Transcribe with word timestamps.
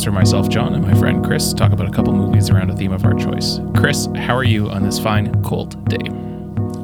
podcast 0.00 0.06
where 0.06 0.12
myself, 0.12 0.48
Jon, 0.48 0.74
and 0.74 0.82
my 0.82 0.94
friend 0.94 1.24
Chris 1.24 1.52
talk 1.52 1.72
about 1.72 1.88
a 1.88 1.90
couple 1.90 2.12
movies 2.12 2.50
around 2.50 2.70
a 2.70 2.76
theme 2.76 2.92
of 2.92 3.04
our 3.04 3.14
choice. 3.14 3.60
Chris, 3.76 4.08
how 4.16 4.34
are 4.34 4.44
you 4.44 4.68
on 4.68 4.82
this 4.82 4.98
fine, 4.98 5.42
cold 5.42 5.88
day? 5.88 5.98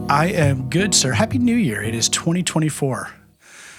I 0.08 0.26
am 0.28 0.68
good, 0.68 0.94
sir. 0.94 1.12
Happy 1.12 1.38
New 1.38 1.56
Year. 1.56 1.82
It 1.82 1.94
is 1.94 2.08
2024. 2.08 3.10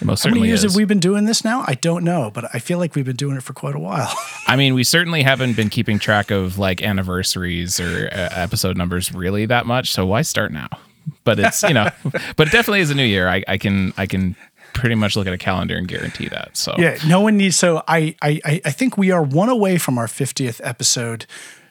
It 0.00 0.04
most 0.04 0.24
How 0.24 0.30
many 0.30 0.46
years 0.46 0.64
is. 0.64 0.72
have 0.72 0.76
we 0.76 0.84
been 0.84 1.00
doing 1.00 1.24
this 1.24 1.44
now? 1.44 1.64
I 1.66 1.74
don't 1.74 2.04
know, 2.04 2.30
but 2.32 2.44
I 2.54 2.58
feel 2.58 2.78
like 2.78 2.94
we've 2.94 3.04
been 3.04 3.16
doing 3.16 3.36
it 3.36 3.42
for 3.42 3.52
quite 3.52 3.74
a 3.74 3.78
while. 3.78 4.12
I 4.46 4.56
mean, 4.56 4.74
we 4.74 4.84
certainly 4.84 5.22
haven't 5.22 5.56
been 5.56 5.70
keeping 5.70 5.98
track 5.98 6.30
of 6.30 6.58
like 6.58 6.82
anniversaries 6.82 7.80
or 7.80 8.08
uh, 8.12 8.28
episode 8.32 8.76
numbers 8.76 9.12
really 9.12 9.46
that 9.46 9.66
much. 9.66 9.92
So 9.92 10.06
why 10.06 10.22
start 10.22 10.52
now? 10.52 10.68
But 11.24 11.38
it's 11.38 11.62
you 11.62 11.74
know, 11.74 11.88
but 12.36 12.48
it 12.48 12.50
definitely 12.52 12.80
is 12.80 12.90
a 12.90 12.94
new 12.94 13.04
year. 13.04 13.28
I, 13.28 13.42
I 13.48 13.56
can 13.56 13.92
I 13.96 14.06
can 14.06 14.36
pretty 14.74 14.94
much 14.94 15.16
look 15.16 15.26
at 15.26 15.32
a 15.32 15.38
calendar 15.38 15.76
and 15.76 15.88
guarantee 15.88 16.28
that. 16.28 16.56
So 16.56 16.74
yeah, 16.78 16.98
no 17.06 17.20
one 17.20 17.36
needs. 17.36 17.56
So 17.56 17.82
I, 17.88 18.14
I, 18.22 18.60
I 18.64 18.70
think 18.70 18.96
we 18.96 19.10
are 19.10 19.22
one 19.22 19.48
away 19.48 19.78
from 19.78 19.98
our 19.98 20.06
50th 20.06 20.60
episode. 20.62 21.26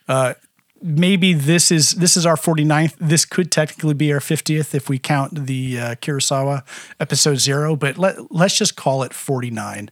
Uh, 0.08 0.34
maybe 0.82 1.34
this 1.34 1.72
is 1.72 1.92
this 1.92 2.18
is 2.18 2.26
our 2.26 2.36
49th. 2.36 2.96
This 3.00 3.26
could 3.26 3.52
technically 3.52 3.94
be 3.94 4.12
our 4.14 4.20
50th 4.20 4.76
if 4.76 4.90
we 4.90 5.00
count 5.00 5.46
the 5.48 5.80
uh, 5.80 5.96
Kurosawa 5.96 6.64
episode 7.00 7.36
zero. 7.36 7.76
But 7.76 7.98
let 7.98 8.32
let's 8.32 8.56
just 8.56 8.76
call 8.76 9.04
it 9.04 9.14
49. 9.14 9.90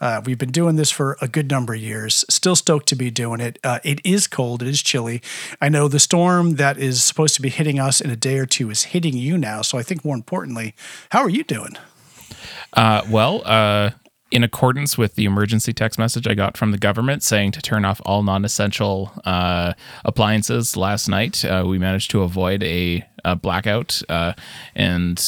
Uh, 0.00 0.22
we've 0.24 0.38
been 0.38 0.50
doing 0.50 0.76
this 0.76 0.90
for 0.90 1.18
a 1.20 1.28
good 1.28 1.50
number 1.50 1.74
of 1.74 1.80
years. 1.80 2.24
Still 2.30 2.56
stoked 2.56 2.88
to 2.88 2.96
be 2.96 3.10
doing 3.10 3.38
it. 3.38 3.58
Uh, 3.62 3.80
it 3.84 4.00
is 4.02 4.26
cold. 4.26 4.62
It 4.62 4.68
is 4.68 4.82
chilly. 4.82 5.20
I 5.60 5.68
know 5.68 5.88
the 5.88 5.98
storm 5.98 6.56
that 6.56 6.78
is 6.78 7.04
supposed 7.04 7.34
to 7.36 7.42
be 7.42 7.50
hitting 7.50 7.78
us 7.78 8.00
in 8.00 8.08
a 8.08 8.16
day 8.16 8.38
or 8.38 8.46
two 8.46 8.70
is 8.70 8.84
hitting 8.84 9.14
you 9.14 9.36
now. 9.36 9.60
So 9.60 9.76
I 9.76 9.82
think 9.82 10.02
more 10.02 10.14
importantly, 10.14 10.74
how 11.10 11.20
are 11.20 11.28
you 11.28 11.44
doing? 11.44 11.76
Uh, 12.74 13.02
well, 13.08 13.42
uh, 13.44 13.90
in 14.30 14.44
accordance 14.44 14.96
with 14.96 15.16
the 15.16 15.24
emergency 15.24 15.72
text 15.72 15.98
message 15.98 16.26
I 16.26 16.34
got 16.34 16.56
from 16.56 16.70
the 16.70 16.78
government 16.78 17.22
saying 17.22 17.52
to 17.52 17.62
turn 17.62 17.84
off 17.84 18.00
all 18.04 18.22
non-essential 18.22 19.12
uh, 19.24 19.72
appliances 20.04 20.76
last 20.76 21.08
night, 21.08 21.44
uh, 21.44 21.64
we 21.66 21.78
managed 21.78 22.10
to 22.12 22.22
avoid 22.22 22.62
a, 22.62 23.04
a 23.24 23.34
blackout, 23.34 24.02
uh, 24.08 24.34
and 24.74 25.18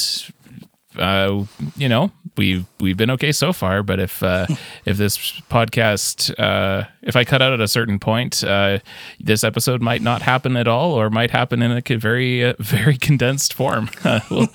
uh, 0.99 1.45
you 1.77 1.89
know 1.89 2.11
we've 2.37 2.67
we've 2.81 2.97
been 2.97 3.11
okay 3.11 3.33
so 3.33 3.53
far. 3.53 3.83
But 3.83 4.01
if 4.01 4.23
uh, 4.23 4.47
if 4.85 4.97
this 4.97 5.19
podcast 5.51 6.33
uh, 6.39 6.89
if 7.03 7.17
I 7.17 7.25
cut 7.25 7.43
out 7.43 7.53
at 7.53 7.61
a 7.61 7.69
certain 7.69 7.99
point, 7.99 8.43
uh, 8.45 8.79
this 9.21 9.45
episode 9.45 9.83
might 9.83 10.03
not 10.03 10.23
happen 10.23 10.57
at 10.57 10.69
all, 10.69 10.93
or 10.93 11.11
might 11.11 11.31
happen 11.31 11.63
in 11.63 11.73
a 11.73 11.97
very 11.97 12.45
uh, 12.45 12.55
very 12.59 12.97
condensed 12.97 13.55
form. 13.55 13.91
we'll 14.31 14.49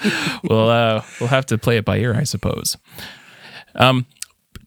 we'll 0.43 0.69
uh, 0.69 1.03
we'll 1.19 1.29
have 1.29 1.45
to 1.47 1.57
play 1.57 1.77
it 1.77 1.85
by 1.85 1.97
ear, 1.97 2.15
I 2.15 2.23
suppose. 2.23 2.77
Um, 3.75 4.05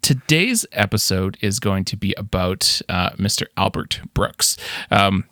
today's 0.02 0.64
episode 0.72 1.36
is 1.41 1.58
going 1.58 1.84
to 1.86 1.96
be 1.96 2.14
about 2.16 2.80
uh, 2.88 3.10
Mr. 3.10 3.44
Albert 3.56 4.00
Brooks. 4.14 4.56
Um, 4.91 5.24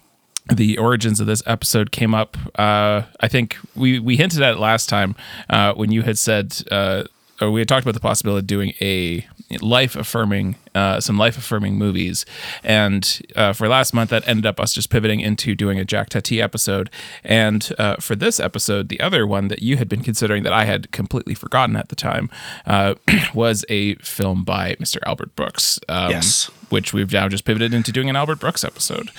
the 0.52 0.78
origins 0.78 1.20
of 1.20 1.26
this 1.26 1.42
episode 1.46 1.90
came 1.92 2.14
up. 2.14 2.36
Uh, 2.58 3.02
I 3.20 3.28
think 3.28 3.56
we 3.74 3.98
we 3.98 4.16
hinted 4.16 4.42
at 4.42 4.54
it 4.54 4.58
last 4.58 4.88
time 4.88 5.14
uh, 5.50 5.74
when 5.74 5.92
you 5.92 6.02
had 6.02 6.18
said, 6.18 6.62
uh, 6.70 7.04
or 7.40 7.50
we 7.50 7.60
had 7.60 7.68
talked 7.68 7.84
about 7.84 7.94
the 7.94 8.00
possibility 8.00 8.40
of 8.40 8.46
doing 8.46 8.72
a 8.80 9.26
life 9.62 9.96
affirming, 9.96 10.56
uh, 10.74 11.00
some 11.00 11.16
life 11.16 11.38
affirming 11.38 11.76
movies, 11.76 12.26
and 12.62 13.22
uh, 13.36 13.52
for 13.54 13.66
last 13.68 13.94
month 13.94 14.10
that 14.10 14.26
ended 14.28 14.44
up 14.44 14.60
us 14.60 14.74
just 14.74 14.90
pivoting 14.90 15.20
into 15.20 15.54
doing 15.54 15.78
a 15.78 15.84
Jacques 15.86 16.10
Tati 16.10 16.40
episode, 16.42 16.90
and 17.24 17.72
uh, 17.78 17.96
for 17.96 18.14
this 18.16 18.38
episode, 18.40 18.88
the 18.90 19.00
other 19.00 19.26
one 19.26 19.48
that 19.48 19.62
you 19.62 19.76
had 19.78 19.88
been 19.88 20.02
considering 20.02 20.42
that 20.42 20.52
I 20.52 20.64
had 20.66 20.90
completely 20.92 21.34
forgotten 21.34 21.76
at 21.76 21.88
the 21.88 21.96
time 21.96 22.28
uh, 22.66 22.94
was 23.34 23.64
a 23.70 23.94
film 23.96 24.44
by 24.44 24.74
Mr. 24.80 24.98
Albert 25.06 25.34
Brooks. 25.36 25.78
Um, 25.88 26.10
Yes. 26.10 26.50
which 26.68 26.92
we've 26.92 27.10
now 27.12 27.28
just 27.30 27.46
pivoted 27.46 27.72
into 27.72 27.90
doing 27.92 28.10
an 28.10 28.16
Albert 28.16 28.40
Brooks 28.40 28.62
episode. 28.64 29.10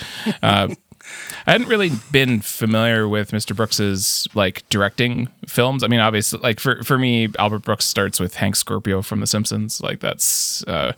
I 1.46 1.52
hadn't 1.52 1.68
really 1.68 1.90
been 2.12 2.40
familiar 2.40 3.08
with 3.08 3.30
Mr. 3.30 3.54
Brooks's 3.56 4.28
like 4.34 4.68
directing 4.68 5.28
films. 5.46 5.82
I 5.82 5.88
mean, 5.88 6.00
obviously, 6.00 6.40
like 6.40 6.60
for 6.60 6.82
for 6.82 6.98
me, 6.98 7.28
Albert 7.38 7.60
Brooks 7.60 7.84
starts 7.84 8.20
with 8.20 8.36
Hank 8.36 8.56
Scorpio 8.56 9.02
from 9.02 9.20
The 9.20 9.26
Simpsons. 9.26 9.80
Like 9.80 10.00
that's 10.00 10.62
uh, 10.64 10.92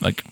like 0.00 0.24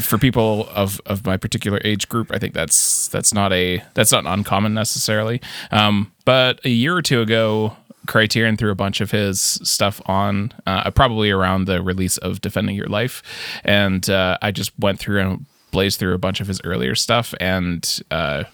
for 0.00 0.18
people 0.18 0.68
of 0.70 1.00
of 1.06 1.24
my 1.24 1.36
particular 1.36 1.80
age 1.84 2.08
group, 2.08 2.32
I 2.32 2.38
think 2.38 2.54
that's 2.54 3.08
that's 3.08 3.32
not 3.32 3.52
a 3.52 3.82
that's 3.94 4.12
not 4.12 4.26
uncommon 4.26 4.74
necessarily. 4.74 5.40
Um, 5.70 6.12
but 6.24 6.64
a 6.64 6.70
year 6.70 6.96
or 6.96 7.02
two 7.02 7.20
ago. 7.20 7.76
Criterion 8.06 8.56
threw 8.56 8.70
a 8.70 8.76
bunch 8.76 9.00
of 9.00 9.10
his 9.10 9.40
stuff 9.40 10.00
on, 10.06 10.52
uh, 10.64 10.88
probably 10.92 11.32
around 11.32 11.64
the 11.64 11.82
release 11.82 12.18
of 12.18 12.40
Defending 12.40 12.76
Your 12.76 12.86
Life, 12.86 13.20
and 13.64 14.08
uh, 14.08 14.38
I 14.40 14.52
just 14.52 14.70
went 14.78 15.00
through 15.00 15.20
and 15.20 15.46
blazed 15.72 15.98
through 15.98 16.14
a 16.14 16.18
bunch 16.18 16.40
of 16.40 16.46
his 16.46 16.60
earlier 16.62 16.94
stuff, 16.94 17.34
and 17.40 18.00
uh, 18.12 18.44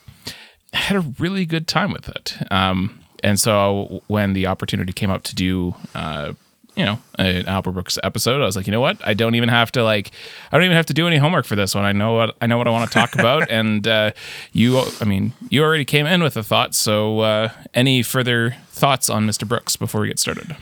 had 0.73 0.97
a 0.97 1.01
really 1.19 1.45
good 1.47 1.67
time 1.67 1.93
with 1.93 2.09
it. 2.09 2.37
Um, 2.51 3.01
and 3.23 3.39
so 3.39 4.03
when 4.09 4.33
the 4.33 4.47
opportunity 4.47 4.93
came 4.93 5.11
up 5.11 5.23
to 5.25 5.35
do, 5.35 5.75
uh, 5.95 6.33
you 6.75 6.85
know, 6.85 6.99
an 7.19 7.47
Albert 7.47 7.73
Brooks 7.73 7.99
episode, 8.03 8.41
I 8.41 8.47
was 8.47 8.57
like, 8.57 8.67
you 8.67 8.73
know 8.73 8.81
what? 8.81 8.97
I 9.07 9.13
don't 9.15 9.35
even 9.35 9.51
have 9.51 9.71
to 9.73 9.85
like, 9.85 10.11
I 10.51 10.57
don't 10.57 10.65
even 10.65 10.77
have 10.77 10.87
to 10.87 10.95
do 10.95 11.07
any 11.07 11.19
homework 11.19 11.45
for 11.45 11.55
this 11.55 11.75
one. 11.75 11.85
I 11.85 11.93
know 11.93 12.15
what 12.15 12.37
I 12.41 12.47
know 12.47 12.57
what 12.57 12.67
I 12.67 12.71
want 12.71 12.91
to 12.91 12.95
talk 12.95 13.15
about. 13.19 13.51
and 13.51 13.87
uh, 13.87 14.13
you, 14.53 14.83
I 15.01 15.05
mean, 15.05 15.35
you 15.51 15.63
already 15.63 15.85
came 15.85 16.07
in 16.07 16.23
with 16.23 16.37
a 16.37 16.43
thought. 16.43 16.75
So 16.75 17.21
uh, 17.21 17.51
any 17.75 18.03
further 18.03 18.57
thoughts 18.69 19.11
on 19.11 19.27
Mr. 19.27 19.47
Brooks 19.47 19.77
before 19.77 20.01
we 20.01 20.09
get 20.09 20.19
started? 20.19 20.57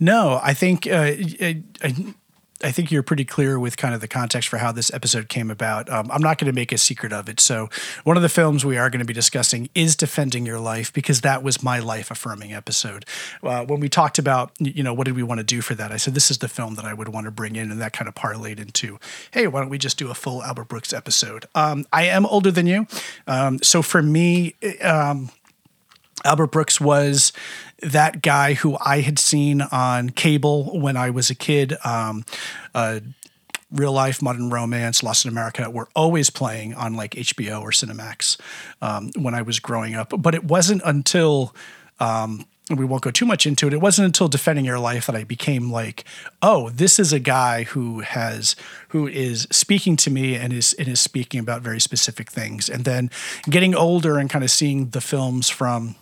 No, 0.00 0.40
I 0.42 0.54
think 0.54 0.88
uh, 0.88 0.96
I, 0.96 1.62
I, 1.82 2.14
I 2.64 2.72
think 2.72 2.90
you're 2.90 3.02
pretty 3.02 3.26
clear 3.26 3.58
with 3.58 3.76
kind 3.76 3.94
of 3.94 4.00
the 4.00 4.08
context 4.08 4.48
for 4.48 4.56
how 4.56 4.72
this 4.72 4.92
episode 4.94 5.28
came 5.28 5.50
about. 5.50 5.90
Um, 5.90 6.10
I'm 6.10 6.22
not 6.22 6.38
going 6.38 6.50
to 6.50 6.54
make 6.54 6.72
a 6.72 6.78
secret 6.78 7.12
of 7.12 7.28
it. 7.28 7.38
So, 7.38 7.68
one 8.04 8.16
of 8.16 8.22
the 8.22 8.30
films 8.30 8.64
we 8.64 8.78
are 8.78 8.88
going 8.88 9.00
to 9.00 9.04
be 9.04 9.12
discussing 9.12 9.68
is 9.74 9.94
"Defending 9.94 10.46
Your 10.46 10.58
Life" 10.58 10.90
because 10.90 11.20
that 11.20 11.42
was 11.42 11.62
my 11.62 11.78
life 11.78 12.10
affirming 12.10 12.54
episode. 12.54 13.04
Uh, 13.42 13.66
when 13.66 13.80
we 13.80 13.90
talked 13.90 14.18
about, 14.18 14.52
you 14.58 14.82
know, 14.82 14.94
what 14.94 15.04
did 15.04 15.14
we 15.14 15.22
want 15.22 15.40
to 15.40 15.44
do 15.44 15.60
for 15.60 15.74
that? 15.74 15.92
I 15.92 15.98
said 15.98 16.14
this 16.14 16.30
is 16.30 16.38
the 16.38 16.48
film 16.48 16.76
that 16.76 16.86
I 16.86 16.94
would 16.94 17.08
want 17.08 17.26
to 17.26 17.30
bring 17.30 17.54
in, 17.54 17.70
and 17.70 17.80
that 17.82 17.92
kind 17.92 18.08
of 18.08 18.14
parlayed 18.14 18.58
into, 18.58 18.98
hey, 19.32 19.46
why 19.46 19.60
don't 19.60 19.68
we 19.68 19.78
just 19.78 19.98
do 19.98 20.10
a 20.10 20.14
full 20.14 20.42
Albert 20.42 20.68
Brooks 20.68 20.94
episode? 20.94 21.44
Um, 21.54 21.84
I 21.92 22.04
am 22.04 22.24
older 22.24 22.50
than 22.50 22.66
you, 22.66 22.86
um, 23.26 23.62
so 23.62 23.82
for 23.82 24.02
me. 24.02 24.54
Um, 24.80 25.30
Albert 26.24 26.52
Brooks 26.52 26.80
was 26.80 27.34
that 27.84 28.22
guy 28.22 28.54
who 28.54 28.76
I 28.84 29.00
had 29.00 29.18
seen 29.18 29.62
on 29.62 30.10
cable 30.10 30.78
when 30.78 30.96
I 30.96 31.10
was 31.10 31.30
a 31.30 31.34
kid. 31.34 31.74
Um, 31.84 32.24
uh, 32.74 33.00
Real 33.70 33.92
Life, 33.92 34.22
Modern 34.22 34.50
Romance, 34.50 35.02
Lost 35.02 35.24
in 35.24 35.30
America 35.30 35.68
were 35.68 35.88
always 35.96 36.30
playing 36.30 36.74
on 36.74 36.94
like 36.94 37.12
HBO 37.12 37.60
or 37.60 37.70
Cinemax 37.70 38.40
um, 38.80 39.10
when 39.16 39.34
I 39.34 39.42
was 39.42 39.58
growing 39.58 39.94
up. 39.94 40.12
But 40.16 40.34
it 40.34 40.44
wasn't 40.44 40.82
until 40.84 41.54
um, 41.98 42.46
we 42.70 42.84
won't 42.84 43.02
go 43.02 43.10
too 43.10 43.26
much 43.26 43.46
into 43.46 43.66
it. 43.66 43.72
It 43.72 43.80
wasn't 43.80 44.06
until 44.06 44.28
defending 44.28 44.64
your 44.64 44.78
life 44.78 45.06
that 45.06 45.16
I 45.16 45.24
became 45.24 45.70
like, 45.70 46.04
oh, 46.40 46.70
this 46.70 46.98
is 46.98 47.12
a 47.12 47.18
guy 47.18 47.64
who 47.64 48.00
has 48.00 48.56
who 48.88 49.06
is 49.06 49.48
speaking 49.50 49.96
to 49.96 50.10
me 50.10 50.36
and 50.36 50.52
is 50.52 50.72
and 50.74 50.88
is 50.88 51.00
speaking 51.00 51.40
about 51.40 51.62
very 51.62 51.80
specific 51.80 52.30
things. 52.30 52.70
And 52.70 52.84
then 52.84 53.10
getting 53.50 53.74
older 53.74 54.18
and 54.18 54.30
kind 54.30 54.44
of 54.44 54.50
seeing 54.50 54.90
the 54.90 55.00
films 55.00 55.48
from 55.50 55.96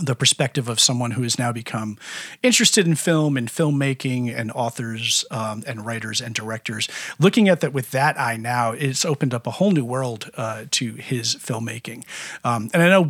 the 0.00 0.14
perspective 0.14 0.68
of 0.68 0.80
someone 0.80 1.12
who 1.12 1.22
has 1.22 1.38
now 1.38 1.52
become 1.52 1.98
interested 2.42 2.86
in 2.86 2.94
film 2.94 3.36
and 3.36 3.48
filmmaking 3.48 4.34
and 4.36 4.50
authors 4.52 5.24
um, 5.30 5.62
and 5.66 5.84
writers 5.84 6.20
and 6.20 6.34
directors. 6.34 6.88
Looking 7.18 7.48
at 7.48 7.60
that 7.60 7.72
with 7.72 7.90
that 7.90 8.18
eye 8.18 8.36
now, 8.36 8.72
it's 8.72 9.04
opened 9.04 9.34
up 9.34 9.46
a 9.46 9.52
whole 9.52 9.70
new 9.70 9.84
world 9.84 10.30
uh, 10.36 10.64
to 10.72 10.94
his 10.94 11.34
filmmaking. 11.36 12.04
Um, 12.44 12.70
and 12.72 12.82
I 12.82 12.88
know 12.88 13.08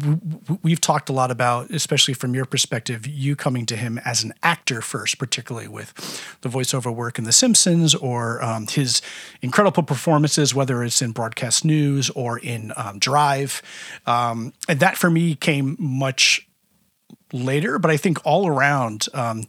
we've 0.62 0.80
talked 0.80 1.08
a 1.08 1.12
lot 1.12 1.30
about, 1.30 1.70
especially 1.70 2.14
from 2.14 2.34
your 2.34 2.44
perspective, 2.44 3.06
you 3.06 3.36
coming 3.36 3.66
to 3.66 3.76
him 3.76 3.98
as 4.04 4.24
an 4.24 4.32
actor 4.42 4.80
first, 4.80 5.18
particularly 5.18 5.68
with 5.68 5.92
the 6.40 6.48
voiceover 6.48 6.94
work 6.94 7.18
in 7.18 7.24
The 7.24 7.32
Simpsons 7.32 7.94
or 7.94 8.42
um, 8.42 8.66
his 8.66 9.02
incredible 9.42 9.82
performances, 9.82 10.54
whether 10.54 10.82
it's 10.82 11.02
in 11.02 11.12
broadcast 11.12 11.64
news 11.64 12.10
or 12.10 12.38
in 12.38 12.72
um, 12.76 12.98
Drive. 12.98 13.62
Um, 14.06 14.52
and 14.68 14.80
that 14.80 14.96
for 14.96 15.10
me 15.10 15.34
came 15.34 15.76
much 15.78 16.47
later, 17.32 17.78
but 17.78 17.90
I 17.90 17.96
think 17.96 18.24
all 18.24 18.46
around, 18.46 19.06
um, 19.14 19.44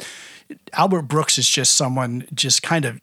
Albert 0.74 1.04
Brooks 1.04 1.38
is 1.38 1.48
just 1.48 1.76
someone 1.78 2.26
just 2.34 2.64
kind 2.64 2.86
of 2.86 3.00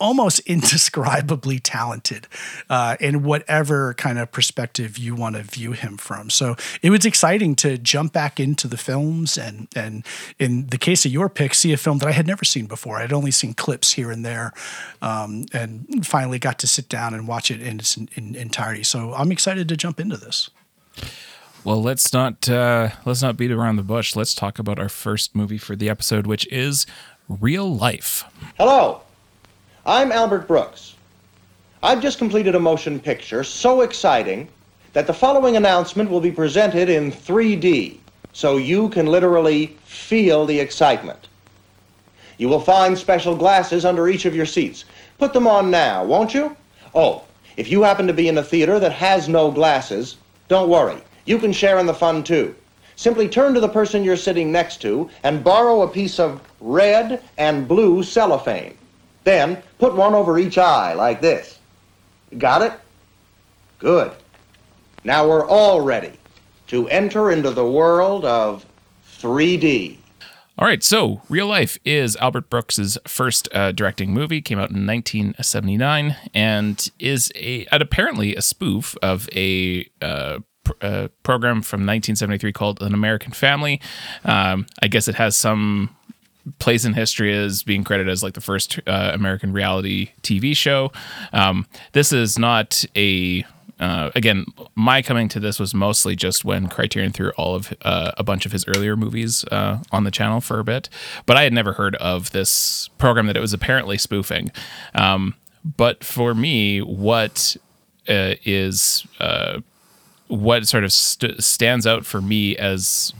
almost 0.00 0.40
indescribably 0.46 1.58
talented 1.58 2.26
uh, 2.68 2.96
in 3.00 3.22
whatever 3.22 3.94
kind 3.94 4.18
of 4.18 4.30
perspective 4.32 4.98
you 4.98 5.14
want 5.14 5.36
to 5.36 5.42
view 5.42 5.72
him 5.72 5.96
from. 5.96 6.30
So 6.30 6.56
it 6.82 6.90
was 6.90 7.06
exciting 7.06 7.54
to 7.56 7.78
jump 7.78 8.12
back 8.12 8.40
into 8.40 8.68
the 8.68 8.76
films 8.76 9.38
and 9.38 9.68
and 9.74 10.04
in 10.38 10.66
the 10.68 10.78
case 10.78 11.04
of 11.04 11.12
your 11.12 11.28
pick, 11.28 11.54
see 11.54 11.72
a 11.72 11.76
film 11.76 11.98
that 11.98 12.08
I 12.08 12.12
had 12.12 12.26
never 12.26 12.44
seen 12.44 12.66
before. 12.66 12.98
I'd 12.98 13.12
only 13.12 13.30
seen 13.30 13.54
clips 13.54 13.92
here 13.92 14.10
and 14.10 14.24
there, 14.24 14.52
um, 15.00 15.46
and 15.52 16.06
finally 16.06 16.38
got 16.38 16.58
to 16.60 16.66
sit 16.66 16.88
down 16.88 17.14
and 17.14 17.26
watch 17.26 17.50
it 17.50 17.62
in 17.62 17.78
its 17.78 17.96
in, 17.96 18.08
in 18.14 18.34
entirety. 18.34 18.82
So 18.82 19.14
I'm 19.14 19.32
excited 19.32 19.68
to 19.68 19.76
jump 19.76 20.00
into 20.00 20.16
this. 20.16 20.50
Well, 21.64 21.82
let's 21.82 22.12
not 22.12 22.46
uh, 22.46 22.90
let's 23.06 23.22
not 23.22 23.38
beat 23.38 23.50
around 23.50 23.76
the 23.76 23.82
bush. 23.82 24.14
Let's 24.14 24.34
talk 24.34 24.58
about 24.58 24.78
our 24.78 24.90
first 24.90 25.34
movie 25.34 25.56
for 25.56 25.74
the 25.74 25.88
episode, 25.88 26.26
which 26.26 26.46
is 26.48 26.84
Real 27.26 27.74
Life. 27.74 28.24
Hello, 28.58 29.00
I'm 29.86 30.12
Albert 30.12 30.46
Brooks. 30.46 30.94
I've 31.82 32.02
just 32.02 32.18
completed 32.18 32.54
a 32.54 32.60
motion 32.60 33.00
picture 33.00 33.42
so 33.42 33.80
exciting 33.80 34.46
that 34.92 35.06
the 35.06 35.14
following 35.14 35.56
announcement 35.56 36.10
will 36.10 36.20
be 36.20 36.30
presented 36.30 36.90
in 36.90 37.10
3D 37.10 37.96
so 38.34 38.58
you 38.58 38.90
can 38.90 39.06
literally 39.06 39.68
feel 39.86 40.44
the 40.44 40.60
excitement. 40.60 41.28
You 42.36 42.50
will 42.50 42.60
find 42.60 42.96
special 42.98 43.34
glasses 43.34 43.86
under 43.86 44.06
each 44.06 44.26
of 44.26 44.36
your 44.36 44.44
seats. 44.44 44.84
Put 45.16 45.32
them 45.32 45.46
on 45.46 45.70
now, 45.70 46.04
won't 46.04 46.34
you? 46.34 46.54
Oh, 46.94 47.24
if 47.56 47.70
you 47.70 47.82
happen 47.82 48.06
to 48.06 48.12
be 48.12 48.28
in 48.28 48.36
a 48.36 48.42
theater 48.42 48.78
that 48.80 48.92
has 48.92 49.30
no 49.30 49.50
glasses, 49.50 50.16
don't 50.48 50.68
worry. 50.68 51.00
You 51.24 51.38
can 51.38 51.52
share 51.52 51.78
in 51.78 51.86
the 51.86 51.94
fun 51.94 52.22
too. 52.22 52.54
Simply 52.96 53.28
turn 53.28 53.54
to 53.54 53.60
the 53.60 53.68
person 53.68 54.04
you're 54.04 54.16
sitting 54.16 54.52
next 54.52 54.80
to 54.82 55.10
and 55.22 55.42
borrow 55.42 55.82
a 55.82 55.88
piece 55.88 56.20
of 56.20 56.40
red 56.60 57.22
and 57.38 57.66
blue 57.66 58.02
cellophane. 58.02 58.76
Then 59.24 59.62
put 59.78 59.94
one 59.94 60.14
over 60.14 60.38
each 60.38 60.58
eye 60.58 60.94
like 60.94 61.20
this. 61.20 61.58
Got 62.38 62.62
it? 62.62 62.72
Good. 63.78 64.12
Now 65.02 65.28
we're 65.28 65.46
all 65.46 65.80
ready 65.80 66.12
to 66.68 66.88
enter 66.88 67.30
into 67.30 67.50
the 67.50 67.66
world 67.66 68.24
of 68.24 68.64
3D. 69.18 69.98
All 70.56 70.68
right, 70.68 70.84
so 70.84 71.20
Real 71.28 71.48
Life 71.48 71.78
is 71.84 72.14
Albert 72.16 72.48
Brooks's 72.48 72.96
first 73.08 73.48
uh, 73.52 73.72
directing 73.72 74.14
movie. 74.14 74.40
Came 74.40 74.58
out 74.58 74.70
in 74.70 74.86
1979 74.86 76.16
and 76.32 76.90
is 77.00 77.32
a 77.34 77.66
apparently 77.72 78.36
a 78.36 78.42
spoof 78.42 78.94
of 79.02 79.28
a 79.34 79.90
uh, 80.00 80.38
uh, 80.80 81.08
program 81.22 81.62
from 81.62 81.80
1973 81.80 82.52
called 82.52 82.82
An 82.82 82.94
American 82.94 83.32
Family. 83.32 83.80
Um, 84.24 84.66
I 84.82 84.88
guess 84.88 85.08
it 85.08 85.14
has 85.16 85.36
some 85.36 85.94
place 86.58 86.84
in 86.84 86.94
history 86.94 87.34
as 87.36 87.62
being 87.62 87.84
credited 87.84 88.12
as 88.12 88.22
like 88.22 88.34
the 88.34 88.40
first 88.40 88.78
uh, 88.86 89.10
American 89.14 89.52
reality 89.52 90.10
TV 90.22 90.56
show. 90.56 90.92
Um, 91.32 91.66
this 91.92 92.12
is 92.12 92.38
not 92.38 92.84
a 92.96 93.44
uh, 93.80 94.10
again, 94.14 94.46
my 94.76 95.02
coming 95.02 95.28
to 95.28 95.40
this 95.40 95.58
was 95.58 95.74
mostly 95.74 96.14
just 96.14 96.44
when 96.44 96.68
Criterion 96.68 97.12
threw 97.12 97.30
all 97.30 97.54
of 97.54 97.74
uh, 97.82 98.12
a 98.16 98.22
bunch 98.22 98.46
of 98.46 98.52
his 98.52 98.64
earlier 98.68 98.96
movies 98.96 99.44
uh, 99.50 99.82
on 99.90 100.04
the 100.04 100.10
channel 100.10 100.40
for 100.40 100.60
a 100.60 100.64
bit, 100.64 100.88
but 101.26 101.36
I 101.36 101.42
had 101.42 101.52
never 101.52 101.72
heard 101.72 101.96
of 101.96 102.30
this 102.30 102.88
program 102.98 103.26
that 103.26 103.36
it 103.36 103.40
was 103.40 103.52
apparently 103.52 103.98
spoofing. 103.98 104.52
Um, 104.94 105.34
but 105.64 106.04
for 106.04 106.34
me, 106.34 106.80
what 106.82 107.56
uh, 108.08 108.34
is 108.44 109.06
uh, 109.18 109.60
what 110.34 110.66
sort 110.66 110.84
of 110.84 110.92
st- 110.92 111.42
stands 111.42 111.86
out 111.86 112.04
for 112.04 112.20
me 112.20 112.56
as 112.56 113.12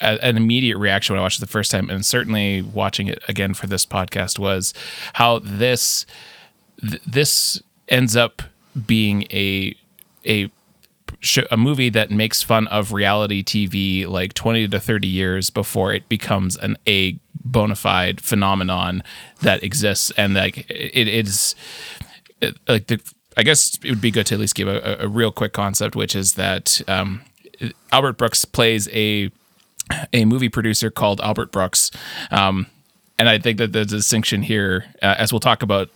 a, 0.00 0.22
an 0.24 0.36
immediate 0.36 0.78
reaction 0.78 1.14
when 1.14 1.20
I 1.20 1.22
watched 1.22 1.38
it 1.38 1.40
the 1.40 1.46
first 1.46 1.70
time, 1.70 1.90
and 1.90 2.04
certainly 2.04 2.62
watching 2.62 3.08
it 3.08 3.22
again 3.28 3.54
for 3.54 3.66
this 3.66 3.86
podcast, 3.86 4.38
was 4.38 4.74
how 5.14 5.40
this 5.40 6.06
th- 6.80 7.02
this 7.06 7.62
ends 7.88 8.16
up 8.16 8.42
being 8.86 9.22
a 9.24 9.74
a 10.26 10.50
a 11.50 11.56
movie 11.56 11.88
that 11.88 12.10
makes 12.10 12.42
fun 12.42 12.66
of 12.68 12.92
reality 12.92 13.42
TV 13.42 14.06
like 14.06 14.34
20 14.34 14.68
to 14.68 14.80
30 14.80 15.06
years 15.06 15.50
before 15.50 15.94
it 15.94 16.08
becomes 16.08 16.56
an 16.56 16.76
a 16.86 17.18
bona 17.44 17.76
fide 17.76 18.20
phenomenon 18.20 19.02
that 19.40 19.62
exists 19.62 20.10
and 20.16 20.34
like 20.34 20.68
it 20.68 21.08
is 21.08 21.54
like 22.68 22.88
the 22.88 23.00
I 23.36 23.42
guess 23.42 23.78
it 23.82 23.90
would 23.90 24.00
be 24.00 24.10
good 24.10 24.26
to 24.26 24.34
at 24.34 24.40
least 24.40 24.54
give 24.54 24.68
a, 24.68 24.96
a 25.00 25.08
real 25.08 25.30
quick 25.30 25.52
concept, 25.52 25.94
which 25.94 26.16
is 26.16 26.34
that 26.34 26.80
um, 26.88 27.22
Albert 27.92 28.14
Brooks 28.14 28.44
plays 28.44 28.88
a 28.88 29.30
a 30.12 30.24
movie 30.24 30.48
producer 30.48 30.90
called 30.90 31.20
Albert 31.20 31.52
Brooks, 31.52 31.92
um, 32.32 32.66
and 33.18 33.28
I 33.28 33.38
think 33.38 33.58
that 33.58 33.72
the 33.72 33.84
distinction 33.84 34.42
here, 34.42 34.86
uh, 35.00 35.14
as 35.18 35.32
we'll 35.32 35.40
talk 35.40 35.62
about 35.62 35.90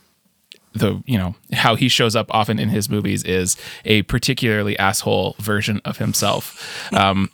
the 0.73 1.03
you 1.05 1.17
know 1.17 1.35
how 1.51 1.75
he 1.75 1.89
shows 1.89 2.15
up 2.15 2.27
often 2.31 2.57
in 2.59 2.69
his 2.69 2.89
movies 2.89 3.23
is 3.23 3.57
a 3.83 4.03
particularly 4.03 4.77
asshole 4.79 5.35
version 5.39 5.81
of 5.83 5.97
himself. 5.97 6.93
Um, 6.93 7.29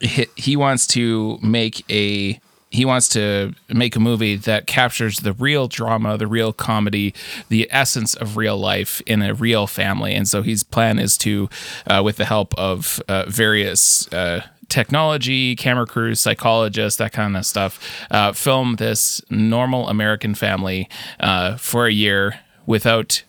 he, 0.00 0.26
he 0.36 0.56
wants 0.56 0.86
to 0.88 1.38
make 1.42 1.84
a 1.90 2.40
he 2.76 2.84
wants 2.84 3.08
to 3.08 3.54
make 3.68 3.96
a 3.96 4.00
movie 4.00 4.36
that 4.36 4.66
captures 4.66 5.18
the 5.20 5.32
real 5.32 5.66
drama, 5.66 6.16
the 6.18 6.26
real 6.26 6.52
comedy, 6.52 7.14
the 7.48 7.66
essence 7.70 8.14
of 8.14 8.36
real 8.36 8.56
life 8.56 9.00
in 9.06 9.22
a 9.22 9.34
real 9.34 9.66
family. 9.66 10.14
And 10.14 10.28
so 10.28 10.42
his 10.42 10.62
plan 10.62 10.98
is 10.98 11.16
to, 11.18 11.48
uh, 11.86 12.02
with 12.04 12.16
the 12.16 12.26
help 12.26 12.54
of 12.58 13.00
uh, 13.08 13.24
various 13.28 14.12
uh, 14.12 14.46
technology, 14.68 15.56
camera 15.56 15.86
crews, 15.86 16.20
psychologists, 16.20 16.98
that 16.98 17.12
kind 17.12 17.36
of 17.36 17.46
stuff, 17.46 17.80
uh, 18.10 18.32
film 18.32 18.76
this 18.76 19.22
normal 19.30 19.88
American 19.88 20.34
family 20.34 20.88
uh, 21.18 21.56
for 21.56 21.86
a 21.86 21.92
year 21.92 22.40
without 22.66 23.22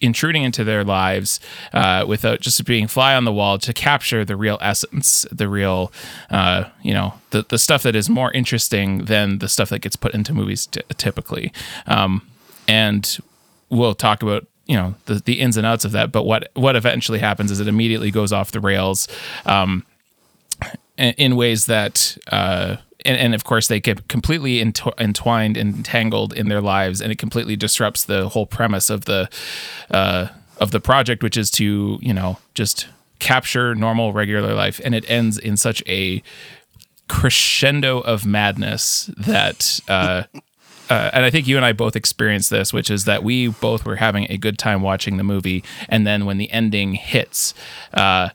intruding 0.00 0.42
into 0.42 0.64
their 0.64 0.84
lives 0.84 1.40
uh, 1.72 2.04
without 2.06 2.40
just 2.40 2.64
being 2.64 2.86
fly 2.86 3.14
on 3.14 3.24
the 3.24 3.32
wall 3.32 3.58
to 3.58 3.72
capture 3.72 4.24
the 4.24 4.36
real 4.36 4.58
essence, 4.60 5.26
the 5.30 5.48
real, 5.48 5.92
uh, 6.30 6.64
you 6.82 6.92
know, 6.92 7.14
the, 7.30 7.44
the 7.48 7.58
stuff 7.58 7.82
that 7.82 7.96
is 7.96 8.08
more 8.08 8.32
interesting 8.32 9.04
than 9.06 9.38
the 9.38 9.48
stuff 9.48 9.68
that 9.70 9.80
gets 9.80 9.96
put 9.96 10.14
into 10.14 10.32
movies 10.32 10.66
t- 10.66 10.82
typically. 10.96 11.52
Um, 11.86 12.26
and 12.68 13.18
we'll 13.70 13.94
talk 13.94 14.22
about 14.22 14.46
you 14.66 14.76
know 14.76 14.94
the, 15.06 15.14
the 15.14 15.40
ins 15.40 15.56
and 15.56 15.66
outs 15.66 15.84
of 15.84 15.90
that 15.90 16.12
but 16.12 16.22
what 16.22 16.50
what 16.54 16.76
eventually 16.76 17.18
happens 17.18 17.50
is 17.50 17.58
it 17.58 17.66
immediately 17.66 18.12
goes 18.12 18.32
off 18.32 18.52
the 18.52 18.60
rails 18.60 19.08
um, 19.44 19.84
in 20.96 21.36
ways 21.36 21.66
that 21.66 22.16
uh, 22.30 22.76
and, 23.04 23.16
and, 23.16 23.34
of 23.34 23.44
course 23.44 23.68
they 23.68 23.80
get 23.80 24.08
completely 24.08 24.60
entwined 24.60 25.56
and 25.56 25.74
entangled 25.76 26.32
in 26.32 26.48
their 26.48 26.60
lives 26.60 27.00
and 27.00 27.12
it 27.12 27.18
completely 27.18 27.56
disrupts 27.56 28.04
the 28.04 28.28
whole 28.28 28.46
premise 28.46 28.90
of 28.90 29.04
the 29.04 29.28
uh, 29.90 30.28
of 30.58 30.70
the 30.70 30.80
project 30.80 31.22
which 31.22 31.36
is 31.36 31.50
to 31.50 31.98
you 32.00 32.14
know 32.14 32.38
just 32.54 32.88
capture 33.22 33.74
normal 33.74 34.12
regular 34.12 34.52
life. 34.52 34.80
And 34.84 34.94
it 34.94 35.08
ends 35.08 35.38
in 35.38 35.56
such 35.56 35.82
a 35.86 36.22
crescendo 37.08 38.00
of 38.00 38.26
madness 38.26 39.10
that 39.16 39.80
uh, 39.88 40.24
uh, 40.90 41.10
and 41.14 41.24
I 41.24 41.30
think 41.30 41.46
you 41.46 41.56
and 41.56 41.64
I 41.64 41.72
both 41.72 41.96
experienced 41.96 42.50
this, 42.50 42.72
which 42.72 42.90
is 42.90 43.04
that 43.06 43.22
we 43.22 43.48
both 43.48 43.86
were 43.86 43.96
having 43.96 44.26
a 44.28 44.36
good 44.36 44.58
time 44.58 44.82
watching 44.82 45.16
the 45.16 45.24
movie, 45.24 45.64
and 45.88 46.06
then 46.06 46.26
when 46.26 46.36
the 46.36 46.50
ending 46.50 46.94
hits, 46.94 47.54
uh, 47.94 48.30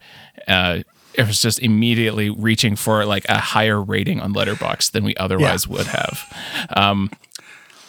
uh, 0.47 0.79
it 1.17 1.27
was 1.27 1.41
just 1.41 1.59
immediately 1.59 2.29
reaching 2.29 2.75
for 2.75 3.03
like 3.05 3.25
a 3.27 3.39
higher 3.39 3.81
rating 3.81 4.21
on 4.21 4.33
Letterboxd 4.33 4.91
than 4.91 5.03
we 5.03 5.15
otherwise 5.15 5.65
yeah. 5.65 5.73
would 5.73 5.87
have. 5.87 6.67
Um, 6.75 7.09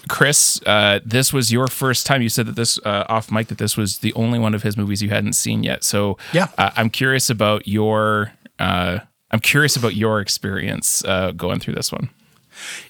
Chris, 0.09 0.61
uh, 0.65 1.01
this 1.05 1.33
was 1.33 1.53
your 1.53 1.69
first 1.69 2.07
time. 2.07 2.23
You 2.23 2.31
said 2.31 2.47
that 2.47 2.57
this 2.57 2.79
uh, 2.85 3.05
off 3.09 3.31
mic 3.31 3.49
that 3.49 3.59
this 3.59 3.77
was 3.77 3.99
the 3.99 4.15
only 4.15 4.39
one 4.39 4.55
of 4.55 4.63
his 4.63 4.77
movies 4.77 5.03
you 5.03 5.11
hadn't 5.11 5.35
seen 5.35 5.63
yet. 5.63 5.85
So 5.85 6.17
yeah, 6.33 6.49
uh, 6.57 6.71
I'm 6.77 6.89
curious 6.89 7.29
about 7.29 7.69
your 7.69 8.33
uh, 8.59 9.01
I'm 9.31 9.41
curious 9.41 9.77
about 9.77 9.95
your 9.95 10.21
experience 10.21 11.05
uh, 11.05 11.33
going 11.33 11.61
through 11.61 11.75
this 11.75 11.93
one. 11.93 12.09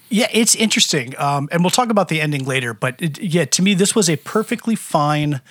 Yeah, 0.09 0.27
it's 0.31 0.55
interesting, 0.55 1.13
um, 1.19 1.49
and 1.51 1.61
we'll 1.61 1.69
talk 1.69 1.89
about 1.89 2.07
the 2.07 2.21
ending 2.21 2.45
later. 2.45 2.73
But 2.73 3.01
it, 3.01 3.21
yeah, 3.21 3.45
to 3.45 3.61
me, 3.61 3.73
this 3.73 3.93
was 3.93 4.09
a 4.09 4.15
perfectly 4.15 4.75
fine 4.75 5.41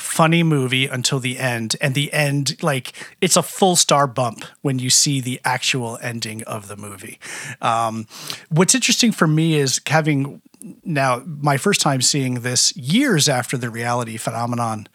funny 0.00 0.42
movie 0.42 0.86
until 0.86 1.20
the 1.20 1.38
end 1.38 1.76
and 1.80 1.94
the 1.94 2.12
end 2.12 2.60
like 2.62 2.92
it's 3.20 3.36
a 3.36 3.42
full 3.42 3.76
star 3.76 4.06
bump 4.06 4.44
when 4.62 4.78
you 4.78 4.90
see 4.90 5.20
the 5.20 5.40
actual 5.44 5.98
ending 6.02 6.42
of 6.44 6.68
the 6.68 6.76
movie. 6.76 7.18
Um, 7.60 8.06
what's 8.48 8.74
interesting 8.74 9.12
for 9.12 9.26
me 9.26 9.54
is 9.54 9.80
having 9.86 10.40
now 10.84 11.22
my 11.24 11.56
first 11.56 11.80
time 11.80 12.00
seeing 12.00 12.40
this 12.40 12.76
years 12.76 13.28
after 13.28 13.56
the 13.56 13.70
reality 13.70 14.16
phenomenon 14.16 14.86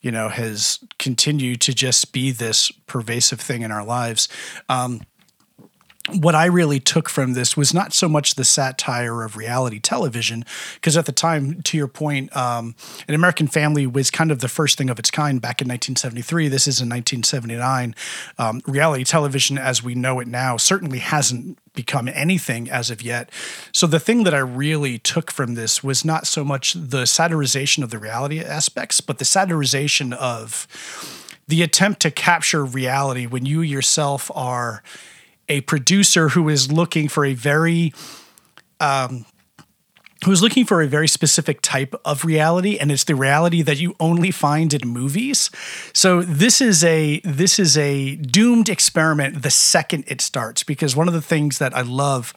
you 0.00 0.10
know 0.10 0.28
has 0.28 0.78
continued 0.98 1.60
to 1.60 1.74
just 1.74 2.12
be 2.12 2.30
this 2.30 2.70
pervasive 2.86 3.40
thing 3.40 3.62
in 3.62 3.70
our 3.70 3.84
lives. 3.84 4.28
Um, 4.68 5.02
what 6.10 6.34
I 6.34 6.46
really 6.46 6.80
took 6.80 7.08
from 7.08 7.32
this 7.34 7.56
was 7.56 7.72
not 7.72 7.92
so 7.92 8.08
much 8.08 8.34
the 8.34 8.44
satire 8.44 9.22
of 9.22 9.36
reality 9.36 9.78
television, 9.78 10.44
because 10.74 10.96
at 10.96 11.06
the 11.06 11.12
time, 11.12 11.62
to 11.62 11.76
your 11.76 11.88
point, 11.88 12.34
um, 12.36 12.74
An 13.08 13.14
American 13.14 13.46
Family 13.46 13.86
was 13.86 14.10
kind 14.10 14.30
of 14.30 14.40
the 14.40 14.48
first 14.48 14.78
thing 14.78 14.90
of 14.90 14.98
its 14.98 15.10
kind 15.10 15.40
back 15.40 15.60
in 15.60 15.68
1973. 15.68 16.48
This 16.48 16.66
is 16.66 16.80
in 16.80 16.88
1979. 16.88 17.94
Um, 18.38 18.60
reality 18.66 19.04
television, 19.04 19.58
as 19.58 19.82
we 19.82 19.94
know 19.94 20.20
it 20.20 20.28
now, 20.28 20.56
certainly 20.56 20.98
hasn't 20.98 21.58
become 21.74 22.08
anything 22.08 22.70
as 22.70 22.90
of 22.90 23.02
yet. 23.02 23.30
So 23.72 23.86
the 23.86 24.00
thing 24.00 24.24
that 24.24 24.34
I 24.34 24.38
really 24.38 24.98
took 24.98 25.30
from 25.30 25.54
this 25.54 25.84
was 25.84 26.04
not 26.04 26.26
so 26.26 26.44
much 26.44 26.74
the 26.74 27.04
satirization 27.04 27.82
of 27.82 27.90
the 27.90 27.98
reality 27.98 28.40
aspects, 28.40 29.00
but 29.00 29.18
the 29.18 29.24
satirization 29.24 30.12
of 30.12 30.66
the 31.46 31.62
attempt 31.62 32.00
to 32.00 32.10
capture 32.10 32.64
reality 32.64 33.26
when 33.26 33.44
you 33.44 33.60
yourself 33.60 34.30
are 34.34 34.82
a 35.50 35.60
producer 35.62 36.30
who 36.30 36.48
is 36.48 36.72
looking 36.72 37.08
for 37.08 37.26
a 37.26 37.34
very 37.34 37.92
um, 38.78 39.26
who's 40.24 40.42
looking 40.42 40.64
for 40.64 40.82
a 40.82 40.86
very 40.86 41.08
specific 41.08 41.60
type 41.62 41.94
of 42.04 42.24
reality 42.24 42.78
and 42.78 42.92
it's 42.92 43.04
the 43.04 43.14
reality 43.14 43.62
that 43.62 43.78
you 43.78 43.96
only 43.98 44.30
find 44.30 44.72
in 44.74 44.86
movies. 44.88 45.50
So 45.92 46.22
this 46.22 46.60
is 46.60 46.84
a 46.84 47.20
this 47.24 47.58
is 47.58 47.76
a 47.76 48.16
doomed 48.16 48.68
experiment 48.68 49.42
the 49.42 49.50
second 49.50 50.04
it 50.06 50.20
starts 50.20 50.62
because 50.62 50.94
one 50.94 51.08
of 51.08 51.14
the 51.14 51.22
things 51.22 51.58
that 51.58 51.74
i 51.76 51.82
love 51.82 52.32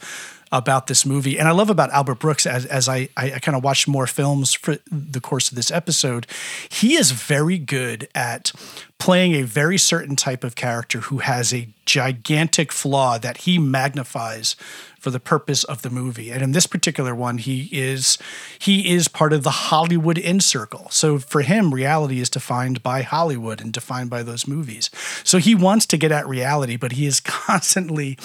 about 0.54 0.86
this 0.86 1.04
movie. 1.04 1.40
And 1.40 1.48
I 1.48 1.52
love 1.52 1.72
about 1.72 1.90
Albert 1.90 2.20
Brooks 2.20 2.46
as, 2.46 2.68
as 2.68 2.88
I, 2.88 3.10
I, 3.18 3.34
I 3.34 3.40
kind 3.40 3.58
of 3.58 3.64
watched 3.64 3.88
more 3.88 4.06
films 4.06 4.54
for 4.54 4.78
the 4.92 5.20
course 5.20 5.50
of 5.50 5.56
this 5.56 5.72
episode. 5.72 6.28
He 6.70 6.94
is 6.94 7.12
very 7.12 7.58
good 7.58 8.08
at 8.14 8.52
playing 9.00 9.34
a 9.34 9.42
very 9.42 9.80
certain 9.80 10.16
type 10.16 10.44
of 10.44 10.56
character 10.56 11.00
who 11.00 11.18
has 11.18 11.54
a 11.54 11.68
gigantic 11.86 12.72
flaw 12.72 13.18
that 13.18 13.38
he 13.40 13.58
magnifies 13.58 14.56
for 15.04 15.12
the 15.12 15.20
purpose 15.20 15.66
of 15.66 15.82
the 15.82 15.90
movie. 15.90 16.32
And 16.32 16.42
in 16.42 16.54
this 16.54 16.66
particular 16.66 17.14
one, 17.14 17.38
he 17.38 17.68
is 17.74 18.18
he 18.58 18.94
is 18.94 19.10
part 19.10 19.34
of 19.34 19.44
the 19.44 19.52
Hollywood 19.52 20.18
in 20.18 20.40
circle. 20.40 20.88
So 20.92 21.20
for 21.20 21.42
him, 21.42 21.74
reality 21.74 22.22
is 22.22 22.30
defined 22.30 22.82
by 22.82 23.02
Hollywood 23.02 23.60
and 23.60 23.74
defined 23.74 24.10
by 24.10 24.24
those 24.24 24.48
movies. 24.48 24.90
So 25.26 25.40
he 25.40 25.56
wants 25.56 25.86
to 25.88 25.98
get 25.98 26.14
at 26.14 26.26
reality, 26.26 26.78
but 26.78 26.94
he 26.94 27.06
is 27.06 27.20
constantly 27.24 28.18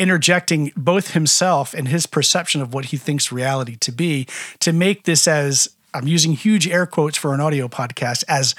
interjecting 0.00 0.72
both 0.76 1.12
himself 1.12 1.72
and 1.72 1.86
his 1.86 2.06
perception 2.06 2.60
of 2.60 2.74
what 2.74 2.86
he 2.86 2.96
thinks 2.96 3.30
reality 3.30 3.76
to 3.76 3.92
be 3.92 4.26
to 4.58 4.72
make 4.72 5.04
this 5.04 5.28
as 5.28 5.68
I'm 5.94 6.08
using 6.08 6.32
huge 6.32 6.68
air 6.68 6.84
quotes 6.84 7.16
for 7.16 7.32
an 7.32 7.40
audio 7.40 7.68
podcast 7.68 8.24
as 8.28 8.54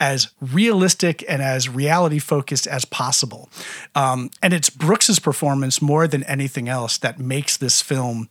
as 0.00 0.28
realistic 0.40 1.24
and 1.28 1.42
as 1.42 1.68
reality 1.68 2.18
focused 2.18 2.66
as 2.66 2.84
possible. 2.84 3.48
Um, 3.94 4.30
and 4.42 4.52
it's 4.52 4.70
Brooks's 4.70 5.18
performance 5.18 5.80
more 5.80 6.06
than 6.06 6.22
anything 6.24 6.68
else 6.68 6.98
that 6.98 7.18
makes 7.18 7.56
this 7.56 7.80
film 7.80 8.28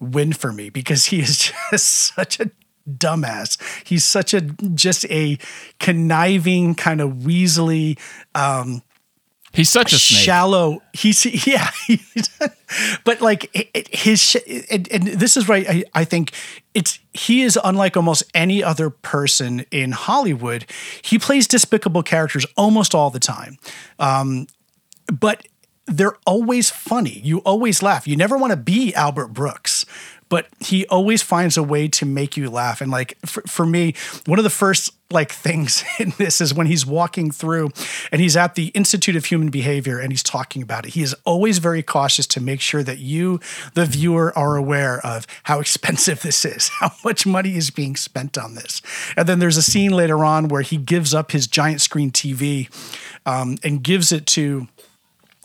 win 0.00 0.32
for 0.32 0.52
me 0.52 0.70
because 0.70 1.06
he 1.06 1.20
is 1.20 1.52
just 1.70 1.86
such 2.14 2.40
a 2.40 2.50
dumbass. 2.88 3.58
He's 3.86 4.04
such 4.04 4.34
a 4.34 4.40
just 4.40 5.04
a 5.06 5.38
conniving 5.80 6.74
kind 6.74 7.00
of 7.00 7.10
weaselly 7.10 7.98
um, 8.34 8.82
He's 9.54 9.70
such 9.70 9.92
a 9.92 9.98
snake. 9.98 10.24
shallow. 10.24 10.82
He's 10.92 11.24
yeah, 11.46 11.70
but 13.04 13.20
like 13.20 13.50
his 13.92 14.36
and, 14.70 14.90
and 14.90 15.06
this 15.06 15.36
is 15.36 15.48
right. 15.48 15.64
I, 15.68 15.84
I 15.94 16.04
think 16.04 16.32
it's 16.74 16.98
he 17.12 17.42
is 17.42 17.58
unlike 17.62 17.96
almost 17.96 18.24
any 18.34 18.64
other 18.64 18.90
person 18.90 19.64
in 19.70 19.92
Hollywood. 19.92 20.66
He 21.02 21.18
plays 21.18 21.46
despicable 21.46 22.02
characters 22.02 22.44
almost 22.56 22.94
all 22.94 23.10
the 23.10 23.20
time, 23.20 23.58
um, 24.00 24.48
but 25.06 25.46
they're 25.86 26.16
always 26.26 26.70
funny. 26.70 27.20
You 27.22 27.38
always 27.38 27.82
laugh. 27.82 28.08
You 28.08 28.16
never 28.16 28.36
want 28.36 28.50
to 28.52 28.56
be 28.56 28.94
Albert 28.94 29.28
Brooks 29.28 29.86
but 30.28 30.48
he 30.60 30.86
always 30.86 31.22
finds 31.22 31.56
a 31.56 31.62
way 31.62 31.88
to 31.88 32.06
make 32.06 32.36
you 32.36 32.50
laugh. 32.50 32.80
And 32.80 32.90
like 32.90 33.16
for, 33.24 33.42
for 33.42 33.66
me, 33.66 33.94
one 34.26 34.38
of 34.38 34.44
the 34.44 34.50
first 34.50 34.90
like 35.10 35.30
things 35.30 35.84
in 35.98 36.12
this 36.18 36.40
is 36.40 36.52
when 36.52 36.66
he's 36.66 36.84
walking 36.84 37.30
through 37.30 37.70
and 38.10 38.20
he's 38.20 38.36
at 38.36 38.54
the 38.54 38.68
Institute 38.68 39.16
of 39.16 39.26
Human 39.26 39.50
Behavior 39.50 39.98
and 39.98 40.12
he's 40.12 40.22
talking 40.22 40.62
about 40.62 40.86
it. 40.86 40.94
He 40.94 41.02
is 41.02 41.14
always 41.24 41.58
very 41.58 41.82
cautious 41.82 42.26
to 42.28 42.40
make 42.40 42.60
sure 42.60 42.82
that 42.82 42.98
you, 42.98 43.40
the 43.74 43.86
viewer, 43.86 44.36
are 44.36 44.56
aware 44.56 45.04
of 45.04 45.26
how 45.44 45.60
expensive 45.64 46.22
this 46.22 46.44
is, 46.44 46.68
how 46.80 46.92
much 47.04 47.26
money 47.26 47.56
is 47.56 47.70
being 47.70 47.96
spent 47.96 48.36
on 48.36 48.54
this. 48.54 48.82
And 49.16 49.28
then 49.28 49.38
there's 49.38 49.56
a 49.56 49.62
scene 49.62 49.92
later 49.92 50.24
on 50.24 50.48
where 50.48 50.62
he 50.62 50.76
gives 50.76 51.14
up 51.14 51.32
his 51.32 51.46
giant 51.46 51.80
screen 51.80 52.10
TV 52.10 52.68
um, 53.26 53.56
and 53.62 53.82
gives 53.82 54.12
it 54.12 54.26
to 54.26 54.68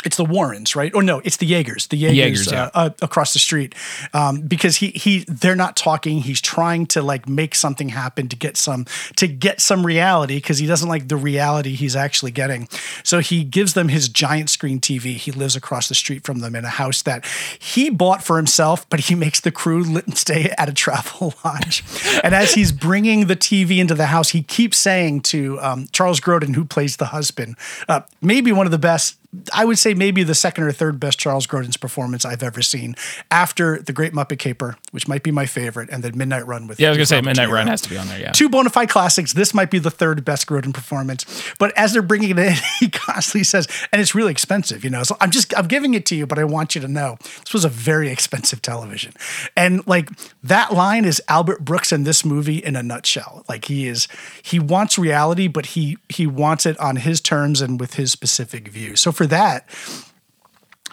it's 0.05 0.15
the 0.15 0.25
Warrens, 0.25 0.75
right? 0.75 0.93
Or 0.95 1.03
no, 1.03 1.21
it's 1.25 1.37
the 1.37 1.45
Jaegers. 1.45 1.87
The 1.87 1.97
Jaegers, 1.97 2.17
Jaegers, 2.17 2.51
yeah. 2.51 2.63
uh, 2.63 2.69
uh, 2.73 2.89
across 3.01 3.33
the 3.33 3.39
street, 3.39 3.75
um, 4.13 4.41
because 4.41 4.77
he 4.77 4.89
he 4.89 5.25
they're 5.27 5.55
not 5.55 5.75
talking. 5.75 6.21
He's 6.21 6.39
trying 6.39 6.85
to 6.87 7.01
like 7.01 7.27
make 7.27 7.53
something 7.53 7.89
happen 7.89 8.29
to 8.29 8.35
get 8.35 8.55
some 8.55 8.85
to 9.17 9.27
get 9.27 9.59
some 9.59 9.85
reality 9.85 10.37
because 10.37 10.57
he 10.57 10.67
doesn't 10.67 10.87
like 10.87 11.09
the 11.09 11.17
reality 11.17 11.75
he's 11.75 11.95
actually 11.95 12.31
getting. 12.31 12.69
So 13.03 13.19
he 13.19 13.43
gives 13.43 13.73
them 13.73 13.89
his 13.89 14.07
giant 14.07 14.49
screen 14.49 14.79
TV. 14.79 15.15
He 15.15 15.31
lives 15.31 15.55
across 15.55 15.89
the 15.89 15.95
street 15.95 16.23
from 16.23 16.39
them 16.39 16.55
in 16.55 16.63
a 16.63 16.69
house 16.69 17.01
that 17.01 17.25
he 17.59 17.89
bought 17.89 18.23
for 18.23 18.37
himself, 18.37 18.87
but 18.89 19.01
he 19.01 19.15
makes 19.15 19.41
the 19.41 19.51
crew 19.51 19.83
stay 20.13 20.53
at 20.57 20.69
a 20.69 20.73
travel 20.73 21.33
lodge. 21.43 21.83
and 22.23 22.33
as 22.33 22.53
he's 22.53 22.71
bringing 22.71 23.27
the 23.27 23.35
TV 23.35 23.79
into 23.79 23.95
the 23.95 24.07
house, 24.07 24.29
he 24.29 24.43
keeps 24.43 24.77
saying 24.77 25.21
to 25.21 25.59
um, 25.59 25.87
Charles 25.91 26.21
Grodin, 26.21 26.55
who 26.55 26.63
plays 26.63 26.97
the 26.97 27.07
husband, 27.07 27.57
uh, 27.89 28.01
maybe 28.21 28.51
one 28.51 28.65
of 28.65 28.71
the 28.71 28.77
best 28.77 29.18
I 29.53 29.63
would 29.63 29.77
say 29.77 29.93
maybe 29.93 30.23
the 30.23 30.33
second 30.33 30.63
or 30.63 30.71
third 30.71 30.99
best 30.99 31.19
Charles 31.19 31.45
Grodin's 31.45 31.77
performance 31.77 32.25
I've 32.25 32.41
ever 32.41 32.63
seen 32.63 32.95
after 33.29 33.79
The 33.79 33.93
Great 33.93 34.11
Muppet 34.11 34.39
Caper, 34.39 34.75
which 34.89 35.07
might 35.07 35.21
be 35.21 35.29
my 35.29 35.45
favorite, 35.45 35.89
and 35.91 36.03
then 36.03 36.17
Midnight 36.17 36.47
Run 36.47 36.65
with 36.65 36.79
Yeah, 36.79 36.87
I 36.87 36.89
was 36.91 36.97
gonna 36.97 37.05
say 37.05 37.21
Midnight 37.21 37.49
Run 37.49 37.67
has 37.67 37.81
to 37.81 37.89
be 37.89 37.97
on 37.97 38.07
there. 38.07 38.19
Yeah. 38.19 38.31
Two 38.31 38.49
bona 38.49 38.71
fide 38.71 38.89
classics. 38.89 39.33
This 39.33 39.53
might 39.53 39.69
be 39.69 39.77
the 39.77 39.91
third 39.91 40.25
best 40.25 40.47
Grodin 40.47 40.73
performance. 40.73 41.25
But 41.59 41.77
as 41.77 41.93
they're 41.93 42.01
bringing 42.01 42.31
it 42.31 42.39
in, 42.39 42.53
he 42.79 42.89
constantly 42.89 43.43
says, 43.43 43.67
and 43.91 44.01
it's 44.01 44.15
really 44.15 44.31
expensive, 44.31 44.83
you 44.83 44.89
know. 44.89 45.03
So 45.03 45.15
I'm 45.21 45.29
just 45.29 45.55
I'm 45.55 45.67
giving 45.67 45.93
it 45.93 46.07
to 46.07 46.15
you, 46.15 46.25
but 46.25 46.39
I 46.39 46.43
want 46.43 46.73
you 46.73 46.81
to 46.81 46.87
know 46.87 47.17
this 47.21 47.53
was 47.53 47.65
a 47.65 47.69
very 47.69 48.09
expensive 48.09 48.63
television. 48.63 49.13
And 49.55 49.85
like 49.85 50.09
that 50.41 50.73
line 50.73 51.05
is 51.05 51.21
Albert 51.27 51.63
Brooks 51.63 51.91
in 51.91 52.03
this 52.03 52.25
movie 52.25 52.57
in 52.57 52.75
a 52.75 52.81
nutshell. 52.81 53.45
Like 53.47 53.65
he 53.65 53.87
is 53.87 54.07
he 54.41 54.57
wants 54.57 54.97
reality, 54.97 55.47
but 55.47 55.67
he 55.67 55.97
he 56.09 56.25
wants 56.25 56.65
it 56.65 56.79
on 56.79 56.95
his 56.95 57.21
terms 57.21 57.61
and 57.61 57.79
with 57.79 57.93
his 57.93 58.11
specific 58.11 58.69
view. 58.69 58.95
So 58.95 59.11
for 59.19 59.27
that, 59.27 59.67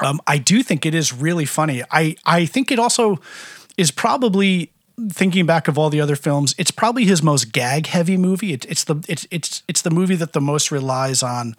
um, 0.00 0.20
I 0.26 0.38
do 0.38 0.64
think 0.64 0.84
it 0.84 0.96
is 0.96 1.12
really 1.12 1.44
funny. 1.44 1.84
I 1.92 2.16
I 2.26 2.44
think 2.44 2.72
it 2.72 2.78
also 2.80 3.20
is 3.76 3.92
probably 3.92 4.72
thinking 5.12 5.46
back 5.46 5.68
of 5.68 5.78
all 5.78 5.90
the 5.90 6.00
other 6.00 6.16
films. 6.16 6.52
It's 6.58 6.72
probably 6.72 7.04
his 7.04 7.22
most 7.22 7.52
gag 7.52 7.86
heavy 7.86 8.16
movie. 8.16 8.52
It, 8.52 8.64
it's 8.68 8.82
the 8.82 8.96
it's 9.08 9.28
it's 9.30 9.62
it's 9.68 9.82
the 9.82 9.92
movie 9.92 10.16
that 10.16 10.32
the 10.32 10.40
most 10.40 10.72
relies 10.72 11.22
on 11.22 11.54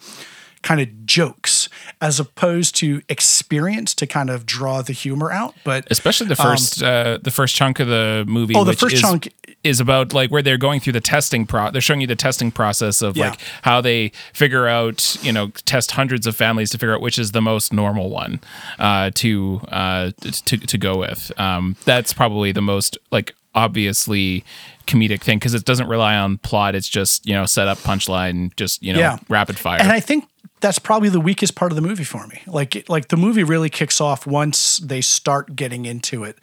kind 0.64 0.82
of 0.82 1.06
jokes 1.06 1.70
as 2.02 2.20
opposed 2.20 2.76
to 2.76 3.02
experience 3.10 3.94
to 3.96 4.06
kind 4.08 4.30
of 4.30 4.46
draw 4.46 4.82
the 4.82 4.94
humor 4.94 5.32
out. 5.32 5.56
But 5.64 5.88
especially 5.92 6.28
the 6.28 6.36
first 6.36 6.82
uh, 6.84 7.20
the 7.22 7.32
first 7.32 7.56
chunk 7.56 7.80
of 7.80 7.88
the 7.88 8.26
movie. 8.28 8.56
Um, 8.56 8.62
Oh, 8.62 8.64
the 8.64 8.74
first 8.74 8.96
is, 8.96 9.02
chunk- 9.02 9.34
is 9.64 9.80
about 9.80 10.14
like 10.14 10.30
where 10.32 10.42
they're 10.42 10.58
going 10.58 10.80
through 10.80 10.94
the 10.94 11.02
testing 11.02 11.46
pro. 11.46 11.72
They're 11.72 11.82
showing 11.82 12.02
you 12.02 12.08
the 12.08 12.16
testing 12.16 12.52
process 12.52 13.02
of 13.02 13.16
Yeah. 13.18 13.30
like 13.32 13.40
how 13.64 13.82
they 13.82 14.12
figure 14.34 14.68
out, 14.68 15.18
you 15.24 15.32
know, 15.32 15.50
test 15.66 15.92
hundreds 15.92 16.28
of 16.28 16.36
families 16.36 16.70
to 16.72 16.78
figure 16.78 16.94
out 16.96 17.02
which 17.02 17.18
is 17.20 17.32
the 17.32 17.42
most 17.42 17.72
normal 17.74 18.10
one 18.10 18.40
uh, 18.80 19.12
to 19.16 19.62
uh, 19.70 20.12
to 20.22 20.58
to 20.58 20.78
go 20.78 20.98
with. 20.98 21.32
Um, 21.40 21.76
that's 21.86 22.14
probably 22.14 22.52
the 22.52 22.62
most 22.62 22.98
like 23.12 23.34
obviously 23.56 24.44
comedic 24.86 25.22
thing 25.22 25.38
because 25.40 25.54
it 25.54 25.66
doesn't 25.66 25.88
rely 25.88 26.16
on 26.16 26.38
plot. 26.38 26.76
It's 26.76 26.88
just 26.88 27.26
you 27.26 27.34
know 27.34 27.46
set 27.46 27.68
up 27.68 27.78
punchline, 27.80 28.56
just 28.56 28.82
you 28.84 28.94
know 28.94 29.00
Yeah. 29.00 29.18
rapid 29.30 29.58
fire. 29.60 29.80
And 29.82 29.92
I 29.92 30.00
think 30.00 30.26
that's 30.60 30.80
probably 30.80 31.10
the 31.10 31.20
weakest 31.20 31.56
part 31.56 31.72
of 31.72 31.76
the 31.76 31.82
movie 31.82 32.04
for 32.04 32.28
me. 32.28 32.42
Like 32.48 32.88
like 32.90 33.10
the 33.10 33.18
movie 33.18 33.44
really 33.44 33.70
kicks 33.70 34.02
off 34.02 34.26
once 34.28 34.78
they 34.78 35.02
start 35.02 35.56
getting 35.56 35.86
into 35.86 36.24
it. 36.24 36.38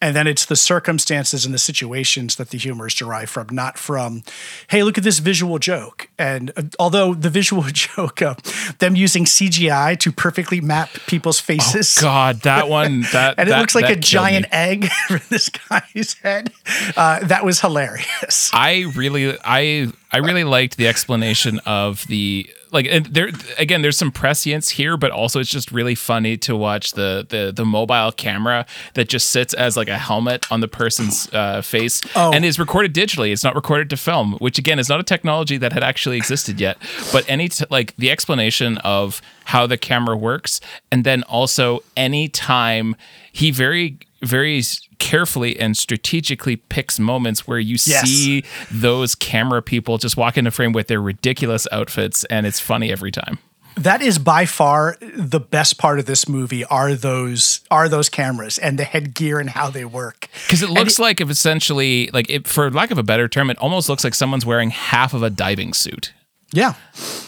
And 0.00 0.16
then 0.16 0.26
it's 0.26 0.46
the 0.46 0.56
circumstances 0.56 1.44
and 1.44 1.54
the 1.54 1.60
situations 1.60 2.34
that 2.34 2.50
the 2.50 2.58
humor 2.58 2.88
is 2.88 2.94
derived 2.94 3.30
from, 3.30 3.46
not 3.50 3.78
from, 3.78 4.24
hey, 4.66 4.82
look 4.82 4.98
at 4.98 5.04
this 5.04 5.20
visual 5.20 5.60
joke. 5.60 6.08
And 6.18 6.50
uh, 6.56 6.62
although 6.80 7.14
the 7.14 7.30
visual 7.30 7.62
joke 7.72 8.20
of 8.20 8.38
them 8.80 8.96
using 8.96 9.26
CGI 9.26 9.96
to 10.00 10.10
perfectly 10.10 10.60
map 10.60 10.88
people's 11.06 11.38
faces. 11.38 11.96
God, 12.00 12.40
that 12.40 12.68
one 12.68 13.02
that 13.12 13.36
and 13.38 13.48
it 13.48 13.52
that- 13.52 13.60
looks 13.60 13.76
like 13.76 13.90
a 13.90 13.94
giant 13.94 14.46
me. 14.46 14.48
egg 14.50 14.86
for 15.06 15.20
this 15.30 15.48
guy's 15.50 16.14
head. 16.20 16.52
Uh, 16.96 17.20
that 17.20 17.44
was 17.44 17.60
hilarious. 17.60 18.50
I 18.52 18.86
really, 18.96 19.38
I, 19.44 19.92
I 20.12 20.18
really 20.18 20.44
liked 20.44 20.76
the 20.76 20.86
explanation 20.88 21.58
of 21.60 22.06
the 22.06 22.48
like. 22.70 22.86
And 22.90 23.06
there 23.06 23.30
again, 23.58 23.80
there's 23.82 23.96
some 23.96 24.10
prescience 24.12 24.68
here, 24.70 24.96
but 24.98 25.10
also 25.10 25.40
it's 25.40 25.48
just 25.50 25.72
really 25.72 25.94
funny 25.94 26.36
to 26.38 26.54
watch 26.54 26.92
the 26.92 27.26
the 27.28 27.52
the 27.54 27.64
mobile 27.64 28.12
camera 28.12 28.66
that 28.94 29.08
just 29.08 29.30
sits 29.30 29.54
as 29.54 29.76
like 29.76 29.88
a 29.88 29.96
helmet 29.98 30.44
on 30.52 30.60
the 30.60 30.68
person's 30.68 31.32
uh, 31.32 31.62
face 31.62 32.02
Oh. 32.14 32.32
and 32.32 32.44
is 32.44 32.58
recorded 32.58 32.94
digitally. 32.94 33.32
It's 33.32 33.44
not 33.44 33.54
recorded 33.54 33.88
to 33.90 33.96
film, 33.96 34.34
which 34.34 34.58
again 34.58 34.78
is 34.78 34.88
not 34.88 35.00
a 35.00 35.04
technology 35.04 35.56
that 35.56 35.72
had 35.72 35.82
actually 35.82 36.18
existed 36.18 36.60
yet. 36.60 36.76
But 37.12 37.24
any 37.28 37.48
t- 37.48 37.64
like 37.70 37.96
the 37.96 38.10
explanation 38.10 38.78
of 38.78 39.22
how 39.46 39.66
the 39.66 39.78
camera 39.78 40.16
works, 40.16 40.60
and 40.90 41.04
then 41.04 41.22
also 41.24 41.80
any 41.96 42.28
time 42.28 42.96
he 43.32 43.50
very 43.50 43.98
very 44.22 44.62
carefully 44.98 45.58
and 45.58 45.76
strategically 45.76 46.56
picks 46.56 46.98
moments 46.98 47.46
where 47.46 47.58
you 47.58 47.76
Yes. 47.84 48.08
see 48.08 48.44
those 48.70 49.14
camera 49.14 49.60
people 49.62 49.98
just 49.98 50.16
walk 50.16 50.36
into 50.38 50.50
frame 50.50 50.72
with 50.72 50.86
their 50.88 51.00
ridiculous 51.00 51.66
outfits 51.72 52.24
and 52.24 52.46
it's 52.46 52.60
funny 52.60 52.92
every 52.92 53.10
time. 53.10 53.38
that 53.74 54.02
is 54.02 54.18
by 54.18 54.44
far 54.44 54.96
the 55.16 55.40
best 55.40 55.78
part 55.78 55.98
of 55.98 56.04
this 56.04 56.28
movie 56.28 56.62
are 56.66 56.94
those 56.94 57.62
are 57.70 57.88
those 57.88 58.10
cameras 58.10 58.58
and 58.58 58.78
the 58.78 58.84
headgear 58.84 59.40
and 59.40 59.48
how 59.50 59.70
they 59.70 59.84
work. 59.84 60.28
Because 60.46 60.60
it 60.62 60.68
looks 60.68 60.98
like 60.98 61.22
if 61.22 61.30
essentially 61.30 62.10
like 62.12 62.28
it, 62.28 62.46
for 62.46 62.70
lack 62.70 62.90
of 62.90 62.98
a 62.98 63.02
better 63.02 63.28
term, 63.28 63.48
it 63.48 63.56
almost 63.58 63.88
looks 63.88 64.04
like 64.04 64.14
someone's 64.14 64.44
wearing 64.44 64.68
half 64.70 65.14
of 65.14 65.22
a 65.22 65.30
diving 65.30 65.72
suit. 65.72 66.12
Yeah. 66.52 66.74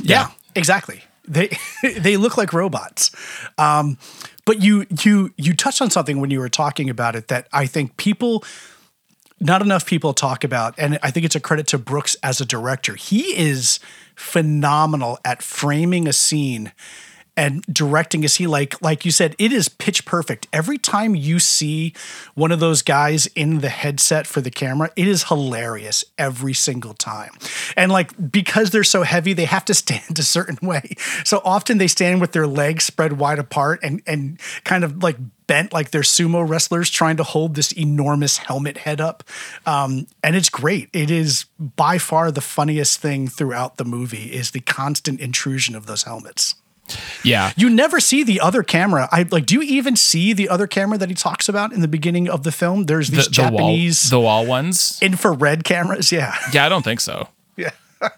Yeah, 0.03 0.27
exactly. 0.55 1.03
They 1.27 1.49
they 1.99 2.19
look 2.19 2.37
like 2.37 2.53
robots. 2.53 3.11
Um, 3.57 3.97
but 4.45 4.63
you 4.63 4.87
you 5.03 5.33
you 5.37 5.55
touched 5.55 5.81
on 5.81 5.91
something 5.91 6.21
when 6.21 6.31
you 6.31 6.39
were 6.39 6.49
talking 6.49 6.91
about 6.91 7.17
it 7.17 7.29
that 7.29 7.49
I 7.53 7.67
think 7.67 7.97
people 7.97 8.45
not 9.41 9.63
enough 9.63 9.87
people 9.87 10.15
talk 10.15 10.45
about 10.45 10.75
and 10.79 10.99
I 11.03 11.11
think 11.11 11.27
it's 11.27 11.35
a 11.35 11.41
credit 11.41 11.67
to 11.69 11.79
Brooks 11.79 12.17
as 12.23 12.41
a 12.41 12.47
director. 12.47 12.95
He 12.95 13.37
is 13.37 13.81
phenomenal 14.15 15.19
at 15.25 15.43
framing 15.43 16.07
a 16.07 16.13
scene 16.13 16.73
and 17.37 17.63
directing 17.63 18.25
is 18.25 18.37
he 18.37 18.47
like 18.47 18.81
like 18.81 19.05
you 19.05 19.11
said 19.11 19.35
it 19.39 19.53
is 19.53 19.69
pitch 19.69 20.05
perfect 20.05 20.47
every 20.53 20.79
time 20.79 21.15
you 21.15 21.39
see 21.39 21.93
one 22.35 22.53
of 22.53 22.61
those 22.61 22.83
guys 22.83 23.27
in 23.35 23.61
the 23.61 23.69
headset 23.69 24.27
for 24.27 24.41
the 24.41 24.51
camera 24.51 24.91
it 24.97 25.09
is 25.09 25.25
hilarious 25.25 26.05
every 26.19 26.55
single 26.55 26.95
time 26.95 27.31
and 27.77 27.91
like 27.91 28.31
because 28.31 28.71
they're 28.71 28.85
so 28.85 29.03
heavy 29.03 29.33
they 29.33 29.45
have 29.45 29.65
to 29.65 29.75
stand 29.85 30.19
a 30.19 30.23
certain 30.23 30.59
way 30.67 30.95
so 31.25 31.41
often 31.45 31.79
they 31.79 31.89
stand 31.89 32.21
with 32.21 32.33
their 32.33 32.47
legs 32.47 32.85
spread 32.85 33.15
wide 33.15 33.39
apart 33.39 33.81
and 33.83 34.03
and 34.07 34.41
kind 34.65 34.85
of 34.85 35.03
like 35.03 35.17
bent 35.47 35.73
like 35.73 35.91
they're 35.91 36.03
sumo 36.03 36.49
wrestlers 36.49 36.91
trying 36.91 37.17
to 37.17 37.23
hold 37.23 37.55
this 37.55 37.73
enormous 37.73 38.39
helmet 38.39 38.79
head 38.79 39.01
up. 39.01 39.25
Um, 39.67 40.07
and 40.23 40.37
it's 40.37 40.49
great. 40.49 40.89
It 40.93 41.11
is 41.11 41.45
by 41.59 41.99
far 41.99 42.31
the 42.31 42.41
funniest 42.41 43.01
thing 43.01 43.29
throughout 43.29 43.77
the 43.77 43.85
movie 43.85 44.33
is 44.33 44.53
the 44.53 44.61
constant 44.61 45.21
intrusion 45.21 45.75
of 45.75 45.87
those 45.87 46.05
helmets. 46.05 46.55
Yeah. 47.23 47.53
You 47.57 47.71
never 47.71 48.01
see 48.01 48.23
the 48.23 48.41
other 48.41 48.63
camera. 48.63 49.09
I 49.11 49.27
like 49.31 49.47
do 49.47 49.55
you 49.55 49.63
even 49.63 49.97
see 49.97 50.33
the 50.33 50.49
other 50.49 50.67
camera 50.67 50.99
that 50.99 51.09
he 51.09 51.15
talks 51.15 51.49
about 51.49 51.73
in 51.73 51.81
the 51.81 51.89
beginning 51.89 52.29
of 52.29 52.43
the 52.43 52.53
film? 52.53 52.85
There's 52.85 53.09
these 53.09 53.27
the, 53.27 53.31
Japanese 53.31 54.11
the 54.11 54.21
wall, 54.21 54.43
the 54.43 54.47
wall 54.47 54.47
ones. 54.47 54.99
infrared 55.01 55.65
cameras. 55.65 56.13
Yeah. 56.13 56.37
Yeah, 56.53 56.67
I 56.67 56.69
don't 56.69 56.83
think 56.83 57.01
so. 57.01 57.29
Yeah. 57.57 57.71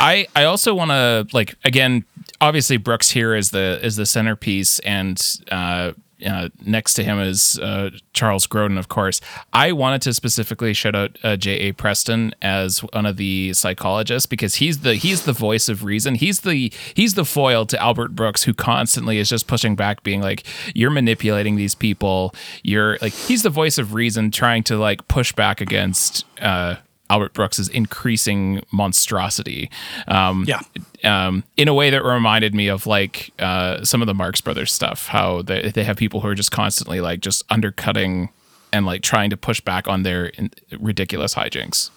I 0.00 0.26
I 0.36 0.44
also 0.44 0.74
want 0.74 0.90
to 0.90 1.26
like 1.32 1.54
again. 1.64 2.04
Obviously, 2.40 2.76
Brooks 2.76 3.10
here 3.10 3.36
is 3.36 3.50
the 3.50 3.78
is 3.84 3.94
the 3.94 4.04
centerpiece, 4.04 4.80
and 4.80 5.20
uh, 5.52 5.92
uh, 6.24 6.48
next 6.64 6.94
to 6.94 7.04
him 7.04 7.18
is 7.18 7.58
uh, 7.58 7.90
Charles 8.12 8.46
Grodin, 8.46 8.78
of 8.78 8.88
course. 8.88 9.20
I 9.52 9.72
wanted 9.72 10.02
to 10.02 10.14
specifically 10.14 10.72
shout 10.72 10.94
out 10.94 11.18
uh, 11.22 11.36
J.A. 11.36 11.72
Preston 11.72 12.34
as 12.42 12.80
one 12.80 13.06
of 13.06 13.16
the 13.16 13.52
psychologists 13.54 14.26
because 14.26 14.56
he's 14.56 14.80
the 14.80 14.94
he's 14.94 15.24
the 15.24 15.32
voice 15.32 15.68
of 15.68 15.84
reason. 15.84 16.14
He's 16.14 16.40
the 16.40 16.72
he's 16.94 17.14
the 17.14 17.24
foil 17.24 17.66
to 17.66 17.80
Albert 17.80 18.14
Brooks, 18.14 18.44
who 18.44 18.54
constantly 18.54 19.18
is 19.18 19.28
just 19.28 19.46
pushing 19.46 19.76
back, 19.76 20.02
being 20.02 20.20
like, 20.20 20.44
"You're 20.74 20.90
manipulating 20.90 21.56
these 21.56 21.74
people. 21.74 22.34
You're 22.62 22.98
like." 23.00 23.12
He's 23.12 23.42
the 23.42 23.50
voice 23.50 23.78
of 23.78 23.94
reason, 23.94 24.30
trying 24.30 24.62
to 24.64 24.76
like 24.76 25.06
push 25.08 25.32
back 25.32 25.60
against. 25.60 26.24
Uh, 26.40 26.76
Albert 27.12 27.34
Brooks's 27.34 27.68
increasing 27.68 28.62
monstrosity. 28.72 29.70
Um, 30.08 30.46
yeah. 30.48 30.60
Um, 31.04 31.44
in 31.58 31.68
a 31.68 31.74
way 31.74 31.90
that 31.90 32.02
reminded 32.02 32.54
me 32.54 32.68
of 32.68 32.86
like 32.86 33.32
uh, 33.38 33.84
some 33.84 34.00
of 34.00 34.06
the 34.06 34.14
Marx 34.14 34.40
Brothers 34.40 34.72
stuff, 34.72 35.08
how 35.08 35.42
they, 35.42 35.70
they 35.70 35.84
have 35.84 35.98
people 35.98 36.20
who 36.22 36.28
are 36.28 36.34
just 36.34 36.50
constantly 36.50 37.02
like 37.02 37.20
just 37.20 37.44
undercutting 37.50 38.30
and 38.72 38.86
like 38.86 39.02
trying 39.02 39.30
to 39.30 39.36
push 39.36 39.60
back 39.60 39.86
on 39.86 40.02
their 40.02 40.26
in- 40.26 40.50
ridiculous 40.78 41.34
hijinks. 41.34 41.90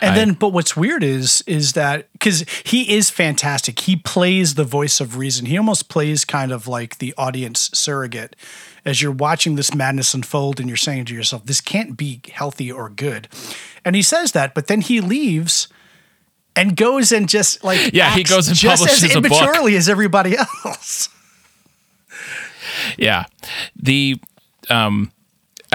And 0.00 0.12
I, 0.12 0.14
then, 0.14 0.32
but 0.34 0.48
what's 0.48 0.76
weird 0.76 1.02
is 1.02 1.42
is 1.46 1.72
that 1.72 2.10
because 2.12 2.44
he 2.64 2.94
is 2.94 3.10
fantastic. 3.10 3.80
He 3.80 3.96
plays 3.96 4.54
the 4.54 4.64
voice 4.64 5.00
of 5.00 5.16
reason. 5.16 5.46
He 5.46 5.56
almost 5.58 5.88
plays 5.88 6.24
kind 6.24 6.52
of 6.52 6.66
like 6.68 6.98
the 6.98 7.14
audience 7.16 7.70
surrogate 7.72 8.36
as 8.84 9.02
you're 9.02 9.12
watching 9.12 9.56
this 9.56 9.74
madness 9.74 10.14
unfold 10.14 10.60
and 10.60 10.68
you're 10.68 10.76
saying 10.76 11.06
to 11.06 11.14
yourself, 11.14 11.44
this 11.44 11.60
can't 11.60 11.96
be 11.96 12.20
healthy 12.32 12.70
or 12.70 12.88
good. 12.88 13.28
And 13.84 13.96
he 13.96 14.02
says 14.02 14.32
that, 14.32 14.54
but 14.54 14.68
then 14.68 14.80
he 14.80 15.00
leaves 15.00 15.66
and 16.54 16.76
goes 16.76 17.12
and 17.12 17.28
just 17.28 17.62
like 17.62 17.92
yeah, 17.92 18.14
he 18.14 18.22
goes 18.22 18.48
and 18.48 18.56
just 18.56 18.82
publishes 18.82 19.04
as 19.04 19.16
a 19.16 19.20
book 19.20 19.32
immaturely 19.32 19.76
as 19.76 19.88
everybody 19.88 20.36
else. 20.64 21.08
Yeah, 22.96 23.24
the 23.74 24.20
um, 24.70 25.12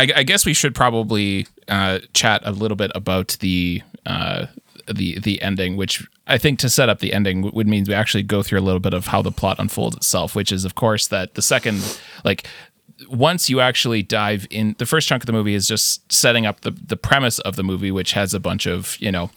I, 0.02 0.08
I 0.18 0.24
guess 0.24 0.46
we 0.46 0.54
should 0.54 0.74
probably 0.74 1.46
uh, 1.68 2.00
chat 2.14 2.42
a 2.44 2.52
little 2.52 2.76
bit 2.76 2.92
about 2.96 3.38
the 3.40 3.84
uh, 4.06 4.48
the 4.92 5.20
the 5.20 5.42
ending, 5.42 5.78
which 5.78 6.08
I 6.26 6.40
think 6.40 6.58
to 6.60 6.70
set 6.70 6.90
up 6.90 7.00
the 7.00 7.14
ending 7.14 7.52
would 7.54 7.68
mean 7.68 7.86
we 7.88 7.94
actually 7.94 8.24
go 8.24 8.42
through 8.42 8.60
a 8.60 8.62
little 8.62 8.80
bit 8.80 8.96
of 8.96 9.08
how 9.08 9.22
the 9.22 9.32
plot 9.32 9.60
unfolds 9.60 9.96
itself, 9.96 10.36
which 10.36 10.52
is 10.52 10.66
of 10.66 10.74
course 10.74 11.08
that 11.08 11.36
the 11.36 11.42
second 11.42 12.00
like 12.26 12.48
once 13.10 13.50
you 13.50 13.60
actually 13.60 14.02
dive 14.02 14.48
in 14.50 14.76
the 14.80 14.86
first 14.88 15.08
chunk 15.08 15.22
of 15.22 15.28
the 15.28 15.34
movie 15.34 15.54
is 15.54 15.68
just 15.68 16.12
setting 16.12 16.48
up 16.48 16.62
the 16.62 16.72
the 16.72 16.98
premise 16.98 17.38
of 17.40 17.56
the 17.56 17.64
movie 17.64 17.92
which 17.92 18.14
has 18.14 18.34
a 18.34 18.40
bunch 18.40 18.66
of 18.66 19.00
you 19.00 19.12
know 19.12 19.30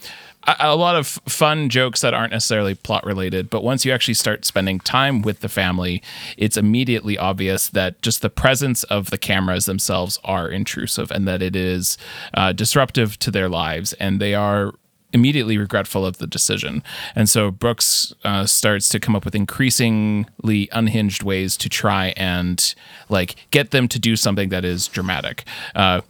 a, 0.46 0.76
lot 0.76 0.96
of 0.96 1.06
fun 1.06 1.68
jokes 1.68 2.00
that 2.00 2.14
aren't 2.14 2.32
necessarily 2.32 2.74
plot 2.74 3.04
related 3.04 3.48
but 3.50 3.62
once 3.62 3.84
you 3.84 3.92
actually 3.92 4.14
start 4.14 4.44
spending 4.44 4.78
time 4.80 5.22
with 5.22 5.40
the 5.40 5.48
family 5.48 6.02
it's 6.36 6.56
immediately 6.56 7.16
obvious 7.16 7.68
that 7.68 8.00
just 8.02 8.22
the 8.22 8.30
presence 8.30 8.84
of 8.84 9.10
the 9.10 9.18
cameras 9.18 9.66
themselves 9.66 10.18
are 10.24 10.48
intrusive 10.48 11.10
and 11.10 11.26
that 11.28 11.42
it 11.42 11.56
is 11.56 11.96
uh, 12.34 12.52
disruptive 12.52 13.18
to 13.18 13.30
their 13.30 13.48
lives. 13.48 13.92
And 13.94 14.20
they 14.20 14.34
are 14.34 14.74
immediately 15.14 15.56
regretful 15.56 16.04
of 16.04 16.18
the 16.18 16.26
decision. 16.26 16.82
And 17.14 17.28
so 17.28 17.50
Brooks 17.50 18.12
uh, 18.24 18.44
starts 18.44 18.88
to 18.90 19.00
come 19.00 19.16
up 19.16 19.24
with 19.24 19.34
increasingly 19.34 20.68
unhinged 20.72 21.22
ways 21.22 21.56
to 21.58 21.68
try 21.68 22.12
and 22.16 22.74
like 23.08 23.36
get 23.50 23.70
them 23.70 23.88
to 23.88 23.98
do 23.98 24.16
something 24.16 24.50
that 24.50 24.64
is 24.64 24.88
dramatic. 24.88 25.44
Uh, 25.74 26.02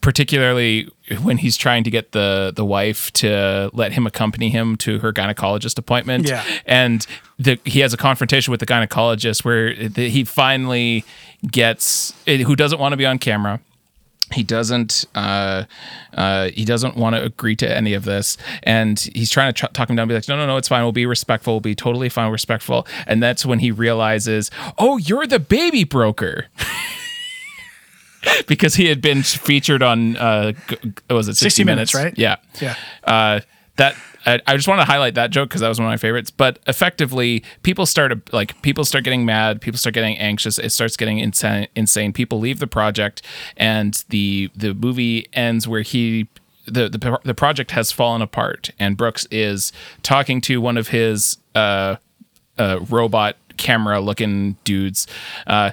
particularly 0.00 0.88
when 1.22 1.36
he's 1.36 1.58
trying 1.58 1.84
to 1.84 1.90
get 1.90 2.12
the 2.12 2.52
the 2.56 2.64
wife 2.64 3.12
to 3.12 3.68
let 3.74 3.92
him 3.92 4.06
accompany 4.06 4.48
him 4.48 4.76
to 4.76 4.98
her 5.00 5.12
gynecologist 5.12 5.76
appointment. 5.76 6.26
Yeah. 6.26 6.42
And 6.64 7.06
the, 7.38 7.58
he 7.64 7.80
has 7.80 7.92
a 7.92 7.98
confrontation 7.98 8.50
with 8.50 8.60
the 8.60 8.66
gynecologist 8.66 9.44
where 9.44 9.74
he 9.74 10.24
finally 10.24 11.04
gets 11.50 12.14
who 12.26 12.56
doesn't 12.56 12.78
want 12.78 12.92
to 12.92 12.96
be 12.96 13.04
on 13.04 13.18
camera 13.18 13.60
he 14.32 14.42
doesn't 14.42 15.04
uh, 15.14 15.64
uh, 16.14 16.48
he 16.50 16.64
doesn't 16.64 16.96
want 16.96 17.14
to 17.14 17.22
agree 17.22 17.56
to 17.56 17.70
any 17.76 17.94
of 17.94 18.04
this 18.04 18.36
and 18.62 18.98
he's 19.14 19.30
trying 19.30 19.52
to 19.52 19.68
talk 19.68 19.90
him 19.90 19.96
down 19.96 20.08
be 20.08 20.14
like 20.14 20.28
no 20.28 20.36
no 20.36 20.46
no 20.46 20.56
it's 20.56 20.68
fine 20.68 20.82
we'll 20.82 20.92
be 20.92 21.06
respectful 21.06 21.54
we'll 21.54 21.60
be 21.60 21.74
totally 21.74 22.08
fine 22.08 22.30
respectful 22.30 22.86
and 23.06 23.22
that's 23.22 23.44
when 23.44 23.58
he 23.58 23.70
realizes 23.70 24.50
oh 24.78 24.96
you're 24.96 25.26
the 25.26 25.38
baby 25.38 25.84
broker. 25.84 26.46
Because 28.46 28.74
he 28.74 28.86
had 28.86 29.02
been 29.02 29.22
featured 29.22 29.82
on 29.82 30.16
uh 30.16 30.52
was 31.10 31.28
it 31.28 31.34
60, 31.34 31.44
60 31.44 31.64
minutes, 31.64 31.94
minutes, 31.94 31.94
right? 31.94 32.18
Yeah. 32.18 32.36
Yeah. 32.58 32.74
Uh 33.04 33.40
that 33.76 33.96
I, 34.26 34.40
I 34.46 34.56
just 34.56 34.68
want 34.68 34.80
to 34.80 34.84
highlight 34.84 35.14
that 35.14 35.30
joke 35.30 35.48
because 35.48 35.60
that 35.60 35.68
was 35.68 35.78
one 35.78 35.86
of 35.86 35.92
my 35.92 35.96
favorites. 35.96 36.30
But 36.30 36.58
effectively, 36.66 37.44
people 37.62 37.86
start 37.86 38.32
like 38.32 38.60
people 38.62 38.84
start 38.84 39.04
getting 39.04 39.24
mad, 39.24 39.60
people 39.60 39.78
start 39.78 39.94
getting 39.94 40.16
anxious. 40.18 40.58
It 40.58 40.70
starts 40.70 40.96
getting 40.96 41.18
insane. 41.18 41.68
Insane. 41.74 42.12
People 42.12 42.38
leave 42.38 42.58
the 42.58 42.66
project, 42.66 43.22
and 43.56 44.02
the 44.08 44.50
the 44.54 44.74
movie 44.74 45.28
ends 45.32 45.68
where 45.68 45.82
he 45.82 46.28
the, 46.66 46.88
the 46.88 47.20
the 47.24 47.34
project 47.34 47.72
has 47.72 47.92
fallen 47.92 48.22
apart, 48.22 48.70
and 48.78 48.96
Brooks 48.96 49.26
is 49.30 49.72
talking 50.02 50.40
to 50.42 50.60
one 50.60 50.76
of 50.76 50.88
his 50.88 51.36
uh, 51.54 51.96
uh, 52.58 52.80
robot 52.88 53.36
camera 53.56 54.00
looking 54.00 54.56
dudes, 54.64 55.06
uh, 55.46 55.72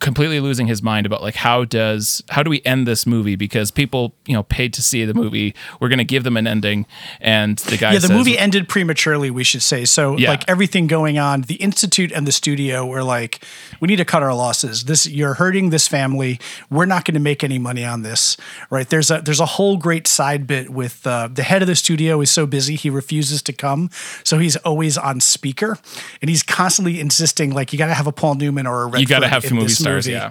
completely 0.00 0.40
losing 0.40 0.66
his 0.66 0.82
mind 0.82 1.06
about 1.06 1.22
like 1.22 1.34
how 1.34 1.64
does 1.64 2.22
how 2.30 2.42
do 2.42 2.50
we 2.50 2.62
end 2.64 2.86
this 2.86 3.06
movie? 3.06 3.36
Because 3.36 3.70
people 3.70 4.14
you 4.26 4.34
know 4.34 4.42
paid 4.42 4.72
to 4.74 4.82
see 4.82 5.04
the 5.04 5.14
movie. 5.14 5.54
We're 5.80 5.88
going 5.88 5.98
to 5.98 6.04
give 6.04 6.24
them 6.24 6.36
an 6.36 6.46
ending. 6.46 6.86
And 7.20 7.58
the 7.58 7.76
guy 7.76 7.92
yeah 7.92 7.98
the 7.98 8.08
says, 8.08 8.16
movie 8.16 8.38
ended 8.38 8.68
prematurely 8.68 9.30
we 9.30 9.44
should 9.44 9.62
say. 9.62 9.84
So 9.84 10.16
Yeah. 10.16 10.30
like 10.30 10.48
everything 10.48 10.86
going 10.86 11.18
on 11.18 11.42
the 11.42 11.56
institute 11.56 12.12
and 12.12 12.26
the 12.26 12.32
studio 12.32 12.86
were 12.86 13.02
like 13.02 13.44
we 13.80 13.88
need 13.88 13.96
to 13.96 14.04
cut 14.04 14.22
our 14.22 14.34
losses. 14.34 14.84
This 14.84 15.06
you're 15.06 15.34
hurting 15.34 15.70
this 15.70 15.88
family. 15.88 16.40
We're 16.70 16.86
not 16.86 17.04
going 17.04 17.14
to 17.14 17.20
make 17.20 17.42
any 17.44 17.58
money 17.58 17.84
on 17.84 18.02
this. 18.02 18.36
Right? 18.70 18.88
There's 18.88 19.10
a 19.10 19.20
there's 19.20 19.40
a 19.40 19.46
whole 19.46 19.76
great 19.76 20.06
side 20.06 20.46
bit 20.46 20.70
with 20.70 21.06
uh, 21.06 21.28
the 21.32 21.42
head 21.42 21.62
of 21.62 21.68
the 21.68 21.76
studio 21.76 22.20
is 22.20 22.30
so 22.30 22.46
busy 22.46 22.74
he 22.76 22.90
refuses 22.90 23.42
to 23.42 23.52
come. 23.52 23.90
So 24.24 24.38
he's 24.38 24.56
always 24.56 24.98
on 24.98 25.20
speaker. 25.20 25.78
And 26.20 26.28
he's 26.28 26.42
constantly 26.42 27.00
insisting 27.00 27.52
like 27.52 27.72
you 27.72 27.78
got 27.78 27.86
to 27.86 27.94
have 27.94 28.06
a 28.06 28.12
Paul 28.12 28.34
Newman 28.34 28.66
or 28.66 28.82
a 28.82 28.86
Redford 28.86 29.00
You 29.00 29.06
gotta 29.06 29.28
have 29.28 29.44
in 29.44 29.54
movie 29.54 29.68
this 29.78 29.84
stars, 29.84 30.06
movie. 30.06 30.16
yeah. 30.16 30.30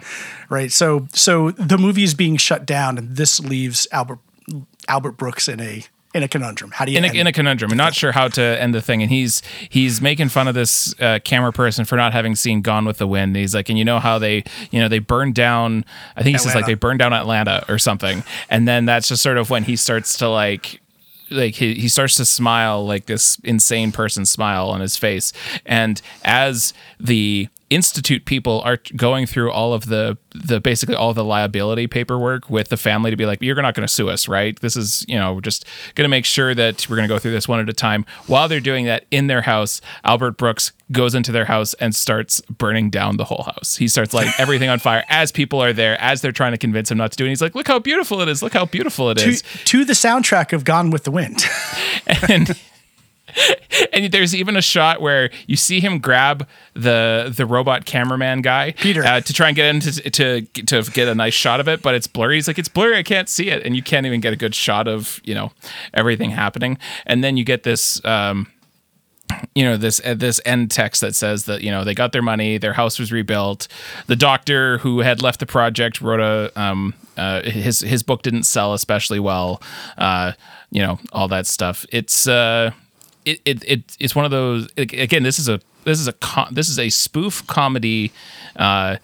right 0.50 0.72
so 0.72 1.08
so 1.14 1.52
the 1.52 1.78
movie 1.78 2.04
is 2.04 2.14
being 2.14 2.38
shut 2.38 2.66
down 2.66 2.98
and 2.98 3.16
this 3.16 3.40
leaves 3.40 3.88
Albert 3.92 4.20
Albert 4.88 5.14
Brooks 5.14 5.48
in 5.48 5.60
a 5.60 5.84
in 6.14 6.24
a 6.24 6.28
conundrum. 6.28 6.72
How 6.72 6.86
do 6.86 6.92
you 6.92 6.98
in 6.98 7.04
a, 7.04 7.08
end 7.08 7.18
in 7.18 7.28
a 7.28 7.32
conundrum. 7.32 7.72
And 7.72 7.78
not 7.78 7.94
sure 7.94 8.12
how 8.12 8.28
to 8.30 8.42
end 8.42 8.74
the 8.74 8.82
thing. 8.82 9.02
And 9.02 9.12
he's 9.12 9.42
he's 9.70 10.02
making 10.02 10.30
fun 10.30 10.48
of 10.48 10.56
this 10.56 11.00
uh, 11.00 11.20
camera 11.24 11.54
person 11.54 11.86
for 11.86 11.96
not 11.96 12.14
having 12.14 12.36
seen 12.36 12.62
gone 12.62 12.86
with 12.86 12.98
the 12.98 13.08
wind. 13.08 13.36
He's 13.36 13.54
like 13.54 13.70
and 13.70 13.78
you 13.78 13.86
know 13.86 14.00
how 14.00 14.18
they 14.18 14.44
you 14.72 14.82
know 14.82 14.88
they 14.88 15.00
burned 15.00 15.36
down 15.36 15.86
i 16.16 16.24
think 16.24 16.36
he 16.36 16.40
says 16.40 16.56
like 16.56 16.66
they 16.66 16.74
burned 16.74 17.00
down 17.00 17.14
atlanta 17.14 17.64
or 17.70 17.78
something. 17.78 18.24
And 18.50 18.68
then 18.68 18.86
that's 18.86 19.08
just 19.08 19.22
sort 19.22 19.38
of 19.38 19.50
when 19.50 19.64
he 19.64 19.76
starts 19.76 20.18
to 20.18 20.30
like 20.30 20.82
like 21.30 21.56
he, 21.56 21.76
he 21.76 21.88
starts 21.88 22.16
to 22.16 22.26
smile 22.26 22.86
like 22.86 23.06
this 23.06 23.38
insane 23.44 23.92
person 23.92 24.26
smile 24.26 24.70
on 24.70 24.82
his 24.82 24.96
face. 24.98 25.34
And 25.66 26.02
as 26.24 26.74
the 27.00 27.50
institute 27.70 28.26
people 28.26 28.62
are 28.62 28.78
going 28.96 29.26
through 29.26 29.52
all 29.52 29.74
of 29.74 29.88
the 29.88 30.18
the 30.34 30.60
basically 30.60 30.96
all 30.96 31.14
the 31.14 31.24
liability 31.24 31.86
paperwork 31.86 32.50
with 32.50 32.70
the 32.70 32.78
family 32.78 33.12
to 33.12 33.18
be 33.18 33.26
like 33.26 33.42
you're 33.42 33.62
not 33.62 33.76
going 33.76 33.86
to 33.86 33.94
sue 33.94 34.10
us 34.10 34.28
right? 34.28 34.60
This 34.62 34.76
is 34.76 35.06
you 35.08 35.18
know 35.18 35.34
we're 35.34 35.42
just 35.42 35.66
going 35.96 36.06
to 36.06 36.10
make 36.10 36.26
sure 36.26 36.56
that 36.56 36.88
we're 36.90 36.96
going 36.96 37.08
to 37.08 37.14
go 37.14 37.20
through 37.20 37.32
this 37.32 37.48
one 37.48 37.60
at 37.60 37.70
a 37.70 37.74
time. 37.74 38.06
While 38.28 38.48
they're 38.48 38.60
doing 38.60 38.86
that 38.86 39.06
in 39.12 39.28
their 39.28 39.42
house 39.42 39.82
albert 40.04 40.38
brooks 40.38 40.72
goes 40.92 41.14
into 41.14 41.34
their 41.34 41.46
house 41.46 41.74
and 41.76 41.94
starts 41.94 42.40
burning 42.42 42.90
down 42.90 43.18
the 43.18 43.26
whole 43.26 43.44
house. 43.44 43.76
He 43.76 43.90
starts 43.90 44.14
lighting 44.14 44.34
everything 44.38 44.70
on 44.70 44.80
fire 44.80 45.04
as 45.10 45.32
people 45.32 45.62
are 45.62 45.74
there 45.74 46.00
as 46.02 46.22
they're 46.22 46.32
trying 46.32 46.54
to 46.54 46.58
convince 46.58 46.90
him 46.90 46.98
not 46.98 47.12
to 47.12 47.18
do 47.18 47.26
it. 47.26 47.28
And 47.28 47.32
he's 47.32 47.42
like 47.42 47.56
look 47.56 47.68
how 47.68 47.80
beautiful 47.80 48.22
it 48.22 48.30
is. 48.30 48.42
Look 48.42 48.54
how 48.54 48.66
beautiful 48.66 49.10
it 49.10 49.18
to, 49.18 49.30
is. 49.30 49.44
to 49.66 49.84
the 49.84 49.94
soundtrack 49.94 50.54
of 50.54 50.64
Gone 50.64 50.90
with 50.90 51.04
the 51.04 51.12
Wind. 51.12 51.44
and 52.30 52.58
and 53.94 54.12
there's 54.12 54.36
even 54.36 54.56
a 54.56 54.62
shot 54.62 55.02
where 55.02 55.30
you 55.48 55.56
see 55.56 55.80
him 55.80 56.00
grab 56.00 56.48
the 56.74 57.34
the 57.36 57.46
robot 57.46 57.86
cameraman 57.86 58.42
guy 58.42 58.72
Peter. 58.72 59.04
uh, 59.04 59.22
to 59.22 59.34
try 59.34 59.48
and 59.48 59.56
get 59.56 59.74
into 59.74 60.10
to 60.10 60.42
to 60.42 60.84
get 60.92 61.08
a 61.08 61.16
nice 61.16 61.34
shot 61.34 61.60
of 61.60 61.68
it, 61.68 61.82
but 61.82 61.96
it's 61.96 62.08
blurry. 62.08 62.36
He's 62.36 62.48
like, 62.48 62.60
it's 62.60 62.70
blurry, 62.70 62.98
I 62.98 63.04
can't 63.04 63.30
see 63.30 63.50
it, 63.50 63.64
and 63.64 63.76
you 63.76 63.84
can't 63.84 64.06
even 64.06 64.22
get 64.22 64.34
a 64.34 64.38
good 64.38 64.56
shot 64.56 64.88
of 64.88 65.22
you 65.24 65.34
know 65.34 65.52
everything 65.94 66.32
happening. 66.32 66.78
And 67.06 67.24
then 67.24 67.38
you 67.38 67.44
get 67.44 67.64
this. 67.64 68.04
Um, 68.06 68.48
you 69.54 69.64
know 69.64 69.76
this 69.76 70.00
uh, 70.06 70.14
this 70.14 70.40
end 70.46 70.72
text 70.72 71.02
that 71.02 71.14
says 71.14 71.46
that 71.46 71.62
you 71.62 71.70
know 71.70 71.84
they 71.84 71.94
got 71.94 72.12
their 72.14 72.22
money, 72.22 72.58
their 72.58 72.74
house 72.74 72.98
was 72.98 73.12
rebuilt. 73.12 73.68
The 74.08 74.16
doctor 74.16 74.78
who 74.80 75.00
had 75.00 75.22
left 75.22 75.40
the 75.40 75.46
project 75.46 76.00
wrote 76.00 76.22
a 76.22 76.60
um, 76.60 76.94
uh, 77.18 77.42
his 77.44 77.82
his 77.82 78.04
book 78.04 78.22
didn't 78.22 78.44
sell 78.44 78.74
especially 78.74 79.20
well. 79.20 79.62
Uh, 79.98 80.32
you 80.72 80.82
know 80.82 81.00
all 81.12 81.28
that 81.28 81.46
stuff. 81.46 81.86
It's 81.92 82.28
uh, 82.28 82.72
it, 83.28 83.42
it, 83.46 83.64
it 83.66 83.98
it's 84.00 84.16
one 84.16 84.26
of 84.26 84.32
those 84.32 84.70
again. 84.78 85.24
This 85.24 85.38
is 85.38 85.50
a 85.50 85.60
this 85.84 86.00
is 86.00 86.08
a 86.08 86.48
this 86.52 86.70
is 86.70 86.80
a 86.80 86.90
spoof 86.90 87.46
comedy. 87.48 88.12
Uh, 88.56 88.98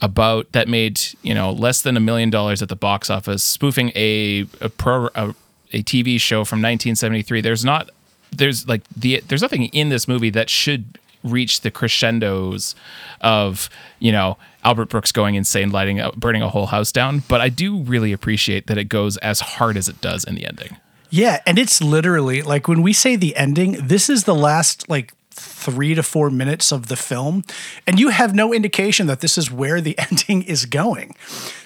about 0.00 0.52
that 0.52 0.68
made 0.68 1.00
you 1.22 1.34
know 1.34 1.50
less 1.50 1.82
than 1.82 1.96
a 1.96 2.00
million 2.00 2.30
dollars 2.30 2.62
at 2.62 2.68
the 2.68 2.76
box 2.76 3.10
office, 3.10 3.42
spoofing 3.42 3.90
a 3.94 4.46
a 4.60 4.68
pro 4.68 5.06
a, 5.14 5.34
a 5.72 5.82
TV 5.82 6.20
show 6.20 6.44
from 6.44 6.58
1973. 6.58 7.40
There's 7.40 7.64
not 7.64 7.90
there's 8.30 8.68
like 8.68 8.82
the 8.96 9.22
there's 9.26 9.42
nothing 9.42 9.64
in 9.66 9.88
this 9.88 10.06
movie 10.06 10.30
that 10.30 10.48
should 10.48 10.98
reach 11.24 11.62
the 11.62 11.70
crescendos 11.70 12.76
of 13.20 13.68
you 13.98 14.12
know 14.12 14.38
Albert 14.64 14.90
Brooks 14.90 15.12
going 15.12 15.34
insane, 15.34 15.70
lighting 15.70 15.98
up, 15.98 16.16
burning 16.16 16.42
a 16.42 16.48
whole 16.48 16.66
house 16.66 16.92
down. 16.92 17.22
But 17.28 17.40
I 17.40 17.48
do 17.48 17.78
really 17.78 18.12
appreciate 18.12 18.66
that 18.68 18.78
it 18.78 18.84
goes 18.84 19.16
as 19.18 19.40
hard 19.40 19.76
as 19.76 19.88
it 19.88 20.00
does 20.00 20.24
in 20.24 20.36
the 20.36 20.46
ending. 20.46 20.76
Yeah, 21.10 21.40
and 21.46 21.58
it's 21.58 21.82
literally 21.82 22.42
like 22.42 22.68
when 22.68 22.82
we 22.82 22.92
say 22.92 23.16
the 23.16 23.36
ending, 23.36 23.72
this 23.72 24.10
is 24.10 24.24
the 24.24 24.34
last 24.34 24.88
like 24.88 25.12
three 25.30 25.94
to 25.94 26.02
four 26.02 26.30
minutes 26.30 26.72
of 26.72 26.88
the 26.88 26.96
film, 26.96 27.44
and 27.86 27.98
you 27.98 28.08
have 28.08 28.34
no 28.34 28.52
indication 28.52 29.06
that 29.06 29.20
this 29.20 29.38
is 29.38 29.50
where 29.50 29.80
the 29.80 29.98
ending 30.10 30.42
is 30.42 30.66
going. 30.66 31.14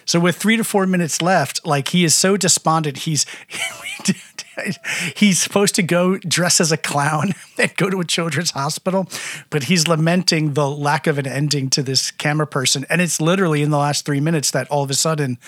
So 0.04 0.20
with 0.20 0.36
three 0.36 0.56
to 0.56 0.64
four 0.64 0.86
minutes 0.86 1.22
left, 1.22 1.64
like 1.66 1.88
he 1.88 2.04
is 2.04 2.14
so 2.14 2.36
despondent, 2.36 2.98
he's 2.98 3.24
he's 5.16 5.40
supposed 5.40 5.74
to 5.76 5.82
go 5.82 6.18
dress 6.18 6.60
as 6.60 6.70
a 6.70 6.76
clown 6.76 7.32
and 7.58 7.74
go 7.76 7.88
to 7.88 8.00
a 8.00 8.04
children's 8.04 8.50
hospital, 8.50 9.08
but 9.50 9.64
he's 9.64 9.88
lamenting 9.88 10.54
the 10.54 10.68
lack 10.68 11.06
of 11.06 11.18
an 11.18 11.26
ending 11.26 11.70
to 11.70 11.82
this 11.82 12.10
camera 12.10 12.46
person, 12.46 12.84
and 12.90 13.00
it's 13.00 13.20
literally 13.20 13.62
in 13.62 13.70
the 13.70 13.78
last 13.78 14.04
three 14.04 14.20
minutes 14.20 14.50
that 14.50 14.70
all 14.70 14.82
of 14.82 14.90
a 14.90 14.94
sudden 14.94 15.38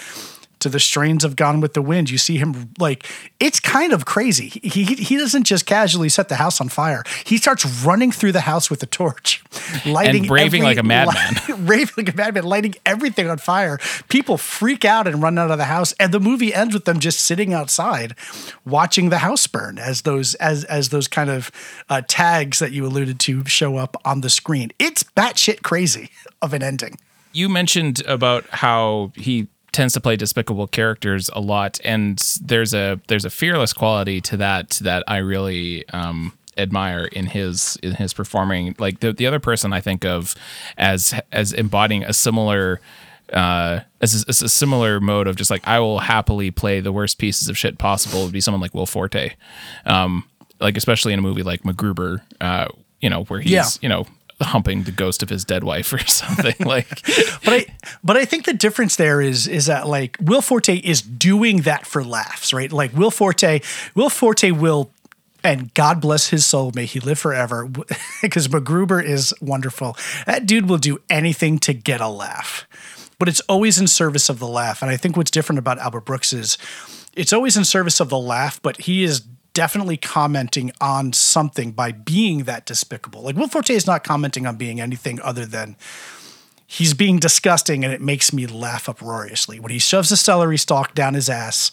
to 0.64 0.68
the 0.68 0.80
strains 0.80 1.22
of 1.24 1.36
Gone 1.36 1.60
with 1.60 1.74
the 1.74 1.80
Wind. 1.82 2.10
You 2.10 2.18
see 2.18 2.36
him 2.36 2.70
like 2.78 3.06
it's 3.38 3.60
kind 3.60 3.92
of 3.92 4.04
crazy. 4.04 4.48
He 4.48 4.84
he 4.84 5.16
doesn't 5.16 5.44
just 5.44 5.64
casually 5.66 6.08
set 6.08 6.28
the 6.28 6.34
house 6.36 6.60
on 6.60 6.68
fire. 6.68 7.04
He 7.24 7.36
starts 7.38 7.64
running 7.84 8.10
through 8.10 8.32
the 8.32 8.40
house 8.40 8.68
with 8.70 8.82
a 8.82 8.86
torch, 8.86 9.42
lighting 9.86 10.22
And 10.24 10.30
raving 10.30 10.62
every- 10.62 10.74
like 10.74 10.78
a 10.78 10.82
madman. 10.82 11.34
raving 11.66 11.94
like 11.96 12.12
a 12.12 12.16
madman, 12.16 12.44
lighting 12.44 12.74
everything 12.84 13.30
on 13.30 13.38
fire. 13.38 13.78
People 14.08 14.36
freak 14.38 14.84
out 14.84 15.06
and 15.06 15.22
run 15.22 15.38
out 15.38 15.50
of 15.50 15.58
the 15.58 15.66
house, 15.66 15.92
and 16.00 16.12
the 16.12 16.20
movie 16.20 16.52
ends 16.52 16.74
with 16.74 16.84
them 16.86 16.98
just 16.98 17.20
sitting 17.20 17.54
outside, 17.54 18.14
watching 18.64 19.10
the 19.10 19.18
house 19.18 19.46
burn 19.46 19.78
as 19.78 20.02
those 20.02 20.34
as 20.36 20.64
as 20.64 20.88
those 20.88 21.06
kind 21.08 21.30
of 21.30 21.50
uh, 21.88 22.02
tags 22.08 22.58
that 22.58 22.72
you 22.72 22.84
alluded 22.86 23.20
to 23.20 23.44
show 23.46 23.76
up 23.76 23.96
on 24.04 24.22
the 24.22 24.30
screen. 24.30 24.72
It's 24.78 25.02
batshit 25.02 25.62
crazy 25.62 26.10
of 26.42 26.52
an 26.54 26.62
ending. 26.62 26.96
you 27.32 27.48
mentioned 27.48 28.00
about 28.06 28.44
how 28.50 29.12
he 29.16 29.48
tends 29.74 29.92
to 29.94 30.00
play 30.00 30.16
despicable 30.16 30.66
characters 30.66 31.28
a 31.34 31.40
lot 31.40 31.78
and 31.84 32.18
there's 32.40 32.72
a 32.72 32.98
there's 33.08 33.24
a 33.26 33.30
fearless 33.30 33.72
quality 33.74 34.20
to 34.22 34.36
that 34.38 34.70
that 34.82 35.04
I 35.08 35.18
really 35.18 35.86
um 35.90 36.32
admire 36.56 37.04
in 37.06 37.26
his 37.26 37.76
in 37.82 37.92
his 37.96 38.14
performing 38.14 38.74
like 38.78 39.00
the 39.00 39.12
the 39.12 39.26
other 39.26 39.40
person 39.40 39.72
I 39.72 39.80
think 39.80 40.04
of 40.04 40.34
as 40.78 41.12
as 41.32 41.52
embodying 41.52 42.04
a 42.04 42.12
similar 42.12 42.80
uh 43.32 43.80
as 44.00 44.22
a, 44.22 44.28
as 44.28 44.42
a 44.42 44.48
similar 44.48 45.00
mode 45.00 45.26
of 45.26 45.34
just 45.36 45.50
like 45.50 45.66
I 45.66 45.80
will 45.80 45.98
happily 45.98 46.50
play 46.52 46.80
the 46.80 46.92
worst 46.92 47.18
pieces 47.18 47.48
of 47.48 47.58
shit 47.58 47.76
possible 47.78 48.22
would 48.24 48.32
be 48.32 48.40
someone 48.40 48.60
like 48.60 48.72
Will 48.74 48.86
Forte 48.86 49.32
um 49.86 50.24
like 50.60 50.76
especially 50.76 51.12
in 51.12 51.18
a 51.18 51.22
movie 51.22 51.42
like 51.42 51.62
MacGruber 51.62 52.20
uh 52.40 52.68
you 53.00 53.10
know 53.10 53.24
where 53.24 53.40
he's 53.40 53.52
Yeah. 53.52 53.66
you 53.82 53.88
know 53.88 54.06
humping 54.44 54.84
the 54.84 54.92
ghost 54.92 55.22
of 55.22 55.28
his 55.28 55.44
dead 55.44 55.64
wife 55.64 55.92
or 55.92 55.98
something 56.06 56.54
like 56.66 56.88
but 57.44 57.52
I 57.52 57.66
but 58.02 58.16
I 58.16 58.24
think 58.24 58.44
the 58.44 58.54
difference 58.54 58.96
there 58.96 59.20
is 59.20 59.46
is 59.46 59.66
that 59.66 59.86
like 59.88 60.16
Will 60.20 60.42
Forte 60.42 60.76
is 60.76 61.02
doing 61.02 61.62
that 61.62 61.86
for 61.86 62.04
laughs, 62.04 62.52
right? 62.52 62.70
Like 62.72 62.92
Will 62.94 63.10
Forte, 63.10 63.60
Will 63.94 64.10
Forte 64.10 64.50
will 64.50 64.90
and 65.44 65.72
God 65.74 66.00
bless 66.00 66.28
his 66.28 66.46
soul, 66.46 66.72
may 66.74 66.86
he 66.86 67.00
live 67.00 67.18
forever. 67.18 67.68
Because 68.22 68.48
MacGruber 68.52 69.04
is 69.04 69.34
wonderful. 69.40 69.96
That 70.26 70.46
dude 70.46 70.68
will 70.68 70.78
do 70.78 70.98
anything 71.10 71.58
to 71.60 71.74
get 71.74 72.00
a 72.00 72.08
laugh, 72.08 72.66
but 73.18 73.28
it's 73.28 73.40
always 73.40 73.78
in 73.78 73.86
service 73.86 74.30
of 74.30 74.38
the 74.38 74.48
laugh. 74.48 74.80
And 74.80 74.90
I 74.90 74.96
think 74.96 75.16
what's 75.16 75.30
different 75.30 75.58
about 75.58 75.78
Albert 75.78 76.06
Brooks 76.06 76.32
is 76.32 76.56
it's 77.14 77.32
always 77.32 77.56
in 77.56 77.64
service 77.64 78.00
of 78.00 78.08
the 78.08 78.18
laugh, 78.18 78.60
but 78.62 78.80
he 78.80 79.04
is 79.04 79.22
definitely 79.54 79.96
commenting 79.96 80.70
on 80.80 81.12
something 81.12 81.72
by 81.72 81.92
being 81.92 82.44
that 82.44 82.66
despicable. 82.66 83.22
Like 83.22 83.36
Will 83.36 83.48
Forte 83.48 83.72
is 83.74 83.86
not 83.86 84.04
commenting 84.04 84.46
on 84.46 84.56
being 84.56 84.80
anything 84.80 85.20
other 85.22 85.46
than 85.46 85.76
he's 86.66 86.92
being 86.92 87.18
disgusting 87.18 87.84
and 87.84 87.92
it 87.92 88.00
makes 88.00 88.32
me 88.32 88.46
laugh 88.46 88.88
uproariously. 88.88 89.60
When 89.60 89.70
he 89.70 89.78
shoves 89.78 90.10
a 90.12 90.16
celery 90.16 90.58
stalk 90.58 90.94
down 90.94 91.14
his 91.14 91.28
ass, 91.30 91.70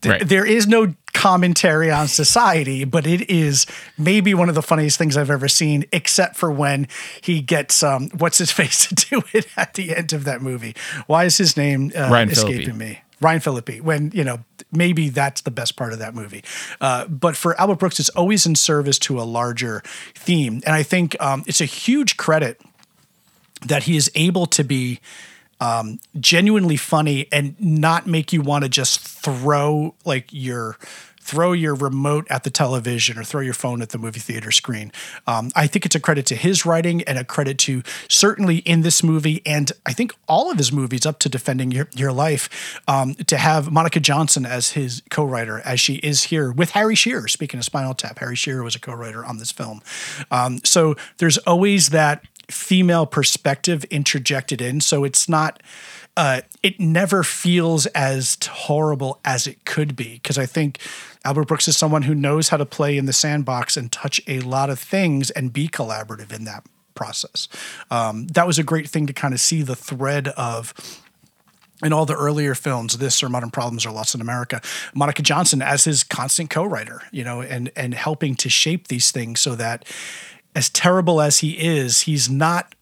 th- 0.00 0.12
Right. 0.12 0.28
there 0.28 0.44
is 0.44 0.66
no 0.66 0.94
commentary 1.14 1.90
on 1.90 2.08
society, 2.08 2.84
but 2.84 3.06
it 3.06 3.30
is 3.30 3.64
maybe 3.96 4.34
one 4.34 4.48
of 4.48 4.54
the 4.56 4.62
funniest 4.62 4.98
things 4.98 5.16
I've 5.16 5.30
ever 5.30 5.46
seen, 5.46 5.84
except 5.92 6.36
for 6.36 6.50
when 6.50 6.88
he 7.20 7.40
gets 7.42 7.82
um, 7.84 8.08
what's 8.18 8.38
his 8.38 8.50
face 8.60 8.86
to 8.86 8.94
do 8.94 9.22
it 9.32 9.46
at 9.56 9.74
the 9.74 9.94
end 9.94 10.12
of 10.12 10.24
that 10.24 10.42
movie. 10.42 10.74
Why 11.06 11.24
is 11.26 11.36
his 11.38 11.56
name 11.56 11.92
uh, 11.96 12.08
Ryan 12.10 12.30
escaping 12.30 12.76
me? 12.78 13.01
Ryan 13.22 13.40
Phillippe, 13.40 13.80
when, 13.80 14.10
you 14.12 14.24
know, 14.24 14.40
maybe 14.70 15.08
that's 15.08 15.42
the 15.42 15.50
best 15.50 15.76
part 15.76 15.92
of 15.92 15.98
that 15.98 16.14
movie. 16.14 16.42
Uh, 16.80 17.06
but 17.06 17.36
for 17.36 17.58
Albert 17.60 17.76
Brooks, 17.76 18.00
it's 18.00 18.08
always 18.10 18.46
in 18.46 18.54
service 18.54 18.98
to 19.00 19.20
a 19.20 19.24
larger 19.24 19.82
theme. 20.14 20.60
And 20.66 20.74
I 20.74 20.82
think 20.82 21.16
um, 21.20 21.44
it's 21.46 21.60
a 21.60 21.66
huge 21.66 22.16
credit 22.16 22.60
that 23.66 23.84
he 23.84 23.96
is 23.96 24.10
able 24.14 24.46
to 24.46 24.64
be 24.64 25.00
um, 25.60 26.00
genuinely 26.18 26.76
funny 26.76 27.28
and 27.30 27.54
not 27.60 28.06
make 28.06 28.32
you 28.32 28.42
want 28.42 28.64
to 28.64 28.68
just 28.68 29.00
throw 29.00 29.94
like 30.04 30.26
your 30.32 30.76
throw 31.22 31.52
your 31.52 31.74
remote 31.74 32.26
at 32.28 32.42
the 32.42 32.50
television 32.50 33.16
or 33.16 33.24
throw 33.24 33.40
your 33.40 33.54
phone 33.54 33.80
at 33.80 33.90
the 33.90 33.98
movie 33.98 34.20
theater 34.20 34.50
screen. 34.50 34.92
Um, 35.26 35.50
I 35.54 35.66
think 35.66 35.86
it's 35.86 35.94
a 35.94 36.00
credit 36.00 36.26
to 36.26 36.36
his 36.36 36.66
writing 36.66 37.02
and 37.04 37.16
a 37.16 37.24
credit 37.24 37.58
to 37.58 37.82
certainly 38.08 38.56
in 38.58 38.82
this 38.82 39.02
movie 39.02 39.40
and 39.46 39.70
I 39.86 39.92
think 39.92 40.14
all 40.28 40.50
of 40.50 40.58
his 40.58 40.72
movies 40.72 41.06
up 41.06 41.20
to 41.20 41.28
Defending 41.28 41.70
Your, 41.70 41.88
Your 41.94 42.12
Life 42.12 42.80
um, 42.88 43.14
to 43.14 43.36
have 43.36 43.70
Monica 43.70 44.00
Johnson 44.00 44.44
as 44.44 44.70
his 44.70 45.02
co-writer 45.10 45.60
as 45.60 45.80
she 45.80 45.94
is 45.96 46.24
here 46.24 46.50
with 46.52 46.70
Harry 46.70 46.96
Shearer. 46.96 47.28
Speaking 47.28 47.58
of 47.58 47.64
Spinal 47.64 47.94
Tap, 47.94 48.18
Harry 48.18 48.36
Shearer 48.36 48.62
was 48.62 48.74
a 48.74 48.80
co-writer 48.80 49.24
on 49.24 49.38
this 49.38 49.52
film. 49.52 49.80
Um, 50.30 50.58
so 50.64 50.96
there's 51.18 51.38
always 51.38 51.90
that 51.90 52.24
female 52.50 53.06
perspective 53.06 53.84
interjected 53.84 54.60
in. 54.60 54.80
So 54.80 55.04
it's 55.04 55.28
not, 55.28 55.62
uh, 56.16 56.42
it 56.62 56.78
never 56.80 57.22
feels 57.22 57.86
as 57.86 58.38
horrible 58.44 59.20
as 59.24 59.46
it 59.46 59.64
could 59.64 59.96
be. 59.96 60.14
Because 60.14 60.38
I 60.38 60.46
think 60.46 60.78
Albert 61.24 61.48
Brooks 61.48 61.68
is 61.68 61.76
someone 61.76 62.02
who 62.02 62.14
knows 62.14 62.48
how 62.48 62.56
to 62.56 62.66
play 62.66 62.96
in 62.96 63.06
the 63.06 63.12
sandbox 63.12 63.76
and 63.76 63.90
touch 63.90 64.20
a 64.26 64.40
lot 64.40 64.70
of 64.70 64.78
things 64.78 65.30
and 65.30 65.52
be 65.52 65.68
collaborative 65.68 66.32
in 66.32 66.44
that 66.44 66.64
process. 66.94 67.48
Um, 67.90 68.26
that 68.28 68.46
was 68.46 68.58
a 68.58 68.62
great 68.62 68.88
thing 68.88 69.06
to 69.06 69.12
kind 69.12 69.34
of 69.34 69.40
see 69.40 69.62
the 69.62 69.76
thread 69.76 70.28
of 70.28 70.74
in 71.82 71.92
all 71.92 72.06
the 72.06 72.14
earlier 72.14 72.54
films, 72.54 72.98
this 72.98 73.22
or 73.22 73.28
Modern 73.28 73.50
Problems 73.50 73.84
or 73.84 73.90
Lost 73.90 74.14
in 74.14 74.20
America, 74.20 74.60
Monica 74.94 75.22
Johnson 75.22 75.60
as 75.62 75.84
his 75.84 76.04
constant 76.04 76.48
co-writer, 76.48 77.02
you 77.10 77.24
know, 77.24 77.42
and 77.42 77.70
and 77.74 77.94
helping 77.94 78.36
to 78.36 78.48
shape 78.48 78.88
these 78.88 79.10
things 79.10 79.40
so 79.40 79.54
that 79.56 79.84
as 80.54 80.68
terrible 80.68 81.20
as 81.20 81.38
he 81.38 81.52
is, 81.52 82.02
he's 82.02 82.28
not 82.28 82.74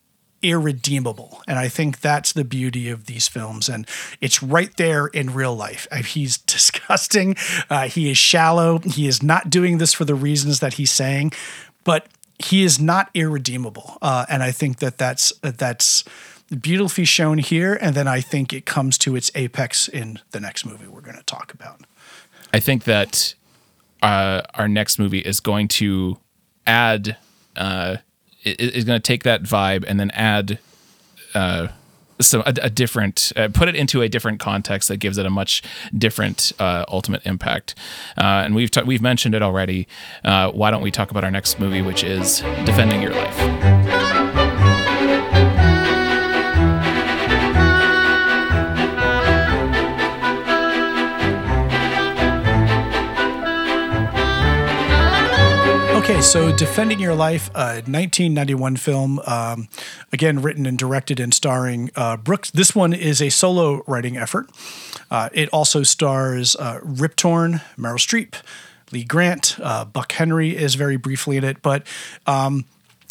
irredeemable. 0.42 1.42
And 1.46 1.58
I 1.58 1.68
think 1.68 2.00
that's 2.00 2.32
the 2.32 2.44
beauty 2.44 2.88
of 2.88 3.06
these 3.06 3.28
films. 3.28 3.68
And 3.68 3.86
it's 4.20 4.42
right 4.42 4.74
there 4.76 5.06
in 5.06 5.34
real 5.34 5.54
life. 5.54 5.86
Uh, 5.90 5.96
He's 5.96 6.38
disgusting. 6.56 7.36
Uh, 7.68 7.88
he 7.88 8.10
is 8.10 8.18
shallow. 8.18 8.78
He 8.78 9.06
is 9.06 9.22
not 9.22 9.50
doing 9.50 9.78
this 9.78 9.92
for 9.92 10.04
the 10.04 10.14
reasons 10.14 10.60
that 10.60 10.74
he's 10.74 10.90
saying, 10.90 11.32
but 11.84 12.06
he 12.38 12.62
is 12.62 12.80
not 12.80 13.10
irredeemable. 13.14 13.98
Uh, 14.00 14.24
and 14.28 14.42
I 14.42 14.50
think 14.50 14.78
that 14.78 14.96
that's, 14.96 15.32
that's 15.42 16.04
beautifully 16.58 17.04
shown 17.04 17.38
here. 17.38 17.74
And 17.74 17.94
then 17.94 18.08
I 18.08 18.20
think 18.20 18.52
it 18.52 18.64
comes 18.64 18.98
to 18.98 19.14
its 19.14 19.30
apex 19.34 19.88
in 19.88 20.20
the 20.30 20.40
next 20.40 20.64
movie 20.64 20.86
we're 20.86 21.02
going 21.02 21.18
to 21.18 21.22
talk 21.24 21.52
about. 21.52 21.82
I 22.52 22.60
think 22.60 22.84
that 22.84 23.34
uh, 24.02 24.42
our 24.54 24.68
next 24.68 24.98
movie 24.98 25.20
is 25.20 25.40
going 25.40 25.68
to 25.68 26.18
add, 26.66 27.16
uh, 27.56 27.96
is 28.44 28.84
going 28.84 29.00
to 29.00 29.06
take 29.06 29.22
that 29.24 29.42
vibe 29.42 29.84
and 29.86 30.00
then 30.00 30.10
add 30.12 30.58
uh, 31.34 31.68
so 32.20 32.42
a, 32.42 32.54
a 32.62 32.70
different 32.70 33.32
uh, 33.36 33.48
put 33.52 33.68
it 33.68 33.74
into 33.74 34.02
a 34.02 34.08
different 34.08 34.40
context 34.40 34.88
that 34.88 34.98
gives 34.98 35.18
it 35.18 35.26
a 35.26 35.30
much 35.30 35.62
different 35.96 36.52
uh, 36.58 36.84
ultimate 36.88 37.24
impact. 37.24 37.74
Uh, 38.16 38.42
and 38.44 38.54
we've 38.54 38.70
ta- 38.70 38.82
we've 38.82 39.02
mentioned 39.02 39.34
it 39.34 39.42
already. 39.42 39.88
Uh, 40.24 40.50
why 40.50 40.70
don't 40.70 40.82
we 40.82 40.90
talk 40.90 41.10
about 41.10 41.24
our 41.24 41.30
next 41.30 41.58
movie, 41.58 41.82
which 41.82 42.04
is 42.04 42.40
Defending 42.64 43.02
Your 43.02 43.12
Life? 43.12 43.79
Okay, 56.10 56.22
so 56.22 56.50
Defending 56.50 56.98
Your 56.98 57.14
Life, 57.14 57.50
a 57.54 57.86
1991 57.86 58.78
film, 58.78 59.20
um, 59.26 59.68
again 60.12 60.42
written 60.42 60.66
and 60.66 60.76
directed 60.76 61.20
and 61.20 61.32
starring 61.32 61.88
uh, 61.94 62.16
Brooks. 62.16 62.50
This 62.50 62.74
one 62.74 62.92
is 62.92 63.22
a 63.22 63.28
solo 63.28 63.84
writing 63.86 64.16
effort. 64.16 64.50
Uh, 65.08 65.28
it 65.32 65.48
also 65.50 65.84
stars 65.84 66.56
uh, 66.56 66.80
Rip 66.82 67.14
Torn, 67.14 67.60
Meryl 67.78 67.94
Streep, 67.94 68.34
Lee 68.90 69.04
Grant, 69.04 69.56
uh, 69.62 69.84
Buck 69.84 70.10
Henry 70.10 70.56
is 70.56 70.74
very 70.74 70.96
briefly 70.96 71.36
in 71.36 71.44
it, 71.44 71.62
but 71.62 71.86
um, 72.26 72.64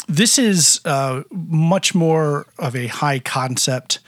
this 0.06 0.38
is 0.38 0.82
uh, 0.84 1.22
much 1.30 1.94
more 1.94 2.48
of 2.58 2.76
a 2.76 2.88
high 2.88 3.18
concept 3.18 4.00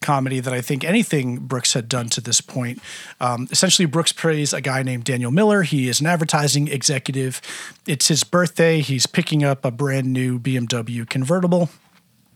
comedy 0.00 0.40
that 0.40 0.52
I 0.52 0.60
think 0.60 0.84
anything 0.84 1.38
Brooks 1.38 1.72
had 1.74 1.88
done 1.88 2.08
to 2.10 2.20
this 2.20 2.40
point. 2.40 2.80
Um, 3.20 3.48
essentially, 3.50 3.86
Brooks 3.86 4.12
plays 4.12 4.52
a 4.52 4.60
guy 4.60 4.82
named 4.82 5.04
Daniel 5.04 5.30
Miller. 5.30 5.62
He 5.62 5.88
is 5.88 6.00
an 6.00 6.06
advertising 6.06 6.68
executive. 6.68 7.40
It's 7.86 8.08
his 8.08 8.24
birthday. 8.24 8.80
He's 8.80 9.06
picking 9.06 9.44
up 9.44 9.64
a 9.64 9.70
brand 9.70 10.12
new 10.12 10.38
BMW 10.38 11.08
convertible. 11.08 11.70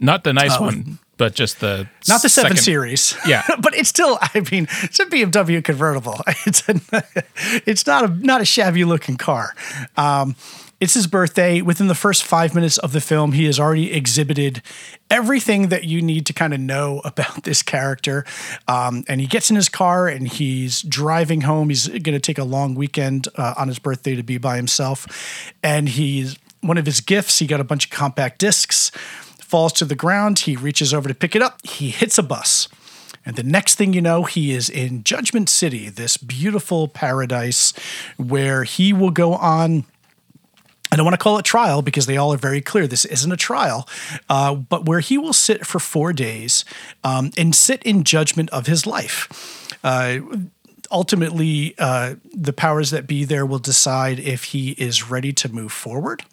Not 0.03 0.25
the 0.25 0.33
nice 0.33 0.59
one, 0.59 0.99
but 1.19 1.35
just 1.35 1.61
the 1.61 1.87
Not 2.09 2.23
the 2.23 2.31
seven 2.31 2.53
second- 2.53 2.63
series, 2.65 3.15
Yeah. 3.27 3.43
but 3.61 3.75
it's 3.75 3.91
still. 3.91 4.19
I 4.23 4.41
mean, 4.51 4.67
it's 4.83 4.99
a 4.99 5.05
BMW 5.07 5.63
convertible. 5.63 6.21
It's 6.47 6.67
a, 6.69 6.81
it's 7.67 7.87
not 7.87 8.05
a 8.05 8.09
not 8.09 8.41
a 8.41 8.47
shabby 8.47 8.85
looking 8.85 9.17
car. 9.19 9.55
Um, 9.99 10.37
it's 10.81 10.95
his 10.95 11.07
birthday. 11.07 11.61
Within 11.61 11.89
the 11.89 11.95
first 11.95 12.25
five 12.25 12.55
minutes 12.55 12.79
of 12.79 12.93
the 12.93 13.01
film, 13.01 13.33
he 13.33 13.45
has 13.45 13.61
already 13.61 13.93
exhibited 13.93 14.63
everything 15.11 15.69
that 15.69 15.85
you 15.85 16.01
need 16.01 16.27
to 16.27 16.33
kind 16.33 16.55
of 16.55 16.61
know 16.61 17.01
about 17.05 17.45
this 17.45 17.63
character. 17.63 18.25
Um, 18.67 19.05
and 19.09 19.21
he 19.21 19.27
gets 19.27 19.51
in 19.51 19.57
his 19.57 19.69
car 19.69 20.09
and 20.09 20.27
he's 20.27 20.83
driving 20.83 21.43
home. 21.43 21.69
He's 21.69 21.89
going 21.89 22.03
to 22.03 22.21
take 22.21 22.39
a 22.39 22.45
long 22.45 22.75
weekend 22.75 23.29
uh, 23.37 23.55
on 23.57 23.69
his 23.69 23.79
birthday 23.79 24.17
to 24.17 24.23
be 24.23 24.39
by 24.39 24.57
himself. 24.57 25.53
And 25.63 25.89
he's 25.89 26.37
one 26.61 26.79
of 26.79 26.87
his 26.87 27.01
gifts. 27.01 27.39
He 27.39 27.47
got 27.47 27.61
a 27.61 27.65
bunch 27.65 27.87
of 27.87 27.91
compact 27.91 28.39
discs 28.39 28.91
falls 29.51 29.73
to 29.73 29.85
the 29.85 29.97
ground. 29.97 30.39
He 30.41 30.55
reaches 30.55 30.95
over 30.95 31.09
to 31.09 31.15
pick 31.15 31.35
it 31.35 31.43
up. 31.43 31.59
He 31.67 31.91
hits 31.91 32.19
a 32.19 32.23
bus. 32.23 32.69
And 33.27 33.37
the 33.37 33.43
next 33.43 33.75
thing 33.75 33.93
you 33.93 34.01
know, 34.01 34.23
he 34.23 34.53
is 34.53 34.71
in 34.71 35.03
Judgment 35.03 35.49
City, 35.49 35.91
this 35.91 36.17
beautiful 36.17 36.89
paradise 36.89 37.73
where 38.17 38.65
he 38.65 38.93
will 38.93 39.11
go 39.11 39.35
on. 39.35 39.85
I 40.93 40.97
don't 40.97 41.05
want 41.05 41.15
to 41.15 41.23
call 41.23 41.39
it 41.39 41.45
trial 41.45 41.83
because 41.83 42.07
they 42.07 42.17
all 42.17 42.33
are 42.33 42.39
very 42.39 42.61
clear. 42.61 42.87
This 42.87 43.05
isn't 43.05 43.31
a 43.31 43.37
trial, 43.37 43.89
uh, 44.29 44.55
but 44.55 44.87
where 44.87 45.01
he 45.01 45.19
will 45.19 45.33
sit 45.33 45.67
for 45.67 45.79
four 45.79 46.13
days 46.13 46.65
um, 47.05 47.31
and 47.37 47.55
sit 47.55 47.83
in 47.85 48.05
judgment 48.05 48.51
of 48.51 48.67
his 48.67 48.87
life. 48.87 49.69
Uh, 49.85 50.19
ultimately, 50.91 51.75
uh, 51.79 52.15
the 52.33 52.53
powers 52.53 52.91
that 52.91 53.07
be 53.07 53.25
there 53.25 53.47
will 53.47 53.59
decide 53.59 54.19
if 54.19 54.45
he 54.45 54.71
is 54.73 55.09
ready 55.09 55.33
to 55.33 55.49
move 55.49 55.73
forward 55.73 56.25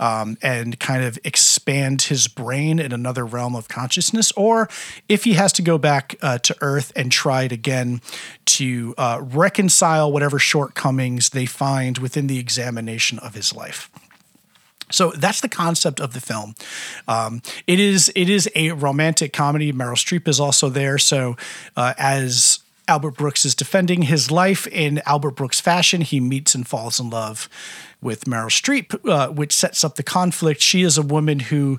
um, 0.00 0.36
and 0.42 0.78
kind 0.78 1.04
of 1.04 1.18
expand 1.24 2.02
his 2.02 2.28
brain 2.28 2.78
in 2.78 2.92
another 2.92 3.24
realm 3.24 3.56
of 3.56 3.68
consciousness, 3.68 4.32
or 4.32 4.68
if 5.08 5.24
he 5.24 5.34
has 5.34 5.52
to 5.54 5.62
go 5.62 5.78
back 5.78 6.16
uh, 6.22 6.38
to 6.38 6.56
Earth 6.60 6.92
and 6.96 7.10
try 7.12 7.44
it 7.44 7.52
again 7.52 8.00
to 8.44 8.94
uh, 8.98 9.20
reconcile 9.22 10.10
whatever 10.12 10.38
shortcomings 10.38 11.30
they 11.30 11.46
find 11.46 11.98
within 11.98 12.26
the 12.26 12.38
examination 12.38 13.18
of 13.18 13.34
his 13.34 13.54
life. 13.54 13.90
So 14.90 15.10
that's 15.10 15.40
the 15.40 15.48
concept 15.48 16.00
of 16.00 16.12
the 16.12 16.20
film. 16.20 16.54
Um, 17.08 17.42
it 17.66 17.80
is 17.80 18.12
it 18.14 18.28
is 18.30 18.48
a 18.54 18.70
romantic 18.72 19.32
comedy. 19.32 19.72
Meryl 19.72 19.96
Streep 19.96 20.28
is 20.28 20.38
also 20.38 20.68
there. 20.68 20.96
So 20.96 21.36
uh, 21.76 21.94
as 21.98 22.60
Albert 22.86 23.16
Brooks 23.16 23.44
is 23.44 23.56
defending 23.56 24.02
his 24.02 24.30
life 24.30 24.66
in 24.68 25.02
Albert 25.04 25.32
Brooks 25.32 25.60
fashion, 25.60 26.02
he 26.02 26.20
meets 26.20 26.54
and 26.54 26.66
falls 26.66 27.00
in 27.00 27.10
love 27.10 27.48
with 28.06 28.24
Meryl 28.24 28.48
Streep, 28.50 28.88
uh, 29.06 29.28
which 29.32 29.52
sets 29.52 29.84
up 29.84 29.96
the 29.96 30.02
conflict. 30.02 30.62
She 30.62 30.80
is 30.82 30.96
a 30.96 31.02
woman 31.02 31.40
who 31.40 31.78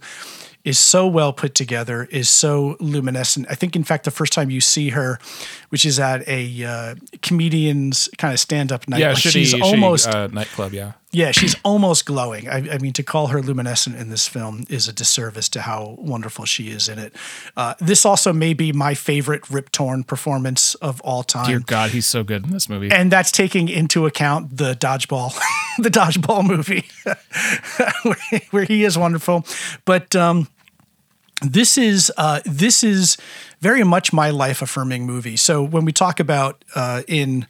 is 0.63 0.77
so 0.77 1.07
well 1.07 1.31
put 1.31 1.55
together, 1.55 2.09
is 2.11 2.29
so 2.29 2.75
luminescent. 2.81 3.47
I 3.49 3.55
think, 3.55 3.75
in 3.77 3.85
fact, 3.85 4.03
the 4.03 4.11
first 4.11 4.33
time 4.33 4.49
you 4.49 4.59
see 4.59 4.89
her, 4.89 5.17
which 5.69 5.85
is 5.85 5.97
at 5.97 6.27
a 6.27 6.63
uh, 6.65 6.95
comedian's 7.21 8.09
kind 8.17 8.33
of 8.33 8.39
stand 8.39 8.73
up 8.73 8.85
night, 8.89 8.99
Yeah, 8.99 9.09
like 9.09 9.17
shitty, 9.17 9.31
she's 9.31 9.53
shitty, 9.53 9.61
almost 9.61 10.07
uh, 10.09 10.27
nightclub. 10.27 10.73
Yeah. 10.73 10.91
yeah, 11.13 11.31
she's 11.31 11.55
almost 11.63 12.05
glowing. 12.05 12.49
I, 12.49 12.57
I 12.73 12.77
mean, 12.79 12.91
to 12.93 13.03
call 13.03 13.27
her 13.27 13.41
luminescent 13.41 13.95
in 13.95 14.09
this 14.09 14.27
film 14.27 14.65
is 14.67 14.89
a 14.89 14.93
disservice 14.93 15.47
to 15.49 15.61
how 15.61 15.95
wonderful 15.99 16.43
she 16.43 16.69
is 16.69 16.89
in 16.89 16.99
it. 16.99 17.15
Uh, 17.55 17.75
this 17.79 18.05
also 18.05 18.33
may 18.33 18.53
be 18.53 18.73
my 18.73 18.93
favorite 18.93 19.49
Rip 19.49 19.71
Torn 19.71 20.03
performance 20.03 20.75
of 20.75 20.99
all 21.01 21.23
time. 21.23 21.47
Dear 21.47 21.59
God, 21.59 21.91
he's 21.91 22.07
so 22.07 22.25
good 22.25 22.43
in 22.45 22.51
this 22.51 22.67
movie. 22.67 22.91
and 22.91 23.09
that's 23.09 23.31
taking 23.31 23.69
into 23.69 24.05
account 24.05 24.57
the 24.57 24.73
dodgeball, 24.73 25.33
the 25.83 25.89
dodgeball 25.89 26.45
movie, 26.45 26.85
where, 28.51 28.65
he 28.65 28.83
is 28.83 28.97
wonderful. 28.97 29.45
But 29.85 30.15
um, 30.15 30.47
this 31.41 31.77
is 31.77 32.11
uh, 32.17 32.41
this 32.45 32.83
is 32.83 33.17
very 33.61 33.83
much 33.83 34.11
my 34.11 34.29
life 34.29 34.61
affirming 34.61 35.05
movie. 35.05 35.37
So 35.37 35.63
when 35.63 35.85
we 35.85 35.91
talk 35.91 36.19
about 36.19 36.63
uh, 36.75 37.03
in 37.07 37.47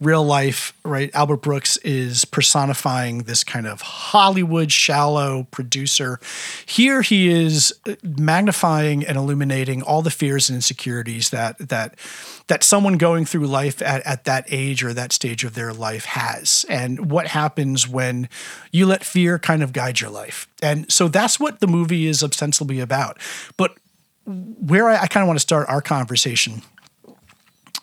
real 0.00 0.22
life, 0.22 0.72
right, 0.84 1.10
Albert 1.12 1.38
Brooks 1.38 1.76
is 1.78 2.24
personifying 2.24 3.24
this 3.24 3.42
kind 3.42 3.66
of 3.66 3.80
Hollywood 3.80 4.70
shallow 4.70 5.48
producer. 5.50 6.20
Here 6.64 7.02
he 7.02 7.28
is 7.28 7.74
uh, 7.86 7.96
magnifying 8.02 9.04
and 9.04 9.16
illuminating 9.16 9.82
all 9.82 10.02
the 10.02 10.10
fears 10.10 10.48
and 10.48 10.56
insecurities 10.56 11.30
that 11.30 11.58
that 11.58 11.98
that 12.46 12.62
someone 12.62 12.96
going 12.96 13.24
through 13.24 13.46
life 13.46 13.82
at, 13.82 14.06
at 14.06 14.24
that 14.24 14.46
age 14.48 14.84
or 14.84 14.94
that 14.94 15.12
stage 15.12 15.44
of 15.44 15.54
their 15.54 15.72
life 15.72 16.04
has 16.04 16.64
and 16.68 17.10
what 17.10 17.26
happens 17.26 17.86
when 17.86 18.28
you 18.72 18.86
let 18.86 19.04
fear 19.04 19.38
kind 19.38 19.62
of 19.62 19.72
guide 19.72 20.00
your 20.00 20.10
life. 20.10 20.46
And 20.62 20.90
so 20.90 21.08
that's 21.08 21.40
what 21.40 21.60
the 21.60 21.66
movie 21.66 22.06
is 22.06 22.22
ostensibly 22.22 22.80
about. 22.80 23.18
But 23.56 23.76
where 24.24 24.88
I, 24.88 25.02
I 25.02 25.06
kind 25.08 25.22
of 25.22 25.26
want 25.26 25.38
to 25.38 25.42
start 25.42 25.68
our 25.68 25.82
conversation 25.82 26.62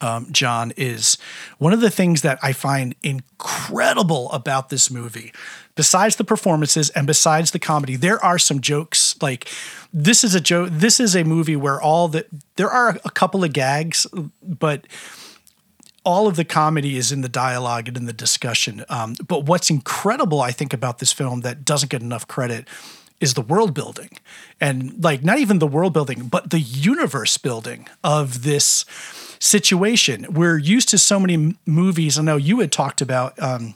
um, 0.06 0.28
Jon, 0.32 0.72
is 0.78 1.18
one 1.58 1.74
of 1.74 1.82
the 1.82 1.89
things 1.89 2.22
that 2.22 2.38
I 2.44 2.54
find 2.54 2.94
incredible 3.02 4.32
about 4.32 4.70
this 4.70 4.91
movie. 4.91 5.34
Besides 5.74 6.18
the 6.18 6.24
performances 6.24 6.91
and 6.91 7.08
besides 7.08 7.52
the 7.52 7.60
comedy, 7.60 7.96
there 7.96 8.24
are 8.24 8.38
some 8.38 8.62
jokes. 8.62 9.20
Like 9.22 9.50
this 9.91 10.24
is 10.24 10.36
a 10.36 10.39
joke. 10.39 10.70
This 10.72 11.00
is 11.00 11.15
a 11.15 11.24
movie 11.24 11.56
where 11.56 11.82
all 11.82 12.08
the 12.08 12.26
there 12.56 12.70
are 12.70 13.00
a 13.04 13.10
couple 13.10 13.44
of 13.44 13.52
gags, 13.52 14.06
but 14.44 14.86
all 16.06 16.28
of 16.28 16.36
the 16.36 16.46
comedy 16.46 16.98
is 16.98 17.12
in 17.12 17.22
the 17.22 17.30
dialogue 17.30 17.88
and 17.88 17.98
in 17.98 18.06
the 18.06 18.13
discussion. 18.13 18.86
Um, 18.89 19.15
but 19.28 19.46
what's 19.46 19.72
incredible, 19.72 20.39
I 20.39 20.52
think, 20.52 20.72
about 20.72 21.00
this 21.00 21.12
film 21.12 21.41
that 21.41 21.65
doesn't 21.65 21.89
get 21.89 22.04
enough 22.04 22.28
credit 22.28 22.68
is 23.20 23.34
the 23.34 23.41
world 23.41 23.74
building 23.74 24.10
and 24.62 25.04
like 25.04 25.24
not 25.24 25.39
even 25.39 25.58
the 25.58 25.68
world 25.68 25.94
building, 25.94 26.28
but 26.28 26.52
the 26.52 26.60
universe 26.60 27.38
building 27.39 27.88
of 28.04 28.44
this 28.44 28.86
situation. 29.46 30.26
We're 30.30 30.58
used 30.58 30.90
to 30.90 30.98
so 30.98 31.20
many 31.20 31.56
movies. 31.66 32.18
I 32.18 32.24
know 32.24 32.38
you 32.38 32.60
had 32.60 32.72
talked 32.72 33.02
about. 33.02 33.42
Um, 33.42 33.76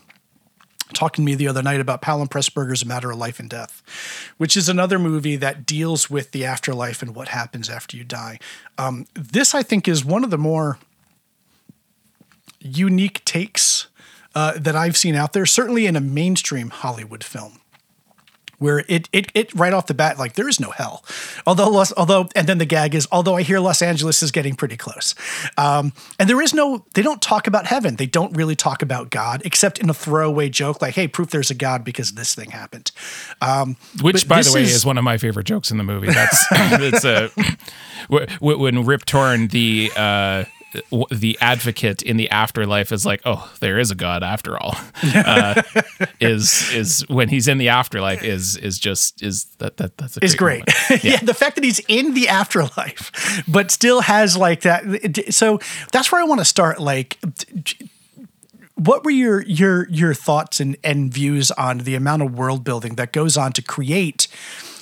talking 0.95 1.23
to 1.23 1.25
me 1.25 1.35
the 1.35 1.47
other 1.47 1.61
night 1.61 1.79
about 1.79 2.03
and 2.03 2.31
Pressburger's 2.31 2.81
A 2.81 2.85
Matter 2.87 3.11
of 3.11 3.17
Life 3.19 3.39
and 3.39 3.47
Death, 3.47 3.83
which 4.37 4.57
is 4.57 4.67
another 4.67 4.97
movie 4.97 5.35
that 5.35 5.63
deals 5.63 6.09
with 6.09 6.31
the 6.31 6.43
afterlife 6.45 7.03
and 7.03 7.13
what 7.13 7.27
happens 7.27 7.69
after 7.69 7.95
you 7.95 8.03
die. 8.03 8.39
Um, 8.75 9.05
this, 9.13 9.53
I 9.53 9.61
think, 9.61 9.87
is 9.87 10.03
one 10.03 10.23
of 10.23 10.31
the 10.31 10.37
more 10.39 10.79
unique 12.59 13.23
takes 13.23 13.87
uh, 14.33 14.53
that 14.57 14.75
I've 14.75 14.97
seen 14.97 15.13
out 15.13 15.33
there, 15.33 15.45
certainly 15.45 15.85
in 15.85 15.95
a 15.95 16.01
mainstream 16.01 16.71
Hollywood 16.71 17.23
film. 17.23 17.58
Where 18.59 18.85
it, 18.87 19.09
it 19.11 19.31
it 19.33 19.53
right 19.55 19.73
off 19.73 19.87
the 19.87 19.93
bat 19.93 20.19
like 20.19 20.33
there 20.33 20.47
is 20.47 20.59
no 20.59 20.71
hell, 20.71 21.03
although 21.45 21.69
Los, 21.69 21.91
although 21.93 22.29
and 22.35 22.47
then 22.47 22.57
the 22.57 22.65
gag 22.65 22.93
is 22.93 23.07
although 23.11 23.35
I 23.35 23.41
hear 23.41 23.59
Los 23.59 23.81
Angeles 23.81 24.21
is 24.21 24.31
getting 24.31 24.55
pretty 24.55 24.77
close, 24.77 25.15
um, 25.57 25.93
and 26.19 26.29
there 26.29 26.41
is 26.41 26.53
no 26.53 26.85
they 26.93 27.01
don't 27.01 27.21
talk 27.21 27.47
about 27.47 27.65
heaven. 27.65 27.95
They 27.95 28.05
don't 28.05 28.35
really 28.35 28.55
talk 28.55 28.81
about 28.81 29.09
God 29.09 29.41
except 29.45 29.79
in 29.79 29.89
a 29.89 29.93
throwaway 29.93 30.49
joke 30.49 30.81
like 30.81 30.95
hey 30.95 31.07
proof 31.07 31.31
there's 31.31 31.49
a 31.49 31.55
God 31.55 31.83
because 31.83 32.13
this 32.13 32.35
thing 32.35 32.51
happened, 32.51 32.91
um, 33.41 33.77
Which, 34.01 34.27
by 34.27 34.41
the 34.41 34.51
way, 34.51 34.63
is, 34.63 34.85
one 34.85 34.97
of 34.97 35.03
my 35.03 35.17
favorite 35.17 35.45
jokes 35.45 35.71
in 35.71 35.77
the 35.77 35.83
movie. 35.83 36.07
That's 36.07 36.45
it's 36.51 37.05
a 37.05 37.29
when 38.39 38.85
Rip 38.85 39.05
Torn 39.05 39.47
the 39.47 39.91
uh, 39.95 40.43
the 41.11 41.37
advocate 41.41 42.01
in 42.01 42.17
the 42.17 42.29
afterlife 42.29 42.91
is 42.91 43.05
like, 43.05 43.21
oh, 43.25 43.51
there 43.59 43.79
is 43.79 43.91
a 43.91 43.95
God 43.95 44.23
after 44.23 44.57
all. 44.57 44.75
Uh, 45.19 45.61
is 46.19 46.71
is 46.71 47.05
when 47.09 47.29
he's 47.29 47.47
in 47.47 47.57
the 47.57 47.69
afterlife 47.69 48.23
is 48.23 48.55
is 48.57 48.77
just 48.77 49.21
is 49.21 49.45
that 49.57 49.77
that 49.77 49.97
that's 49.97 50.17
a 50.17 50.23
is 50.23 50.35
great. 50.35 50.63
moment. 50.67 51.03
yeah. 51.03 51.17
the 51.17 51.33
fact 51.33 51.55
that 51.55 51.63
he's 51.63 51.79
in 51.87 52.13
the 52.13 52.27
afterlife, 52.27 53.43
but 53.47 53.71
still 53.71 54.01
has 54.01 54.37
like 54.37 54.61
that. 54.61 55.25
So 55.31 55.59
that's 55.91 56.11
where 56.11 56.21
I 56.21 56.25
want 56.25 56.41
to 56.41 56.45
start. 56.45 56.79
Like, 56.79 57.17
what 58.75 59.03
were 59.03 59.11
your 59.11 59.41
your 59.43 59.89
your 59.89 60.13
thoughts 60.13 60.59
and 60.59 60.77
and 60.83 61.13
views 61.13 61.51
on 61.51 61.79
the 61.79 61.95
amount 61.95 62.21
of 62.21 62.37
world 62.37 62.63
building 62.63 62.95
that 62.95 63.11
goes 63.11 63.35
on 63.35 63.51
to 63.53 63.61
create 63.61 64.27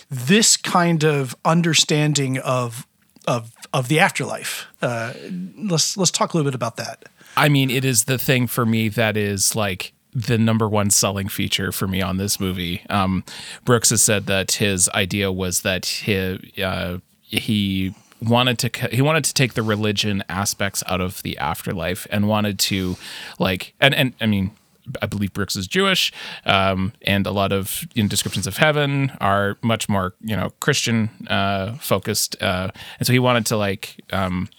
this 0.09 0.57
kind 0.57 1.03
of 1.03 1.35
understanding 1.43 2.37
of 2.39 2.85
of 3.27 3.53
of 3.73 3.89
the 3.89 3.99
afterlife? 3.99 4.65
Uh, 4.81 5.13
let's 5.57 5.97
let's 5.97 6.11
talk 6.11 6.33
a 6.33 6.37
little 6.37 6.49
bit 6.49 6.55
about 6.55 6.77
that. 6.77 7.05
I 7.35 7.49
mean, 7.49 7.69
it 7.69 7.85
is 7.85 8.05
the 8.05 8.17
thing 8.17 8.47
for 8.47 8.65
me 8.65 8.89
that 8.89 9.15
is 9.15 9.55
like 9.55 9.93
the 10.13 10.37
number 10.37 10.67
one 10.67 10.89
selling 10.89 11.27
feature 11.27 11.71
for 11.71 11.87
me 11.87 12.01
on 12.01 12.17
this 12.17 12.39
movie. 12.39 12.81
Um, 12.89 13.23
Brooks 13.65 13.91
has 13.91 14.01
said 14.01 14.25
that 14.25 14.53
his 14.53 14.89
idea 14.89 15.31
was 15.31 15.61
that 15.61 15.85
he 15.85 16.63
uh, 16.63 16.97
he 17.21 17.93
wanted 18.21 18.57
to 18.57 18.87
he 18.87 19.01
wanted 19.01 19.23
to 19.25 19.33
take 19.33 19.53
the 19.53 19.61
religion 19.61 20.23
aspects 20.27 20.83
out 20.87 21.01
of 21.01 21.21
the 21.21 21.37
afterlife 21.37 22.07
and 22.09 22.27
wanted 22.27 22.57
to 22.57 22.97
like 23.37 23.73
and 23.79 23.93
and 23.93 24.13
I 24.19 24.25
mean 24.25 24.51
I 25.01 25.05
believe 25.05 25.33
Brooks 25.33 25.55
is 25.55 25.67
Jewish, 25.67 26.11
um, 26.45 26.93
and 27.01 27.25
a 27.25 27.31
lot 27.31 27.51
of 27.51 27.85
you 27.93 28.03
know, 28.03 28.09
descriptions 28.09 28.47
of 28.47 28.57
heaven 28.57 29.11
are 29.19 29.57
much 29.61 29.89
more 29.89 30.13
you 30.21 30.35
know 30.35 30.51
Christian 30.59 31.09
uh, 31.29 31.73
focused, 31.75 32.41
uh, 32.41 32.71
and 32.99 33.07
so 33.07 33.13
he 33.13 33.19
wanted 33.19 33.45
to 33.47 33.57
like. 33.57 34.01
Um, 34.11 34.49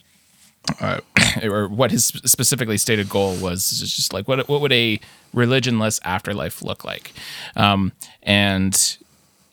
uh, 0.81 1.01
or 1.45 1.67
what 1.67 1.91
his 1.91 2.07
specifically 2.07 2.77
stated 2.77 3.09
goal 3.09 3.35
was 3.37 3.73
is 3.73 3.95
just 3.95 4.13
like 4.13 4.29
what 4.29 4.47
what 4.49 4.61
would 4.61 4.73
a 4.73 5.01
religionless 5.35 5.99
afterlife 6.05 6.61
look 6.63 6.85
like, 6.85 7.13
um, 7.57 7.93
and 8.23 8.99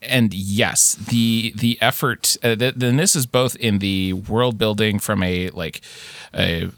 and 0.01 0.33
yes, 0.33 0.95
the 0.95 1.53
the 1.55 1.77
effort. 1.81 2.37
Uh, 2.43 2.55
th- 2.55 2.75
then 2.75 2.97
this 2.97 3.15
is 3.15 3.25
both 3.25 3.55
in 3.57 3.79
the 3.79 4.13
world 4.13 4.57
building 4.57 4.99
from 4.99 5.23
a 5.23 5.49
like 5.51 5.81
a 6.33 6.69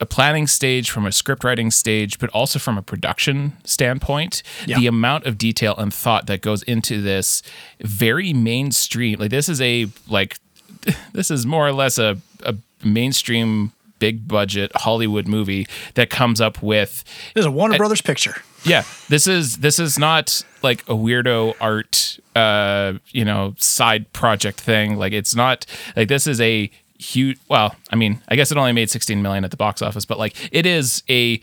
a 0.00 0.06
planning 0.06 0.46
stage, 0.46 0.90
from 0.90 1.06
a 1.06 1.12
script 1.12 1.44
writing 1.44 1.70
stage, 1.70 2.18
but 2.18 2.28
also 2.30 2.58
from 2.58 2.76
a 2.76 2.82
production 2.82 3.52
standpoint. 3.64 4.42
Yeah. 4.66 4.78
The 4.78 4.86
amount 4.86 5.26
of 5.26 5.38
detail 5.38 5.74
and 5.76 5.92
thought 5.94 6.26
that 6.26 6.40
goes 6.40 6.62
into 6.64 7.00
this 7.00 7.42
very 7.80 8.32
mainstream. 8.32 9.18
Like 9.18 9.30
this 9.30 9.48
is 9.48 9.60
a 9.60 9.86
like 10.08 10.36
this 11.12 11.30
is 11.30 11.46
more 11.46 11.66
or 11.66 11.72
less 11.72 11.98
a, 11.98 12.18
a 12.44 12.56
mainstream 12.84 13.72
big 13.98 14.26
budget 14.28 14.70
Hollywood 14.74 15.26
movie 15.26 15.66
that 15.94 16.10
comes 16.10 16.40
up 16.40 16.62
with 16.62 17.04
This 17.34 17.42
is 17.42 17.46
a 17.46 17.50
Warner 17.50 17.78
Brothers 17.78 18.02
picture. 18.02 18.34
yeah, 18.64 18.82
this 19.08 19.26
is 19.26 19.58
this 19.58 19.78
is 19.78 19.98
not 19.98 20.44
like 20.62 20.82
a 20.82 20.94
weirdo 20.94 21.54
art, 21.60 22.18
uh, 22.34 22.94
you 23.12 23.24
know, 23.24 23.54
side 23.58 24.12
project 24.12 24.60
thing. 24.60 24.96
Like 24.96 25.12
it's 25.12 25.34
not 25.34 25.64
like 25.96 26.08
this 26.08 26.26
is 26.26 26.40
a 26.40 26.70
huge. 26.98 27.38
Well, 27.48 27.74
I 27.90 27.96
mean, 27.96 28.20
I 28.28 28.36
guess 28.36 28.50
it 28.50 28.58
only 28.58 28.72
made 28.72 28.90
16 28.90 29.20
million 29.20 29.44
at 29.44 29.50
the 29.50 29.56
box 29.56 29.82
office, 29.82 30.04
but 30.04 30.18
like 30.18 30.36
it 30.52 30.66
is 30.66 31.02
a, 31.08 31.40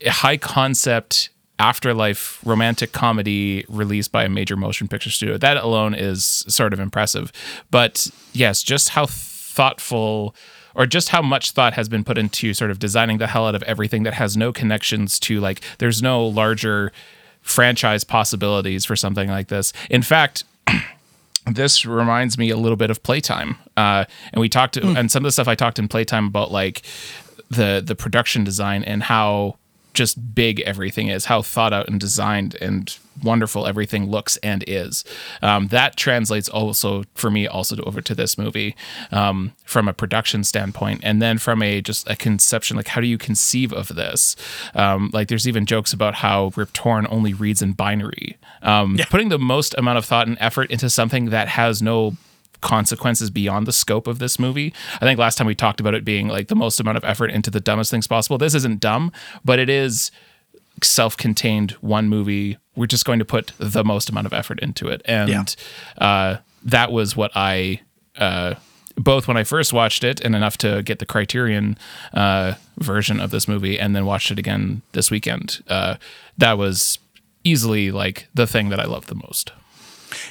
a 0.00 0.10
high 0.10 0.36
concept 0.36 1.30
afterlife 1.58 2.40
romantic 2.44 2.92
comedy 2.92 3.64
released 3.68 4.12
by 4.12 4.24
a 4.24 4.28
major 4.28 4.56
motion 4.56 4.86
picture 4.86 5.10
studio. 5.10 5.36
That 5.36 5.56
alone 5.56 5.94
is 5.94 6.44
sort 6.46 6.72
of 6.72 6.80
impressive. 6.80 7.32
But 7.70 8.08
yes, 8.32 8.62
just 8.62 8.90
how 8.90 9.06
thoughtful 9.06 10.34
or 10.74 10.86
just 10.86 11.08
how 11.08 11.20
much 11.20 11.50
thought 11.50 11.72
has 11.74 11.88
been 11.88 12.04
put 12.04 12.16
into 12.16 12.54
sort 12.54 12.70
of 12.70 12.78
designing 12.78 13.18
the 13.18 13.26
hell 13.26 13.48
out 13.48 13.56
of 13.56 13.64
everything 13.64 14.04
that 14.04 14.14
has 14.14 14.36
no 14.36 14.52
connections 14.52 15.18
to 15.18 15.40
like 15.40 15.60
there's 15.78 16.00
no 16.00 16.24
larger 16.24 16.92
franchise 17.40 18.04
possibilities 18.04 18.84
for 18.84 18.94
something 18.94 19.28
like 19.28 19.48
this. 19.48 19.72
In 19.90 20.02
fact, 20.02 20.44
this 21.54 21.84
reminds 21.84 22.38
me 22.38 22.50
a 22.50 22.56
little 22.56 22.76
bit 22.76 22.90
of 22.90 23.02
playtime. 23.02 23.56
Uh, 23.76 24.04
and 24.32 24.40
we 24.40 24.48
talked 24.48 24.76
and 24.76 25.10
some 25.10 25.24
of 25.24 25.28
the 25.28 25.32
stuff 25.32 25.48
i 25.48 25.54
talked 25.54 25.78
in 25.78 25.88
playtime 25.88 26.26
about 26.26 26.50
like 26.50 26.82
the 27.50 27.82
the 27.84 27.94
production 27.94 28.44
design 28.44 28.82
and 28.84 29.02
how 29.02 29.57
just 29.98 30.34
big 30.34 30.60
everything 30.60 31.08
is 31.08 31.24
how 31.24 31.42
thought 31.42 31.72
out 31.72 31.88
and 31.88 31.98
designed 31.98 32.54
and 32.60 32.96
wonderful 33.24 33.66
everything 33.66 34.08
looks 34.08 34.36
and 34.44 34.62
is. 34.68 35.04
Um, 35.42 35.66
that 35.68 35.96
translates 35.96 36.48
also 36.48 37.02
for 37.14 37.32
me 37.32 37.48
also 37.48 37.74
to, 37.74 37.82
over 37.82 38.00
to 38.00 38.14
this 38.14 38.38
movie 38.38 38.76
um, 39.10 39.52
from 39.64 39.88
a 39.88 39.92
production 39.92 40.44
standpoint 40.44 41.00
and 41.02 41.20
then 41.20 41.36
from 41.38 41.62
a 41.62 41.82
just 41.82 42.08
a 42.08 42.14
conception 42.14 42.76
like 42.76 42.86
how 42.86 43.00
do 43.00 43.08
you 43.08 43.18
conceive 43.18 43.72
of 43.72 43.88
this? 43.88 44.36
Um, 44.76 45.10
like 45.12 45.26
there's 45.26 45.48
even 45.48 45.66
jokes 45.66 45.92
about 45.92 46.14
how 46.14 46.52
rip 46.54 46.72
torn 46.72 47.08
only 47.10 47.34
reads 47.34 47.60
in 47.60 47.72
binary. 47.72 48.38
Um, 48.62 48.98
putting 49.10 49.30
the 49.30 49.38
most 49.38 49.74
amount 49.76 49.98
of 49.98 50.04
thought 50.04 50.28
and 50.28 50.36
effort 50.40 50.70
into 50.70 50.88
something 50.88 51.26
that 51.30 51.48
has 51.48 51.82
no 51.82 52.16
consequences 52.60 53.30
beyond 53.30 53.66
the 53.66 53.72
scope 53.72 54.06
of 54.06 54.18
this 54.18 54.38
movie. 54.38 54.72
I 54.96 55.00
think 55.00 55.18
last 55.18 55.38
time 55.38 55.46
we 55.46 55.54
talked 55.54 55.80
about 55.80 55.94
it 55.94 56.04
being 56.04 56.28
like 56.28 56.48
the 56.48 56.56
most 56.56 56.80
amount 56.80 56.96
of 56.96 57.04
effort 57.04 57.30
into 57.30 57.50
the 57.50 57.60
dumbest 57.60 57.90
things 57.90 58.06
possible. 58.06 58.38
This 58.38 58.54
isn't 58.54 58.80
dumb, 58.80 59.12
but 59.44 59.58
it 59.58 59.68
is 59.68 60.10
self-contained 60.82 61.72
one 61.80 62.08
movie. 62.08 62.56
We're 62.76 62.86
just 62.86 63.04
going 63.04 63.18
to 63.18 63.24
put 63.24 63.52
the 63.58 63.84
most 63.84 64.08
amount 64.08 64.26
of 64.26 64.32
effort 64.32 64.60
into 64.60 64.88
it. 64.88 65.02
And 65.04 65.28
Yeah. 65.28 65.44
uh, 66.04 66.36
that 66.64 66.92
was 66.92 67.16
what 67.16 67.30
I 67.34 67.80
uh, 68.16 68.54
both 68.96 69.28
when 69.28 69.36
I 69.36 69.44
first 69.44 69.72
watched 69.72 70.02
it 70.02 70.20
and 70.20 70.34
enough 70.34 70.58
to 70.58 70.82
get 70.82 70.98
the 70.98 71.06
Criterion 71.06 71.78
uh, 72.12 72.54
version 72.78 73.20
of 73.20 73.30
this 73.30 73.46
movie, 73.46 73.78
and 73.78 73.94
then 73.94 74.04
watched 74.04 74.32
it 74.32 74.38
again 74.40 74.82
this 74.92 75.08
weekend. 75.08 75.62
Uh, 75.68 75.94
that 76.36 76.58
was 76.58 76.98
easily 77.44 77.92
like 77.92 78.26
the 78.34 78.46
thing 78.46 78.70
that 78.70 78.80
I 78.80 78.84
loved 78.86 79.08
the 79.08 79.14
most. 79.14 79.52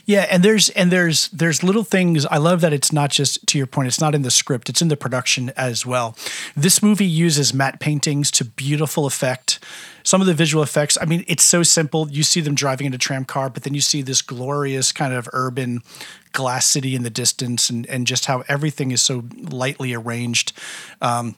Yeah, 0.06 0.28
and 0.30 0.44
there's 0.44 0.70
and 0.70 0.92
there's 0.92 1.30
there's 1.30 1.64
little 1.64 1.84
things. 1.84 2.26
I 2.26 2.38
love 2.38 2.62
that 2.62 2.74
it's 2.74 2.92
not 2.92 3.12
just 3.12 3.46
to 3.48 3.58
your 3.58 3.68
point. 3.68 3.88
It's 3.88 4.02
not 4.02 4.16
in 4.16 4.22
the 4.22 4.32
script. 4.32 4.70
It's 4.70 4.82
in 4.82 4.88
the 4.88 4.98
production 4.98 5.52
as 5.56 5.86
well. 5.86 6.16
This 6.56 6.82
movie 6.82 7.06
uses 7.06 7.54
matte 7.54 7.80
paintings 7.80 8.32
to 8.32 8.46
beautiful 8.46 9.06
effect. 9.06 9.60
Some 10.04 10.22
of 10.22 10.28
the 10.28 10.34
visual 10.34 10.64
effects. 10.64 10.98
I 11.02 11.06
mean, 11.06 11.26
it's 11.28 11.44
so 11.44 11.64
simple. 11.64 12.10
You 12.10 12.24
see 12.24 12.40
them 12.40 12.56
driving 12.56 12.88
in 12.88 12.94
a 12.94 12.98
tram 12.98 13.26
car, 13.26 13.50
but 13.50 13.64
then 13.64 13.74
you 13.74 13.82
see 13.82 14.02
this 14.02 14.22
glorious 14.22 14.92
kind 14.92 15.14
of 15.14 15.28
urban 15.34 15.82
glass 16.32 16.66
city 16.66 16.96
in 16.96 17.04
the 17.04 17.10
distance, 17.10 17.70
and 17.70 17.86
and 17.88 18.08
just 18.08 18.26
how 18.26 18.44
everything 18.48 18.92
is 18.92 19.02
so 19.02 19.26
lightly 19.50 19.94
arranged. 19.94 20.54
Um, 21.02 21.36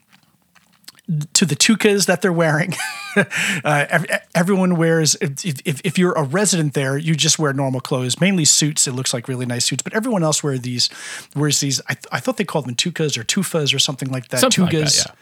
to 1.33 1.45
the 1.45 1.55
tukas 1.55 2.05
that 2.05 2.21
they're 2.21 2.33
wearing. 2.33 2.73
uh, 3.63 4.03
everyone 4.35 4.75
wears, 4.75 5.15
if, 5.15 5.65
if, 5.65 5.81
if 5.83 5.97
you're 5.97 6.13
a 6.13 6.23
resident 6.23 6.73
there, 6.73 6.97
you 6.97 7.15
just 7.15 7.39
wear 7.39 7.51
normal 7.53 7.81
clothes, 7.81 8.21
mainly 8.21 8.45
suits. 8.45 8.87
It 8.87 8.91
looks 8.91 9.13
like 9.13 9.27
really 9.27 9.45
nice 9.45 9.65
suits, 9.65 9.81
but 9.81 9.93
everyone 9.93 10.23
else 10.23 10.43
wear 10.43 10.57
these, 10.57 10.89
wears 11.35 11.59
these, 11.59 11.81
I, 11.87 11.93
th- 11.95 12.05
I 12.11 12.19
thought 12.19 12.37
they 12.37 12.43
called 12.43 12.67
them 12.67 12.75
tukas 12.75 13.17
or 13.17 13.23
tufas 13.23 13.73
or 13.73 13.79
something 13.79 14.09
like 14.09 14.27
that. 14.29 14.39
Something 14.39 14.65
like 14.65 14.73
that, 14.73 14.95
yeah. 14.95 15.13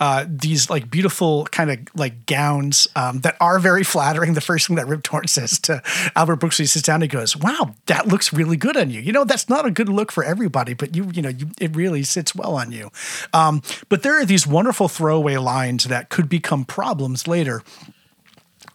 Uh, 0.00 0.24
these 0.28 0.70
like 0.70 0.90
beautiful 0.90 1.44
kind 1.46 1.70
of 1.70 1.78
like 1.94 2.26
gowns 2.26 2.86
um, 2.94 3.20
that 3.20 3.36
are 3.40 3.58
very 3.58 3.82
flattering. 3.82 4.34
The 4.34 4.40
first 4.40 4.66
thing 4.66 4.76
that 4.76 4.86
Rip 4.86 5.02
Torn 5.02 5.26
says 5.26 5.58
to 5.60 5.82
Albert 6.14 6.36
Brooks 6.36 6.58
when 6.58 6.64
he 6.64 6.68
sits 6.68 6.86
down, 6.86 7.02
he 7.02 7.08
goes, 7.08 7.36
"Wow, 7.36 7.74
that 7.86 8.06
looks 8.06 8.32
really 8.32 8.56
good 8.56 8.76
on 8.76 8.90
you." 8.90 9.00
You 9.00 9.12
know, 9.12 9.24
that's 9.24 9.48
not 9.48 9.66
a 9.66 9.70
good 9.70 9.88
look 9.88 10.12
for 10.12 10.22
everybody, 10.22 10.74
but 10.74 10.94
you, 10.94 11.10
you 11.12 11.22
know, 11.22 11.30
you, 11.30 11.50
it 11.60 11.74
really 11.74 12.04
sits 12.04 12.34
well 12.34 12.56
on 12.56 12.70
you. 12.70 12.90
Um, 13.32 13.62
but 13.88 14.02
there 14.02 14.20
are 14.20 14.24
these 14.24 14.46
wonderful 14.46 14.88
throwaway 15.18 15.36
lines 15.36 15.84
that 15.84 16.08
could 16.08 16.28
become 16.28 16.64
problems 16.64 17.26
later 17.26 17.62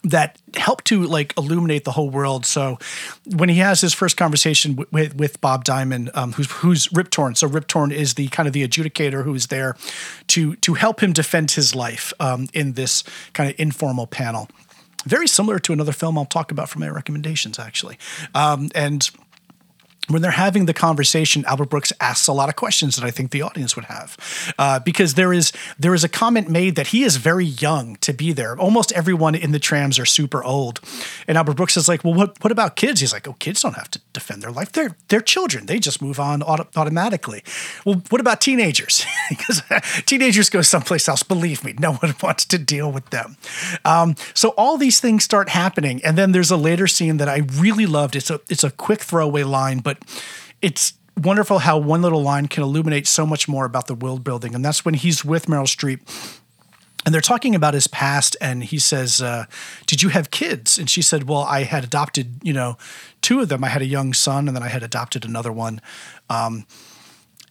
that 0.02 0.38
help 0.54 0.84
to 0.84 1.04
like 1.04 1.32
illuminate 1.38 1.84
the 1.84 1.92
whole 1.92 2.10
world. 2.10 2.44
So 2.44 2.78
when 3.24 3.48
he 3.48 3.56
has 3.56 3.80
his 3.80 3.94
first 3.94 4.18
conversation 4.18 4.72
w- 4.72 4.88
with 4.92 5.16
with 5.16 5.40
Bob 5.40 5.64
Diamond, 5.64 6.10
um, 6.12 6.32
who's 6.32 6.50
who's 6.50 6.92
Rip 6.92 7.08
Torn. 7.08 7.34
So 7.34 7.46
Rip 7.46 7.66
Torn 7.66 7.90
is 7.90 8.14
the 8.14 8.28
kind 8.28 8.46
of 8.46 8.52
the 8.52 8.66
adjudicator 8.68 9.24
who 9.24 9.34
is 9.34 9.46
there 9.46 9.76
to 10.28 10.56
to 10.56 10.74
help 10.74 11.02
him 11.02 11.14
defend 11.14 11.52
his 11.52 11.74
life 11.74 12.12
um, 12.20 12.48
in 12.52 12.74
this 12.74 13.02
kind 13.32 13.48
of 13.48 13.58
informal 13.58 14.06
panel. 14.06 14.48
Very 15.06 15.26
similar 15.26 15.58
to 15.58 15.72
another 15.72 15.92
film 15.92 16.18
I'll 16.18 16.24
talk 16.26 16.50
about 16.50 16.68
from 16.68 16.80
my 16.80 16.88
recommendations, 16.88 17.58
actually. 17.58 17.98
Um, 18.34 18.70
and 18.74 19.10
when 20.08 20.22
they're 20.22 20.30
having 20.30 20.66
the 20.66 20.74
conversation, 20.74 21.44
Albert 21.46 21.70
Brooks 21.70 21.92
asks 22.00 22.26
a 22.26 22.32
lot 22.32 22.48
of 22.48 22.56
questions 22.56 22.96
that 22.96 23.04
I 23.04 23.10
think 23.10 23.30
the 23.30 23.42
audience 23.42 23.74
would 23.76 23.86
have, 23.86 24.54
uh, 24.58 24.78
because 24.80 25.14
there 25.14 25.32
is 25.32 25.52
there 25.78 25.94
is 25.94 26.04
a 26.04 26.08
comment 26.08 26.48
made 26.48 26.76
that 26.76 26.88
he 26.88 27.04
is 27.04 27.16
very 27.16 27.46
young 27.46 27.96
to 27.96 28.12
be 28.12 28.32
there. 28.32 28.56
Almost 28.58 28.92
everyone 28.92 29.34
in 29.34 29.52
the 29.52 29.58
trams 29.58 29.98
are 29.98 30.04
super 30.04 30.44
old, 30.44 30.80
and 31.26 31.38
Albert 31.38 31.54
Brooks 31.54 31.76
is 31.76 31.88
like, 31.88 32.04
"Well, 32.04 32.14
what 32.14 32.42
what 32.42 32.52
about 32.52 32.76
kids?" 32.76 33.00
He's 33.00 33.12
like, 33.12 33.26
"Oh, 33.26 33.34
kids 33.38 33.62
don't 33.62 33.74
have 33.74 33.90
to 33.92 34.00
defend 34.12 34.42
their 34.42 34.50
life. 34.50 34.72
They're 34.72 34.96
they're 35.08 35.20
children. 35.20 35.66
They 35.66 35.78
just 35.78 36.02
move 36.02 36.20
on 36.20 36.42
auto- 36.42 36.68
automatically." 36.76 37.42
Well, 37.84 38.02
what 38.10 38.20
about 38.20 38.40
teenagers? 38.40 39.06
because 39.28 39.62
teenagers 40.06 40.50
go 40.50 40.62
someplace 40.62 41.08
else. 41.08 41.22
Believe 41.22 41.64
me, 41.64 41.74
no 41.78 41.94
one 41.94 42.14
wants 42.22 42.44
to 42.46 42.58
deal 42.58 42.90
with 42.92 43.08
them. 43.10 43.36
Um, 43.84 44.16
so 44.34 44.50
all 44.50 44.76
these 44.76 45.00
things 45.00 45.24
start 45.24 45.48
happening, 45.48 46.04
and 46.04 46.18
then 46.18 46.32
there's 46.32 46.50
a 46.50 46.56
later 46.56 46.86
scene 46.86 47.16
that 47.18 47.28
I 47.28 47.42
really 47.54 47.86
loved. 47.86 48.16
It's 48.16 48.30
a 48.30 48.40
it's 48.48 48.64
a 48.64 48.70
quick 48.70 49.00
throwaway 49.00 49.44
line, 49.44 49.78
but 49.78 49.93
it's 50.62 50.94
wonderful 51.16 51.60
how 51.60 51.78
one 51.78 52.02
little 52.02 52.22
line 52.22 52.48
can 52.48 52.62
illuminate 52.62 53.06
so 53.06 53.24
much 53.24 53.48
more 53.48 53.64
about 53.64 53.86
the 53.86 53.94
world 53.94 54.24
building. 54.24 54.54
And 54.54 54.64
that's 54.64 54.84
when 54.84 54.94
he's 54.94 55.24
with 55.24 55.46
Meryl 55.46 55.66
Streep 55.66 56.00
and 57.04 57.12
they're 57.12 57.20
talking 57.20 57.54
about 57.54 57.74
his 57.74 57.86
past 57.86 58.36
and 58.40 58.64
he 58.64 58.78
says 58.78 59.20
uh, 59.20 59.44
did 59.86 60.02
you 60.02 60.08
have 60.10 60.30
kids? 60.30 60.78
And 60.78 60.88
she 60.88 61.02
said 61.02 61.28
well 61.28 61.42
i 61.42 61.64
had 61.64 61.84
adopted 61.84 62.38
you 62.42 62.52
know 62.52 62.76
two 63.20 63.40
of 63.40 63.48
them. 63.48 63.64
I 63.64 63.68
had 63.68 63.82
a 63.82 63.86
young 63.86 64.12
son 64.12 64.48
and 64.48 64.56
then 64.56 64.62
i 64.62 64.68
had 64.68 64.82
adopted 64.82 65.24
another 65.24 65.52
one. 65.52 65.80
Um, 66.28 66.66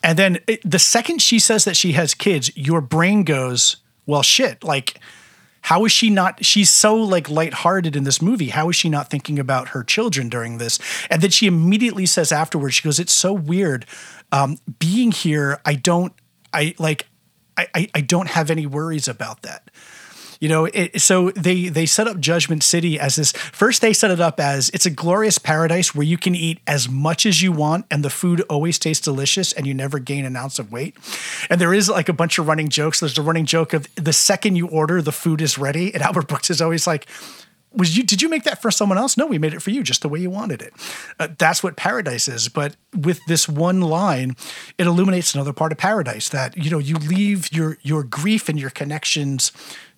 and 0.02 0.20
then 0.20 0.40
it, 0.48 0.60
the 0.70 0.80
second 0.80 1.22
she 1.22 1.40
says 1.40 1.66
that 1.66 1.78
she 1.78 1.94
has 1.94 2.14
kids 2.14 2.52
your 2.56 2.82
brain 2.82 3.24
goes 3.24 3.78
well 4.06 4.24
shit 4.24 4.64
like 4.64 5.00
how 5.64 5.86
is 5.86 5.92
she 5.92 6.10
not 6.10 6.44
she's 6.44 6.70
so 6.70 6.96
like 6.96 7.30
lighthearted 7.30 7.96
in 7.96 8.04
this 8.04 8.22
movie 8.22 8.50
how 8.50 8.70
is 8.70 8.76
she 8.76 8.90
not 8.90 9.10
thinking 9.10 9.40
about 9.40 9.70
her 9.70 9.84
children 9.84 10.30
during 10.30 10.58
this 10.58 10.80
and 11.10 11.22
then 11.22 11.30
she 11.30 11.48
immediately 11.48 12.06
says 12.06 12.32
afterwards 12.32 12.76
she 12.76 12.84
goes 12.84 13.00
it's 13.00 13.14
so 13.14 13.34
weird 13.34 13.86
um, 14.32 14.58
being 14.80 15.12
here 15.12 15.60
i 15.66 15.76
don't 15.76 16.14
i 16.54 16.74
like 16.80 17.08
I, 17.58 17.88
I 17.94 18.02
don't 18.02 18.30
have 18.30 18.50
any 18.50 18.66
worries 18.66 19.08
about 19.08 19.44
that. 19.44 19.70
You 20.44 20.50
know, 20.50 20.66
it, 20.66 21.00
so 21.00 21.32
they 21.32 21.70
they 21.70 21.86
set 21.86 22.06
up 22.06 22.20
Judgment 22.20 22.64
City 22.64 23.00
as 23.00 23.16
this. 23.16 23.32
First, 23.32 23.82
they 23.82 23.94
set 23.94 24.12
it 24.12 24.20
up 24.20 24.42
as 24.42 24.70
it's 24.72 24.86
a 24.86 24.90
glorious 24.90 25.38
paradise 25.38 25.96
where 25.96 26.06
you 26.06 26.18
can 26.18 26.36
eat 26.36 26.60
as 26.68 26.90
much 26.90 27.26
as 27.26 27.42
you 27.42 27.54
want, 27.54 27.86
and 27.90 28.04
the 28.04 28.10
food 28.10 28.42
always 28.50 28.78
tastes 28.78 29.06
delicious, 29.06 29.54
and 29.54 29.66
you 29.66 29.74
never 29.74 30.00
gain 30.00 30.26
an 30.26 30.36
ounce 30.36 30.60
of 30.60 30.70
weight. 30.70 30.98
And 31.50 31.62
there 31.62 31.74
is 31.74 31.88
like 31.88 32.10
a 32.10 32.14
bunch 32.14 32.40
of 32.40 32.48
running 32.50 32.68
jokes. 32.68 33.00
There's 33.00 33.18
a 33.18 33.22
running 33.22 33.46
joke 33.46 33.72
of 33.72 33.88
the 33.96 34.12
second 34.12 34.58
you 34.58 34.68
order, 34.68 35.02
the 35.02 35.14
food 35.14 35.40
is 35.40 35.58
ready, 35.58 35.94
and 35.94 36.04
Albert 36.04 36.28
Brooks 36.28 36.50
is 36.50 36.62
always 36.62 36.86
like, 36.86 37.08
was 37.76 37.98
you 37.98 38.04
did 38.04 38.22
you 38.22 38.30
make 38.30 38.44
that 38.44 38.62
for 38.62 38.72
someone 38.72 38.98
else? 38.98 39.18
No 39.18 39.26
we 39.26 39.38
made 39.38 39.54
it 39.54 39.62
for 39.62 39.72
you 39.72 39.84
just 39.84 40.02
the 40.02 40.10
way 40.10 40.20
you 40.20 40.30
wanted 40.30 40.62
it. 40.62 40.74
Uh, 41.20 41.28
that's 41.38 41.64
what 41.64 41.76
paradise 41.76 42.28
is 42.28 42.50
but 42.50 42.76
with 42.96 43.20
this 43.28 43.48
one 43.48 43.82
line 43.82 44.36
it 44.78 44.88
illuminates 44.88 45.34
another 45.34 45.54
part 45.54 45.72
of 45.72 45.78
paradise 45.78 46.30
that 46.30 46.58
you 46.58 46.70
know 46.70 46.80
you 46.80 46.96
leave 46.96 47.52
your 47.52 47.78
your 47.82 48.04
grief 48.04 48.50
and 48.50 48.60
your 48.60 48.70
connections 48.70 49.52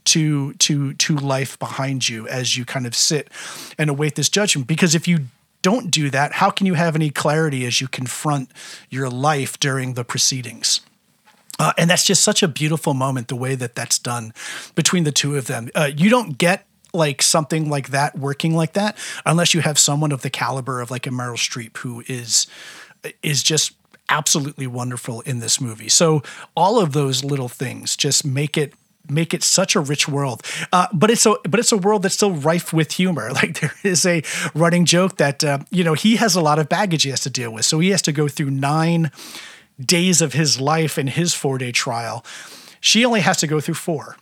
to 0.06 0.54
to 0.54 0.94
to 0.94 1.16
life 1.16 1.58
behind 1.60 2.08
you 2.08 2.28
as 2.28 2.58
you 2.58 2.66
kind 2.66 2.86
of 2.86 2.96
sit 2.96 3.30
and 3.78 3.90
await 3.90 4.16
this 4.16 4.30
judgment. 4.30 4.68
Because 4.68 4.96
if 4.96 5.08
you 5.08 5.26
don't 5.62 5.90
do 5.90 6.12
that 6.12 6.34
how 6.34 6.52
can 6.52 6.68
you 6.68 6.76
have 6.76 6.96
any 6.96 7.10
clarity 7.10 7.66
as 7.66 7.82
you 7.82 7.88
confront 7.88 8.52
your 8.90 9.10
life 9.10 9.60
during 9.60 9.96
the 9.96 10.04
proceedings? 10.04 10.82
Uh, 11.58 11.72
and 11.78 11.90
that's 11.90 12.04
just 12.04 12.24
such 12.24 12.44
a 12.44 12.48
beautiful 12.48 12.94
moment, 12.94 13.30
the 13.30 13.36
way 13.36 13.56
that 13.56 13.76
that's 13.76 13.98
done 13.98 14.34
between 14.76 15.06
the 15.06 15.12
two 15.12 15.38
of 15.38 15.48
them. 15.48 15.70
Uh, 15.74 15.90
you 15.96 16.10
don't 16.10 16.38
get 16.38 16.66
like 16.96 17.22
something 17.22 17.70
like 17.70 17.89
that 17.89 18.18
working 18.18 18.56
like 18.56 18.74
that 18.74 18.98
unless 19.26 19.54
you 19.54 19.62
have 19.62 19.78
someone 19.78 20.12
of 20.12 20.22
the 20.22 20.30
caliber 20.30 20.82
of 20.82 20.89
like 20.89 21.06
a 21.06 21.10
Meryl 21.10 21.38
Streep 21.38 21.78
who 21.78 22.04
is 22.08 22.48
is 23.22 23.43
just 23.43 23.74
absolutely 24.10 24.68
wonderful 24.68 25.22
in 25.22 25.39
this 25.39 25.60
movie. 25.60 25.89
So 25.89 26.22
all 26.56 26.80
of 26.80 26.93
those 26.93 27.24
little 27.24 27.50
things 27.50 27.96
just 27.96 28.26
make 28.26 28.58
it 28.58 28.74
make 29.08 29.34
it 29.36 29.43
such 29.43 29.76
a 29.76 29.80
rich 29.80 30.08
world. 30.08 30.43
Uh, 30.72 30.88
but 30.93 31.12
it's 31.12 31.26
a 31.26 31.36
but 31.43 31.60
it's 31.60 31.72
a 31.72 31.78
world 31.78 32.04
that's 32.04 32.16
still 32.16 32.34
rife 32.34 32.74
with 32.74 32.93
humor. 32.93 33.30
Like 33.36 33.60
there 33.60 33.74
is 33.84 34.06
a 34.06 34.24
running 34.54 34.86
joke 34.86 35.18
that 35.18 35.43
uh, 35.43 35.60
you 35.70 35.84
know 35.84 35.93
he 35.93 36.16
has 36.16 36.36
a 36.36 36.41
lot 36.41 36.58
of 36.58 36.70
baggage 36.70 37.04
he 37.04 37.10
has 37.10 37.22
to 37.22 37.30
deal 37.30 37.52
with, 37.52 37.66
so 37.66 37.80
he 37.80 37.89
has 37.89 38.02
to 38.04 38.12
go 38.12 38.28
through 38.28 38.52
nine 38.52 39.12
days 39.80 40.22
of 40.22 40.34
his 40.34 40.60
life 40.60 40.98
in 40.98 41.08
his 41.08 41.34
four 41.34 41.58
day 41.58 41.72
trial. 41.72 42.26
She 42.80 43.04
only 43.04 43.22
has 43.22 43.38
to 43.38 43.48
go 43.48 43.60
through 43.60 43.76
four 43.76 44.16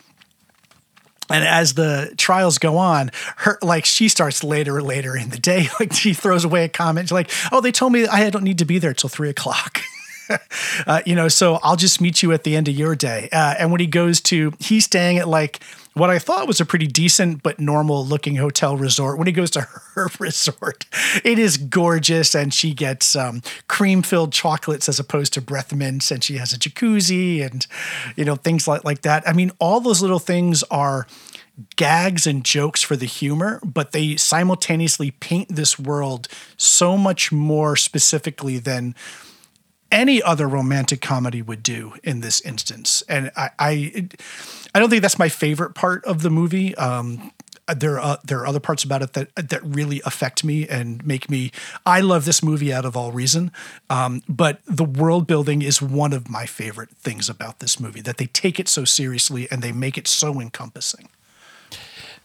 and 1.30 1.44
as 1.44 1.74
the 1.74 2.12
trials 2.16 2.58
go 2.58 2.76
on, 2.76 3.10
her 3.36 3.58
like 3.62 3.84
she 3.84 4.08
starts 4.08 4.44
later 4.44 4.82
later 4.82 5.16
in 5.16 5.30
the 5.30 5.38
day. 5.38 5.68
Like 5.80 5.92
she 5.92 6.14
throws 6.14 6.44
away 6.44 6.64
a 6.64 6.68
comment 6.68 7.10
like, 7.10 7.30
"Oh, 7.50 7.60
they 7.60 7.72
told 7.72 7.92
me 7.92 8.06
I 8.06 8.30
don't 8.30 8.44
need 8.44 8.58
to 8.58 8.64
be 8.64 8.78
there 8.78 8.94
till 8.94 9.08
three 9.08 9.28
o'clock." 9.28 9.80
uh, 10.86 11.00
you 11.04 11.14
know, 11.14 11.28
so 11.28 11.58
I'll 11.62 11.76
just 11.76 12.00
meet 12.00 12.22
you 12.22 12.32
at 12.32 12.44
the 12.44 12.56
end 12.56 12.68
of 12.68 12.74
your 12.74 12.94
day. 12.94 13.28
Uh, 13.32 13.54
and 13.58 13.70
when 13.70 13.80
he 13.80 13.86
goes 13.86 14.20
to, 14.22 14.52
he's 14.58 14.84
staying 14.84 15.18
at 15.18 15.28
like 15.28 15.60
what 15.94 16.10
I 16.10 16.18
thought 16.18 16.46
was 16.46 16.60
a 16.60 16.66
pretty 16.66 16.86
decent 16.86 17.42
but 17.42 17.58
normal 17.58 18.04
looking 18.04 18.36
hotel 18.36 18.76
resort. 18.76 19.16
When 19.16 19.26
he 19.26 19.32
goes 19.32 19.50
to 19.52 19.60
her 19.94 20.08
resort, 20.18 20.86
it 21.24 21.38
is 21.38 21.56
gorgeous, 21.56 22.34
and 22.34 22.52
she 22.52 22.74
gets 22.74 23.16
um, 23.16 23.42
cream 23.68 24.02
filled 24.02 24.32
chocolates 24.32 24.88
as 24.88 24.98
opposed 24.98 25.32
to 25.34 25.40
breath 25.40 25.72
mints, 25.72 26.10
and 26.10 26.22
she 26.22 26.36
has 26.38 26.52
a 26.52 26.58
jacuzzi 26.58 27.44
and 27.44 27.66
you 28.16 28.24
know 28.24 28.36
things 28.36 28.68
like 28.68 28.84
like 28.84 29.02
that. 29.02 29.26
I 29.26 29.32
mean, 29.32 29.52
all 29.58 29.80
those 29.80 30.02
little 30.02 30.18
things 30.18 30.62
are 30.64 31.06
gags 31.76 32.26
and 32.26 32.44
jokes 32.44 32.82
for 32.82 32.96
the 32.96 33.06
humor, 33.06 33.60
but 33.64 33.92
they 33.92 34.16
simultaneously 34.16 35.12
paint 35.12 35.54
this 35.54 35.78
world 35.78 36.26
so 36.56 36.98
much 36.98 37.30
more 37.30 37.76
specifically 37.76 38.58
than 38.58 38.94
any 39.90 40.22
other 40.22 40.48
romantic 40.48 41.00
comedy 41.00 41.42
would 41.42 41.62
do 41.62 41.94
in 42.02 42.20
this 42.20 42.40
instance. 42.40 43.02
And 43.08 43.30
I, 43.36 43.50
I, 43.58 44.08
I 44.74 44.78
don't 44.80 44.90
think 44.90 45.02
that's 45.02 45.18
my 45.18 45.28
favorite 45.28 45.74
part 45.74 46.04
of 46.04 46.22
the 46.22 46.30
movie. 46.30 46.74
Um, 46.76 47.32
there 47.74 47.98
are 47.98 48.18
there 48.24 48.40
are 48.40 48.46
other 48.46 48.60
parts 48.60 48.84
about 48.84 49.02
it 49.02 49.14
that 49.14 49.34
that 49.36 49.64
really 49.64 50.02
affect 50.04 50.44
me 50.44 50.68
and 50.68 51.04
make 51.06 51.30
me. 51.30 51.50
I 51.86 52.00
love 52.00 52.24
this 52.24 52.42
movie 52.42 52.72
out 52.72 52.84
of 52.84 52.96
all 52.96 53.12
reason, 53.12 53.52
um, 53.88 54.22
but 54.28 54.60
the 54.66 54.84
world 54.84 55.26
building 55.26 55.62
is 55.62 55.80
one 55.80 56.12
of 56.12 56.28
my 56.28 56.44
favorite 56.46 56.90
things 56.90 57.30
about 57.30 57.60
this 57.60 57.80
movie. 57.80 58.02
That 58.02 58.18
they 58.18 58.26
take 58.26 58.60
it 58.60 58.68
so 58.68 58.84
seriously 58.84 59.48
and 59.50 59.62
they 59.62 59.72
make 59.72 59.96
it 59.96 60.06
so 60.06 60.40
encompassing. 60.40 61.08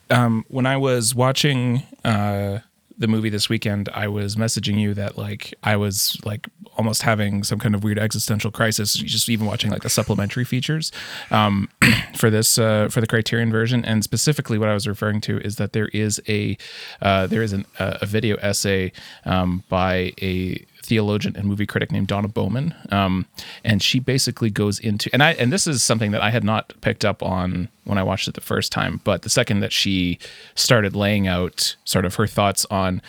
Um, 0.09 0.43
when 0.49 0.65
I 0.65 0.75
was 0.75 1.13
watching 1.13 1.83
uh, 2.03 2.59
the 2.99 3.07
movie 3.07 3.29
this 3.29 3.47
weekend, 3.47 3.89
I 3.93 4.07
was 4.09 4.35
messaging 4.35 4.79
you 4.79 4.93
that 4.93 5.17
like 5.17 5.53
I 5.63 5.77
was 5.77 6.17
like 6.25 6.47
almost 6.77 7.01
having 7.01 7.43
some 7.43 7.57
kind 7.57 7.73
of 7.73 7.83
weird 7.83 7.97
existential 7.97 8.51
crisis, 8.51 8.93
just 8.93 9.29
even 9.29 9.47
watching 9.47 9.71
like 9.71 9.83
the 9.83 9.89
supplementary 9.89 10.43
features 10.43 10.91
um, 11.31 11.69
for 12.15 12.29
this 12.29 12.59
uh, 12.59 12.89
for 12.89 12.99
the 12.99 13.07
Criterion 13.07 13.51
version. 13.51 13.85
And 13.85 14.03
specifically, 14.03 14.57
what 14.57 14.67
I 14.69 14.73
was 14.73 14.87
referring 14.87 15.21
to 15.21 15.39
is 15.39 15.55
that 15.55 15.71
there 15.71 15.87
is 15.87 16.21
a 16.27 16.57
uh, 17.01 17.27
there 17.27 17.41
is 17.41 17.53
an, 17.53 17.65
a 17.79 18.05
video 18.05 18.35
essay 18.37 18.91
um, 19.25 19.63
by 19.69 20.13
a 20.21 20.65
theologian 20.81 21.35
and 21.35 21.47
movie 21.47 21.65
critic 21.65 21.91
named 21.91 22.07
Donna 22.07 22.27
Bowman, 22.27 22.73
um, 22.91 23.25
and 23.63 23.81
she 23.81 23.99
basically 23.99 24.49
goes 24.49 24.79
into 24.79 25.09
and 25.13 25.23
I 25.23 25.33
and 25.33 25.51
this 25.51 25.67
is 25.67 25.83
something 25.83 26.11
that 26.11 26.21
I 26.21 26.29
had 26.29 26.43
not 26.43 26.73
picked 26.81 27.05
up 27.05 27.21
on 27.23 27.69
when 27.83 27.97
I 27.97 28.03
watched 28.03 28.27
it 28.27 28.33
the 28.35 28.41
first 28.41 28.71
time, 28.71 29.01
but 29.03 29.21
the 29.23 29.29
second 29.29 29.59
that 29.61 29.73
she 29.73 30.19
started 30.55 30.95
laying 30.95 31.27
out 31.27 31.75
sort 31.85 32.05
of 32.05 32.15
her 32.15 32.27
thoughts 32.27 32.65
on 32.69 33.01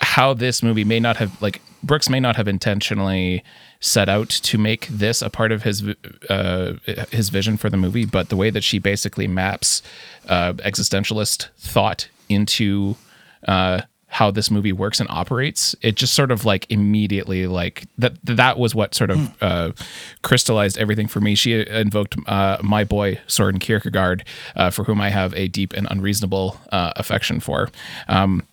how 0.00 0.34
this 0.34 0.62
movie 0.62 0.84
may 0.84 1.00
not 1.00 1.16
have 1.16 1.40
like 1.40 1.60
Brooks 1.82 2.08
may 2.08 2.20
not 2.20 2.36
have 2.36 2.48
intentionally 2.48 3.44
set 3.80 4.08
out 4.08 4.30
to 4.30 4.56
make 4.56 4.86
this 4.86 5.20
a 5.20 5.28
part 5.28 5.52
of 5.52 5.62
his 5.62 5.84
uh, 6.30 6.74
his 7.10 7.28
vision 7.28 7.56
for 7.56 7.68
the 7.68 7.76
movie, 7.76 8.06
but 8.06 8.30
the 8.30 8.36
way 8.36 8.50
that 8.50 8.64
she 8.64 8.78
basically 8.78 9.28
maps 9.28 9.82
uh, 10.28 10.54
existentialist 10.54 11.48
thought 11.58 12.08
into 12.28 12.96
uh, 13.46 13.82
how 14.14 14.30
this 14.30 14.48
movie 14.48 14.72
works 14.72 15.00
and 15.00 15.10
operates 15.10 15.74
it 15.82 15.96
just 15.96 16.14
sort 16.14 16.30
of 16.30 16.44
like 16.44 16.70
immediately 16.70 17.48
like 17.48 17.84
that 17.98 18.14
that 18.22 18.56
was 18.56 18.72
what 18.72 18.94
sort 18.94 19.10
of 19.10 19.18
mm. 19.18 19.32
uh, 19.40 19.72
crystallized 20.22 20.78
everything 20.78 21.08
for 21.08 21.20
me 21.20 21.34
she 21.34 21.66
invoked 21.66 22.14
uh, 22.28 22.56
my 22.62 22.84
boy 22.84 23.18
Soren 23.26 23.58
Kierkegaard 23.58 24.24
uh, 24.54 24.70
for 24.70 24.84
whom 24.84 25.00
I 25.00 25.10
have 25.10 25.34
a 25.34 25.48
deep 25.48 25.72
and 25.72 25.88
unreasonable 25.90 26.60
uh, 26.70 26.92
affection 26.94 27.40
for 27.40 27.70
um, 28.06 28.44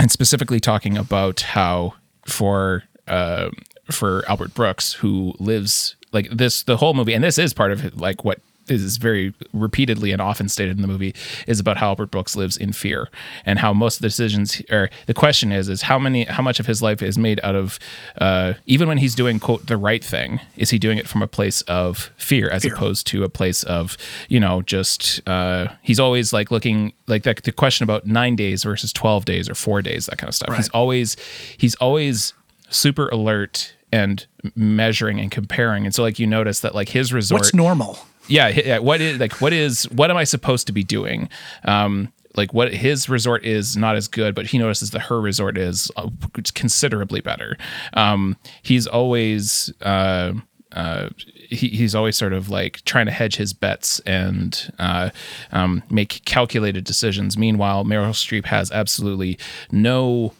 and 0.00 0.10
specifically 0.10 0.58
talking 0.58 0.98
about 0.98 1.42
how 1.42 1.94
for 2.26 2.82
uh, 3.06 3.50
for 3.92 4.24
Albert 4.28 4.52
Brooks 4.52 4.94
who 4.94 5.34
lives 5.38 5.94
like 6.10 6.28
this 6.28 6.64
the 6.64 6.78
whole 6.78 6.92
movie 6.92 7.14
and 7.14 7.22
this 7.22 7.38
is 7.38 7.54
part 7.54 7.70
of 7.70 8.00
like 8.00 8.24
what 8.24 8.40
is 8.68 8.96
very 8.96 9.34
repeatedly 9.52 10.12
and 10.12 10.20
often 10.20 10.48
stated 10.48 10.76
in 10.76 10.82
the 10.82 10.88
movie 10.88 11.14
is 11.46 11.60
about 11.60 11.76
how 11.76 11.88
Albert 11.88 12.10
Brooks 12.10 12.36
lives 12.36 12.56
in 12.56 12.72
fear 12.72 13.08
and 13.44 13.58
how 13.58 13.72
most 13.72 13.96
of 13.96 14.02
the 14.02 14.08
decisions 14.08 14.62
or 14.70 14.90
the 15.06 15.14
question 15.14 15.52
is 15.52 15.68
is 15.68 15.82
how 15.82 15.98
many 15.98 16.24
how 16.24 16.42
much 16.42 16.60
of 16.60 16.66
his 16.66 16.82
life 16.82 17.02
is 17.02 17.18
made 17.18 17.40
out 17.42 17.54
of 17.54 17.78
uh, 18.20 18.54
even 18.66 18.88
when 18.88 18.98
he's 18.98 19.14
doing 19.14 19.38
quote 19.38 19.66
the 19.66 19.76
right 19.76 20.04
thing 20.04 20.40
is 20.56 20.70
he 20.70 20.78
doing 20.78 20.98
it 20.98 21.08
from 21.08 21.22
a 21.22 21.28
place 21.28 21.60
of 21.62 22.10
fear 22.16 22.48
as 22.50 22.62
fear. 22.62 22.74
opposed 22.74 23.06
to 23.06 23.24
a 23.24 23.28
place 23.28 23.62
of 23.64 23.96
you 24.28 24.40
know 24.40 24.62
just 24.62 25.26
uh, 25.28 25.68
he's 25.82 26.00
always 26.00 26.32
like 26.32 26.50
looking 26.50 26.92
like 27.06 27.22
that 27.24 27.42
the 27.44 27.52
question 27.52 27.84
about 27.84 28.06
nine 28.06 28.36
days 28.36 28.64
versus 28.64 28.92
12 28.92 29.24
days 29.24 29.48
or 29.48 29.54
four 29.54 29.82
days 29.82 30.06
that 30.06 30.18
kind 30.18 30.28
of 30.28 30.34
stuff 30.34 30.50
right. 30.50 30.56
he's 30.56 30.68
always 30.70 31.16
he's 31.56 31.74
always 31.76 32.34
super 32.70 33.08
alert 33.08 33.74
and 33.92 34.26
measuring 34.56 35.20
and 35.20 35.30
comparing 35.30 35.84
and 35.84 35.94
so 35.94 36.02
like 36.02 36.18
you 36.18 36.26
notice 36.26 36.60
that 36.60 36.74
like 36.74 36.88
his 36.88 37.12
resort 37.12 37.40
what's 37.40 37.54
normal 37.54 37.98
yeah, 38.26 38.78
what 38.78 39.00
is 39.00 39.18
like 39.18 39.40
what 39.40 39.52
is 39.52 39.84
what 39.90 40.10
am 40.10 40.16
I 40.16 40.24
supposed 40.24 40.66
to 40.66 40.72
be 40.72 40.82
doing? 40.82 41.28
Um, 41.64 42.12
like 42.36 42.52
what 42.52 42.74
his 42.74 43.08
resort 43.08 43.44
is 43.44 43.76
not 43.76 43.96
as 43.96 44.08
good, 44.08 44.34
but 44.34 44.46
he 44.46 44.58
notices 44.58 44.90
that 44.90 45.00
her 45.00 45.20
resort 45.20 45.56
is 45.56 45.90
uh, 45.96 46.08
considerably 46.54 47.20
better. 47.20 47.56
Um, 47.92 48.36
he's 48.62 48.86
always 48.86 49.72
uh, 49.82 50.32
uh, 50.72 51.10
he, 51.48 51.68
he's 51.68 51.94
always 51.94 52.16
sort 52.16 52.32
of 52.32 52.50
like 52.50 52.82
trying 52.84 53.06
to 53.06 53.12
hedge 53.12 53.36
his 53.36 53.52
bets 53.52 54.00
and 54.00 54.72
uh, 54.78 55.10
um, 55.52 55.82
make 55.88 56.22
calculated 56.24 56.84
decisions. 56.84 57.38
Meanwhile, 57.38 57.84
Meryl 57.84 58.10
Streep 58.10 58.46
has 58.46 58.70
absolutely 58.72 59.38
no 59.70 60.32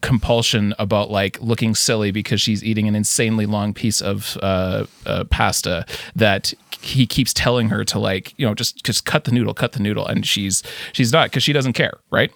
compulsion 0.00 0.74
about 0.78 1.10
like 1.10 1.40
looking 1.40 1.74
silly 1.74 2.10
because 2.10 2.40
she's 2.40 2.62
eating 2.62 2.86
an 2.86 2.94
insanely 2.94 3.44
long 3.44 3.74
piece 3.74 4.00
of 4.00 4.38
uh, 4.42 4.86
uh, 5.04 5.24
pasta 5.24 5.84
that 6.14 6.54
he 6.80 7.06
keeps 7.06 7.32
telling 7.34 7.68
her 7.68 7.84
to 7.84 7.98
like 7.98 8.34
you 8.36 8.46
know 8.46 8.54
just 8.54 8.84
just 8.84 9.04
cut 9.04 9.24
the 9.24 9.32
noodle 9.32 9.54
cut 9.54 9.72
the 9.72 9.80
noodle 9.80 10.06
and 10.06 10.26
she's 10.26 10.62
she's 10.92 11.12
not 11.12 11.28
because 11.30 11.42
she 11.42 11.52
doesn't 11.52 11.72
care 11.74 11.94
right 12.10 12.32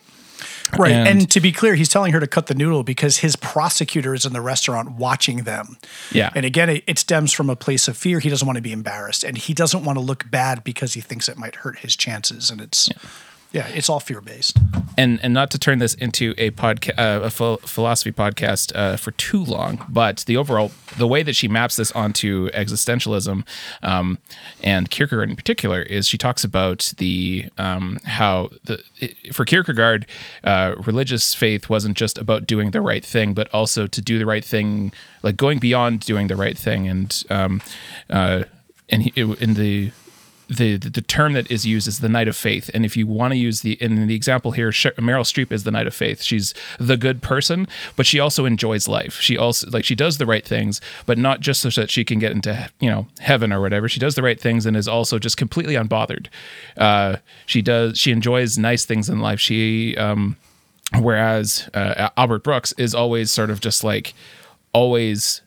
Right. 0.79 0.93
And, 0.93 1.09
And- 1.09 1.31
to 1.33 1.41
be 1.41 1.53
clear, 1.53 1.75
he's 1.75 1.89
telling 1.89 2.13
her 2.13 2.21
to 2.21 2.27
cut 2.27 2.47
the 2.47 2.55
noodle 2.55 2.83
because 2.83 3.19
his 3.19 3.37
prosecutor 3.37 4.15
is 4.15 4.25
in 4.25 4.33
the 4.33 4.41
restaurant 4.41 4.93
watching 4.93 5.39
them. 5.45 5.77
Yeah. 6.13 6.31
And 6.35 6.47
again, 6.47 6.71
it, 6.71 6.85
it 6.87 6.99
stems 6.99 7.33
from 7.33 7.51
a 7.51 7.57
place 7.57 7.89
of 7.89 7.97
fear. 7.97 8.21
He 8.21 8.29
doesn't 8.31 8.47
want 8.47 8.57
to 8.57 8.63
be 8.63 8.73
embarrassed 8.73 9.25
and 9.25 9.37
he 9.37 9.53
doesn't 9.53 9.85
want 9.85 9.99
to 9.99 10.01
look 10.01 10.31
bad 10.31 10.63
because 10.65 10.95
he 10.95 11.01
thinks 11.01 11.29
it 11.29 11.37
might 11.37 11.57
hurt 11.57 11.81
his 11.81 11.97
chances. 11.97 12.51
And 12.51 12.61
it's, 12.61 12.89
yeah, 12.89 13.11
it's 13.53 13.89
all 13.89 14.01
fear 14.01 14.21
based. 14.21 14.59
and 14.97 15.19
and 15.23 15.35
not 15.35 15.51
to 15.51 15.59
turn 15.59 15.79
this 15.79 15.95
into 15.95 16.35
a 16.39 16.51
podcast 16.53 16.99
uh, 16.99 17.21
a 17.25 17.31
ph- 17.31 17.61
philosophy 17.69 18.13
podcast 18.13 18.73
uh, 18.77 18.97
for 18.97 19.11
too 19.13 19.45
long 19.45 19.85
but 19.89 20.25
the 20.27 20.37
overall 20.37 20.71
the 20.99 21.07
way 21.07 21.23
that 21.23 21.35
she 21.35 21.49
maps 21.49 21.77
this 21.77 21.91
onto 21.93 22.49
existentialism 22.51 23.45
um, 23.83 24.19
and 24.63 24.91
Kierkegaard 24.91 25.31
in 25.31 25.37
particular 25.37 25.83
is 25.83 26.07
she 26.07 26.19
talks 26.19 26.45
about 26.45 26.93
the 26.99 27.47
um, 27.59 27.99
how 28.05 28.51
the 28.65 28.83
for 29.33 29.45
Kierkegaard 29.45 30.07
uh, 30.45 30.75
religious 30.85 31.35
faith 31.35 31.69
wasn't 31.69 31.97
just 31.97 32.19
about 32.19 32.47
doing 32.47 32.71
the 32.71 32.81
right 32.81 33.05
thing 33.05 33.35
but 33.35 33.49
also 33.55 33.87
to 33.87 34.01
do 34.03 34.19
the 34.19 34.27
right 34.27 34.45
thing 34.45 34.93
like 35.23 35.37
going 35.37 35.59
beyond 35.59 36.01
doing 36.01 36.27
the 36.29 36.37
right 36.37 36.59
thing 36.59 36.89
and 36.89 37.25
um, 37.31 37.61
uh, 38.11 38.45
and 38.89 39.03
he, 39.05 39.13
in 39.17 39.55
the 39.55 39.93
the, 40.51 40.77
the 40.77 40.91
the 40.91 41.01
term 41.01 41.35
that 41.35 41.51
is 41.51 41.65
used 41.65 41.87
is 41.87 42.01
the 42.01 42.09
knight 42.09 42.29
of 42.29 42.37
faith. 42.37 42.71
And 42.75 42.85
if 42.85 42.97
you 42.97 43.07
want 43.07 43.33
to 43.33 43.39
use 43.39 43.61
the 43.61 43.75
in 43.83 44.07
the 44.07 44.15
example 44.15 44.51
here 44.53 44.71
meryl 44.71 45.25
streep 45.25 45.53
is 45.53 45.65
the 45.65 45.71
knight 45.71 45.87
of 45.87 45.95
faith. 45.95 46.23
She's 46.23 46.55
the 46.79 46.97
good 46.97 47.23
person 47.23 47.69
but 47.97 48.07
she 48.07 48.19
also 48.19 48.45
enjoys 48.45 48.89
life. 48.89 49.21
She 49.21 49.39
also 49.39 49.71
like 49.71 49.85
she 49.85 49.95
does 49.95 50.19
the 50.19 50.27
right 50.27 50.45
things 50.45 50.81
but 51.07 51.19
not 51.19 51.41
just 51.41 51.61
so 51.61 51.71
that 51.71 51.91
she 51.91 52.05
can 52.05 52.19
get 52.19 52.33
into 52.33 52.69
you 52.81 52.91
know 52.91 53.07
heaven 53.21 53.53
or 53.53 53.61
whatever. 53.61 53.89
She 53.89 54.01
does 54.01 54.17
the 54.17 54.23
right 54.23 54.41
things 54.41 54.67
and 54.67 54.77
is 54.77 54.89
also 54.89 55.19
just 55.19 55.37
completely 55.37 55.75
unbothered. 55.75 56.27
Uh, 56.77 57.17
she 57.47 57.63
does 57.63 57.99
she 57.99 58.11
enjoys 58.11 58.59
nice 58.59 58.85
things 58.85 59.09
in 59.09 59.21
life. 59.21 59.41
She 59.41 59.97
um 59.97 60.37
whereas 60.99 61.71
uh, 61.73 62.09
albert 62.17 62.43
brooks 62.43 62.73
is 62.73 62.97
always 62.97 63.31
sort 63.31 63.49
of 63.49 63.61
just 63.61 63.85
like 63.85 64.13
always 64.73 65.41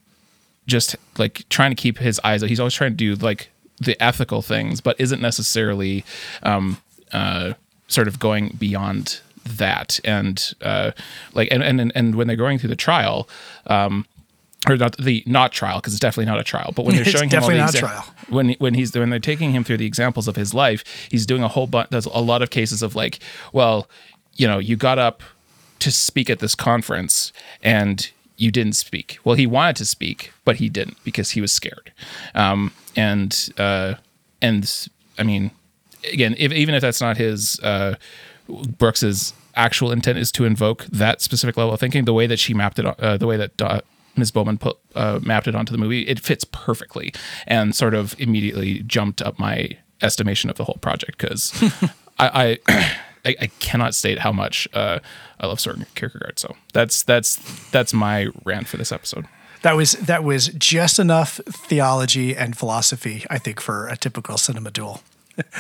just 0.68 0.96
like 1.18 1.44
trying 1.50 1.70
to 1.70 1.76
keep 1.76 1.98
his 1.98 2.18
eyes 2.24 2.42
he's 2.44 2.62
always 2.62 2.74
trying 2.74 2.92
to 2.92 2.96
do 2.96 3.16
like 3.16 3.50
the 3.86 4.02
ethical 4.02 4.42
things 4.42 4.82
but 4.82 5.00
isn't 5.00 5.22
necessarily 5.22 6.04
um 6.44 6.78
uh 7.12 7.54
sort 7.88 8.08
of 8.08 8.20
going 8.20 8.50
beyond 8.58 9.20
that 9.46 10.00
and 10.04 10.54
uh 10.62 10.92
like 11.34 11.48
and 11.52 11.64
and 11.64 11.92
and 11.96 12.16
when 12.16 12.28
they're 12.28 12.36
going 12.36 12.58
through 12.58 12.70
the 12.70 12.76
trial 12.76 13.28
um 13.68 14.06
or 14.70 14.78
not 14.78 14.96
the 14.98 15.22
not 15.26 15.52
trial 15.52 15.80
because 15.80 15.94
it's 15.94 16.00
definitely 16.00 16.26
not 16.32 16.40
a 16.40 16.44
trial 16.44 16.72
but 16.76 16.86
when 16.86 16.96
they're 16.98 17.06
showing 17.06 17.30
him 17.30 17.44
all 17.44 17.50
the 17.50 17.56
exa- 17.56 17.80
trial. 17.80 18.06
when 18.30 18.52
when 18.60 18.74
he's 18.74 18.94
when 18.96 19.10
they're 19.10 19.20
taking 19.20 19.52
him 19.52 19.64
through 19.64 19.78
the 19.78 19.86
examples 19.86 20.28
of 20.28 20.36
his 20.36 20.54
life 20.54 20.84
he's 21.12 21.26
doing 21.26 21.44
a 21.44 21.48
whole 21.50 21.68
bunch 21.68 21.90
there's 21.90 22.06
a 22.06 22.20
lot 22.20 22.42
of 22.42 22.50
cases 22.50 22.82
of 22.82 22.96
like 22.96 23.20
well 23.52 23.90
you 24.36 24.48
know 24.48 24.60
you 24.60 24.76
got 24.78 24.98
up 24.98 25.22
to 25.80 25.92
speak 25.92 26.30
at 26.30 26.40
this 26.40 26.56
conference 26.56 27.34
and 27.62 28.12
you 28.38 28.52
didn't 28.52 28.74
speak. 28.74 29.20
Well, 29.24 29.36
he 29.36 29.48
wanted 29.48 29.76
to 29.78 29.86
speak, 29.86 30.34
but 30.46 30.58
he 30.58 30.70
didn't 30.70 30.98
because 31.04 31.32
he 31.32 31.42
was 31.42 31.52
scared. 31.52 31.92
Um, 32.34 32.74
and 32.96 33.50
uh, 33.58 33.96
and 34.42 34.88
I 35.18 35.24
mean, 35.24 35.52
again, 36.12 36.36
if, 36.38 36.52
even 36.52 36.76
if 36.76 36.82
that's 36.82 37.02
not 37.02 37.18
his 37.18 37.60
uh, 37.62 37.96
Brooks's 38.50 39.34
actual 39.56 39.92
intent 39.92 40.18
is 40.18 40.32
to 40.32 40.46
invoke 40.46 40.86
that 40.86 41.22
specific 41.22 41.58
level 41.58 41.74
of 41.74 41.80
thinking, 41.80 42.06
the 42.06 42.14
way 42.14 42.28
that 42.28 42.40
she 42.40 42.54
mapped 42.54 42.80
it, 42.80 42.86
uh, 42.86 43.18
the 43.18 43.28
way 43.28 43.38
that 43.38 43.62
uh, 43.62 43.82
Ms. 44.16 44.32
Bowman 44.32 44.58
put 44.58 44.78
uh, 44.96 45.20
mapped 45.22 45.48
it 45.48 45.56
onto 45.56 45.72
the 45.72 45.78
movie, 45.78 46.02
it 46.02 46.20
fits 46.20 46.44
perfectly, 46.46 47.14
and 47.48 47.76
sort 47.76 47.94
of 47.94 48.16
immediately 48.20 48.80
jumped 48.82 49.22
up 49.22 49.40
my 49.40 49.78
estimation 50.02 50.50
of 50.50 50.58
the 50.58 50.66
whole 50.66 50.78
project 50.82 51.18
because 51.18 51.52
I. 52.20 52.60
I 52.68 52.92
I, 53.26 53.36
I 53.42 53.48
cannot 53.60 53.96
state 53.96 54.20
how 54.20 54.32
much 54.32 54.68
uh, 54.74 55.00
I 55.40 55.48
love 55.48 55.60
Soren 55.60 55.86
Kierkegaard. 55.96 56.40
So 56.40 56.56
that's 56.74 57.04
that's 57.04 57.38
that's 57.72 57.94
my 57.94 58.28
rant 58.44 58.68
for 58.68 58.78
this 58.78 58.92
episode. 58.92 59.28
That 59.62 59.78
was 59.78 59.94
that 59.94 60.24
was 60.24 60.48
just 60.50 61.00
enough 61.00 61.40
theology 61.48 62.36
and 62.36 62.58
philosophy, 62.58 63.26
I 63.30 63.38
think, 63.38 63.62
for 63.62 63.88
a 63.88 63.96
typical 63.96 64.38
Cinema 64.38 64.72
Dual. 64.72 65.02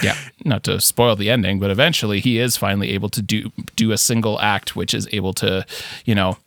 Yeah, 0.04 0.18
not 0.46 0.64
to 0.66 0.80
spoil 0.80 1.16
the 1.16 1.30
ending, 1.32 1.60
but 1.60 1.72
eventually 1.72 2.20
he 2.20 2.38
is 2.38 2.58
finally 2.58 2.92
able 2.92 3.10
to 3.10 3.22
do 3.22 3.52
do 3.76 3.92
a 3.92 3.98
single 3.98 4.40
act, 4.40 4.76
which 4.76 4.94
is 4.94 5.08
able 5.12 5.34
to, 5.36 5.66
you 6.06 6.14
know, 6.14 6.38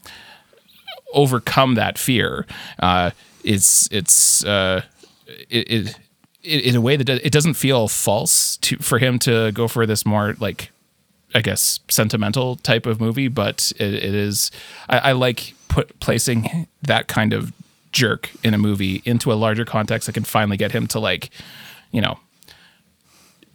overcome 1.12 1.74
that 1.74 1.98
fear. 1.98 2.46
Uh, 2.78 3.10
it's 3.42 3.88
it's 3.90 4.44
uh, 4.44 4.82
it, 5.26 5.70
it, 5.70 5.98
it 6.42 6.64
in 6.66 6.76
a 6.76 6.80
way 6.80 6.96
that 6.96 7.08
it 7.08 7.32
doesn't 7.32 7.54
feel 7.54 7.88
false 7.88 8.58
to 8.58 8.76
for 8.78 8.98
him 8.98 9.18
to 9.20 9.50
go 9.52 9.66
for 9.66 9.86
this 9.86 10.06
more 10.06 10.36
like 10.38 10.70
I 11.34 11.40
guess 11.42 11.80
sentimental 11.88 12.56
type 12.56 12.86
of 12.86 13.00
movie, 13.00 13.28
but 13.28 13.72
it, 13.78 13.94
it 13.94 14.14
is 14.14 14.50
I, 14.88 14.98
I 14.98 15.12
like 15.12 15.54
put 15.68 15.98
placing 16.00 16.66
that 16.82 17.08
kind 17.08 17.32
of 17.32 17.52
jerk 17.92 18.30
in 18.44 18.54
a 18.54 18.58
movie 18.58 19.02
into 19.04 19.32
a 19.32 19.34
larger 19.34 19.64
context 19.64 20.06
that 20.06 20.12
can 20.12 20.24
finally 20.24 20.56
get 20.56 20.72
him 20.72 20.86
to 20.86 20.98
like, 21.00 21.30
you 21.92 22.00
know, 22.00 22.18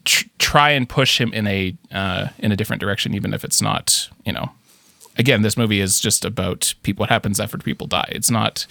tr- 0.06 0.26
try 0.40 0.72
and 0.72 0.90
push 0.90 1.20
him 1.20 1.34
in 1.34 1.48
a 1.48 1.76
uh, 1.92 2.28
in 2.40 2.52
a 2.52 2.56
different 2.56 2.80
direction, 2.82 3.14
even 3.14 3.34
if 3.34 3.44
it's 3.44 3.62
not, 3.62 4.10
you 4.26 4.34
know. 4.34 4.52
Again, 5.18 5.42
this 5.42 5.58
movie 5.58 5.82
is 5.82 6.00
just 6.00 6.24
about 6.24 6.74
people. 6.84 7.04
What 7.04 7.10
happens 7.10 7.40
after 7.40 7.58
people 7.58 7.86
die? 7.88 8.10
It's 8.12 8.32
not. 8.32 8.66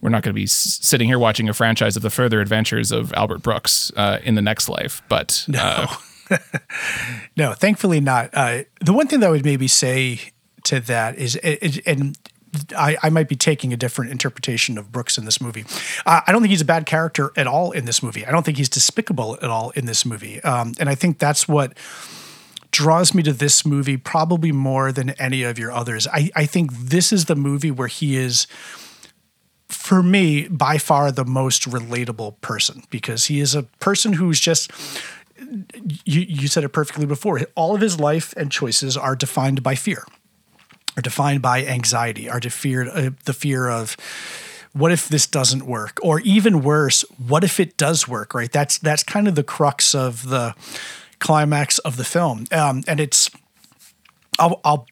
We're 0.00 0.10
not 0.10 0.22
going 0.22 0.34
to 0.34 0.38
be 0.38 0.44
s- 0.44 0.78
sitting 0.82 1.06
here 1.08 1.18
watching 1.18 1.48
a 1.48 1.54
franchise 1.54 1.96
of 1.96 2.02
the 2.02 2.10
further 2.10 2.40
adventures 2.40 2.90
of 2.92 3.12
Albert 3.14 3.38
Brooks 3.42 3.92
uh, 3.96 4.18
in 4.24 4.34
the 4.34 4.42
next 4.42 4.68
life, 4.68 5.00
but 5.08 5.46
uh, 5.56 5.86
No, 7.36 7.54
thankfully 7.54 8.00
not. 8.00 8.28
Uh, 8.34 8.64
the 8.80 8.92
one 8.92 9.06
thing 9.06 9.20
that 9.20 9.28
I 9.28 9.30
would 9.30 9.44
maybe 9.44 9.66
say 9.66 10.20
to 10.64 10.80
that 10.80 11.16
is, 11.16 11.36
and 11.36 12.16
I, 12.76 12.98
I 13.02 13.08
might 13.08 13.28
be 13.28 13.36
taking 13.36 13.72
a 13.72 13.76
different 13.76 14.10
interpretation 14.10 14.76
of 14.76 14.92
Brooks 14.92 15.16
in 15.16 15.24
this 15.24 15.40
movie. 15.40 15.64
Uh, 16.04 16.20
I 16.26 16.32
don't 16.32 16.42
think 16.42 16.50
he's 16.50 16.60
a 16.60 16.66
bad 16.66 16.84
character 16.84 17.32
at 17.36 17.46
all 17.46 17.70
in 17.70 17.86
this 17.86 18.02
movie. 18.02 18.26
I 18.26 18.30
don't 18.30 18.44
think 18.44 18.58
he's 18.58 18.68
despicable 18.68 19.38
at 19.40 19.48
all 19.48 19.70
in 19.70 19.86
this 19.86 20.04
movie. 20.04 20.42
Um, 20.42 20.74
and 20.78 20.90
I 20.90 20.94
think 20.94 21.18
that's 21.18 21.48
what 21.48 21.76
draws 22.70 23.14
me 23.14 23.22
to 23.22 23.32
this 23.32 23.64
movie 23.64 23.96
probably 23.96 24.52
more 24.52 24.92
than 24.92 25.10
any 25.10 25.42
of 25.42 25.58
your 25.58 25.72
others. 25.72 26.06
I, 26.08 26.30
I 26.36 26.46
think 26.46 26.72
this 26.72 27.12
is 27.12 27.26
the 27.26 27.36
movie 27.36 27.70
where 27.70 27.88
he 27.88 28.16
is 28.16 28.46
for 29.68 30.02
me, 30.02 30.48
by 30.48 30.76
far 30.76 31.10
the 31.10 31.24
most 31.24 31.62
relatable 31.62 32.40
person 32.40 32.82
because 32.90 33.26
he 33.26 33.40
is 33.40 33.54
a 33.54 33.62
person 33.80 34.12
who's 34.12 34.38
just 34.38 34.70
you, 36.04 36.20
you 36.20 36.48
said 36.48 36.64
it 36.64 36.70
perfectly 36.70 37.06
before. 37.06 37.40
All 37.54 37.74
of 37.74 37.80
his 37.80 37.98
life 37.98 38.34
and 38.36 38.50
choices 38.50 38.96
are 38.96 39.16
defined 39.16 39.62
by 39.62 39.74
fear, 39.74 40.04
are 40.96 41.02
defined 41.02 41.42
by 41.42 41.64
anxiety, 41.64 42.28
are 42.28 42.40
feared 42.40 42.88
uh, 42.88 43.10
the 43.24 43.32
fear 43.32 43.68
of 43.68 43.96
what 44.72 44.90
if 44.92 45.08
this 45.08 45.26
doesn't 45.26 45.66
work, 45.66 45.98
or 46.02 46.20
even 46.20 46.62
worse, 46.62 47.02
what 47.18 47.44
if 47.44 47.60
it 47.60 47.76
does 47.76 48.08
work? 48.08 48.34
Right? 48.34 48.50
That's 48.50 48.78
that's 48.78 49.02
kind 49.02 49.28
of 49.28 49.34
the 49.34 49.44
crux 49.44 49.94
of 49.94 50.28
the 50.28 50.54
climax 51.18 51.78
of 51.80 51.96
the 51.96 52.04
film, 52.04 52.46
um, 52.52 52.82
and 52.86 53.00
it's. 53.00 53.30
I'll, 54.38 54.62
I'll 54.64 54.86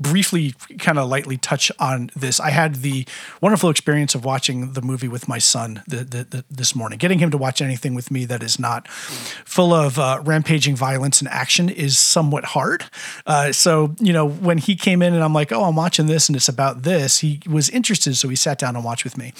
briefly 0.00 0.54
kind 0.78 0.98
of 0.98 1.08
lightly 1.08 1.36
touch 1.36 1.72
on 1.78 2.10
this. 2.14 2.40
I 2.40 2.50
had 2.50 2.76
the 2.76 3.06
wonderful 3.40 3.70
experience 3.70 4.14
of 4.14 4.24
watching 4.24 4.72
the 4.72 4.82
movie 4.82 5.08
with 5.08 5.28
my 5.28 5.38
son 5.38 5.82
the, 5.86 5.98
the, 5.98 6.24
the, 6.24 6.44
this 6.50 6.74
morning. 6.74 6.98
Getting 6.98 7.18
him 7.18 7.30
to 7.30 7.38
watch 7.38 7.60
anything 7.60 7.94
with 7.94 8.10
me 8.10 8.24
that 8.26 8.42
is 8.42 8.58
not 8.58 8.88
full 8.88 9.72
of 9.72 9.98
uh, 9.98 10.20
rampaging 10.24 10.76
violence 10.76 11.20
and 11.20 11.28
action 11.28 11.68
is 11.68 11.98
somewhat 11.98 12.44
hard. 12.44 12.84
Uh, 13.26 13.52
so, 13.52 13.94
you 13.98 14.12
know, 14.12 14.28
when 14.28 14.58
he 14.58 14.76
came 14.76 15.02
in 15.02 15.14
and 15.14 15.22
I'm 15.22 15.34
like, 15.34 15.52
oh, 15.52 15.64
I'm 15.64 15.76
watching 15.76 16.06
this 16.06 16.28
and 16.28 16.36
it's 16.36 16.48
about 16.48 16.82
this, 16.82 17.18
he 17.18 17.40
was 17.48 17.68
interested. 17.70 18.16
So 18.16 18.28
he 18.28 18.36
sat 18.36 18.58
down 18.58 18.76
and 18.76 18.84
watched 18.84 19.04
with 19.04 19.18
me. 19.18 19.32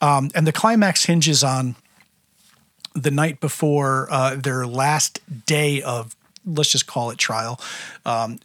Um, 0.00 0.30
and 0.34 0.46
the 0.46 0.52
climax 0.52 1.06
hinges 1.06 1.42
on 1.42 1.76
the 2.94 3.10
night 3.10 3.40
before 3.40 4.06
uh, 4.10 4.36
their 4.36 4.66
last 4.66 5.20
day 5.46 5.82
of 5.82 6.14
let's 6.46 6.70
just 6.70 6.86
call 6.86 7.10
it 7.10 7.18
trial 7.18 7.60
um, 8.04 8.38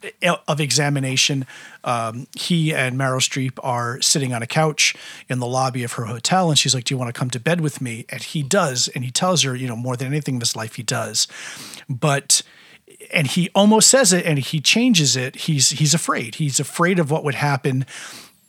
of 0.48 0.60
examination. 0.60 1.46
Um, 1.84 2.26
he 2.36 2.74
and 2.74 2.98
Meryl 2.98 3.20
Streep 3.20 3.58
are 3.62 4.00
sitting 4.00 4.32
on 4.32 4.42
a 4.42 4.46
couch 4.46 4.94
in 5.28 5.38
the 5.38 5.46
lobby 5.46 5.82
of 5.84 5.92
her 5.92 6.04
hotel, 6.04 6.50
and 6.50 6.58
she's 6.58 6.74
like, 6.74 6.84
"Do 6.84 6.94
you 6.94 6.98
want 6.98 7.14
to 7.14 7.18
come 7.18 7.30
to 7.30 7.40
bed 7.40 7.60
with 7.60 7.80
me?" 7.80 8.06
And 8.08 8.22
he 8.22 8.42
does, 8.42 8.88
and 8.88 9.04
he 9.04 9.10
tells 9.10 9.42
her, 9.42 9.54
you 9.54 9.68
know, 9.68 9.76
more 9.76 9.96
than 9.96 10.08
anything 10.08 10.36
in 10.36 10.40
his 10.40 10.56
life, 10.56 10.74
he 10.74 10.82
does. 10.82 11.26
But 11.88 12.42
and 13.12 13.26
he 13.26 13.50
almost 13.54 13.88
says 13.88 14.12
it, 14.12 14.24
and 14.26 14.38
he 14.38 14.60
changes 14.60 15.16
it. 15.16 15.36
He's 15.36 15.70
he's 15.70 15.94
afraid. 15.94 16.36
He's 16.36 16.60
afraid 16.60 16.98
of 16.98 17.10
what 17.10 17.24
would 17.24 17.34
happen 17.34 17.86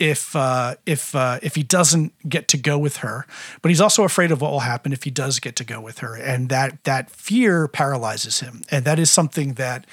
if 0.02 0.36
uh, 0.36 0.74
if 0.88 1.16
uh, 1.16 1.38
if 1.44 1.54
he 1.54 1.62
doesn't 1.62 2.12
get 2.28 2.48
to 2.48 2.58
go 2.58 2.78
with 2.80 2.98
her, 2.98 3.28
but 3.62 3.70
he's 3.70 3.80
also 3.80 4.04
afraid 4.04 4.32
of 4.32 4.42
what 4.42 4.52
will 4.52 4.62
happen 4.62 4.92
if 4.92 5.04
he 5.04 5.12
does 5.12 5.40
get 5.40 5.56
to 5.58 5.64
go 5.64 5.80
with 5.80 6.00
her, 6.00 6.16
and 6.16 6.50
that 6.50 6.84
that 6.86 7.12
fear 7.12 7.68
paralyzes 7.68 8.40
him, 8.40 8.64
and 8.72 8.84
that 8.84 8.98
is 8.98 9.12
something 9.12 9.54
that 9.54 9.86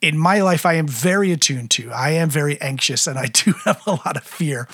in 0.00 0.16
my 0.16 0.42
life, 0.42 0.64
I 0.64 0.74
am 0.74 0.86
very 0.86 1.32
attuned 1.32 1.72
to. 1.72 1.90
I 1.90 2.10
am 2.10 2.30
very 2.30 2.60
anxious 2.60 3.08
and 3.08 3.18
I 3.18 3.26
do 3.32 3.52
have 3.64 3.82
a 3.86 3.92
lot 3.92 4.16
of 4.16 4.22
fear 4.22 4.68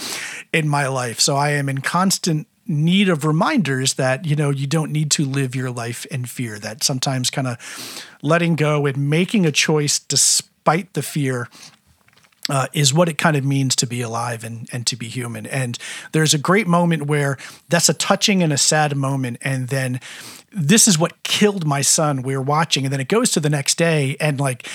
in 0.52 0.68
my 0.68 0.88
life. 0.88 1.20
So 1.20 1.36
I 1.36 1.50
am 1.50 1.68
in 1.68 1.80
constant 1.80 2.46
need 2.66 3.08
of 3.08 3.24
reminders 3.24 3.94
that, 3.94 4.26
you 4.26 4.36
know, 4.36 4.50
you 4.50 4.66
don't 4.66 4.90
need 4.90 5.10
to 5.12 5.24
live 5.24 5.54
your 5.54 5.70
life 5.70 6.04
in 6.06 6.26
fear, 6.26 6.58
that 6.58 6.82
sometimes 6.82 7.30
kind 7.30 7.46
of 7.46 7.56
letting 8.20 8.56
go 8.56 8.84
and 8.84 9.08
making 9.08 9.46
a 9.46 9.52
choice 9.52 9.98
despite 9.98 10.92
the 10.92 11.02
fear 11.02 11.48
uh, 12.52 12.66
is 12.74 12.92
what 12.92 13.08
it 13.08 13.16
kind 13.16 13.34
of 13.34 13.46
means 13.46 13.74
to 13.74 13.86
be 13.86 14.02
alive 14.02 14.44
and, 14.44 14.68
and 14.72 14.86
to 14.86 14.94
be 14.94 15.08
human. 15.08 15.46
And 15.46 15.78
there's 16.12 16.34
a 16.34 16.38
great 16.38 16.66
moment 16.66 17.06
where 17.06 17.38
that's 17.70 17.88
a 17.88 17.94
touching 17.94 18.42
and 18.42 18.52
a 18.52 18.58
sad 18.58 18.94
moment. 18.94 19.38
And 19.40 19.68
then 19.68 20.00
this 20.52 20.86
is 20.86 20.98
what 20.98 21.22
killed 21.22 21.64
my 21.64 21.80
son. 21.80 22.20
We 22.20 22.36
were 22.36 22.42
watching, 22.42 22.84
and 22.84 22.92
then 22.92 23.00
it 23.00 23.08
goes 23.08 23.30
to 23.30 23.40
the 23.40 23.48
next 23.48 23.78
day. 23.78 24.18
And 24.20 24.38
like, 24.38 24.68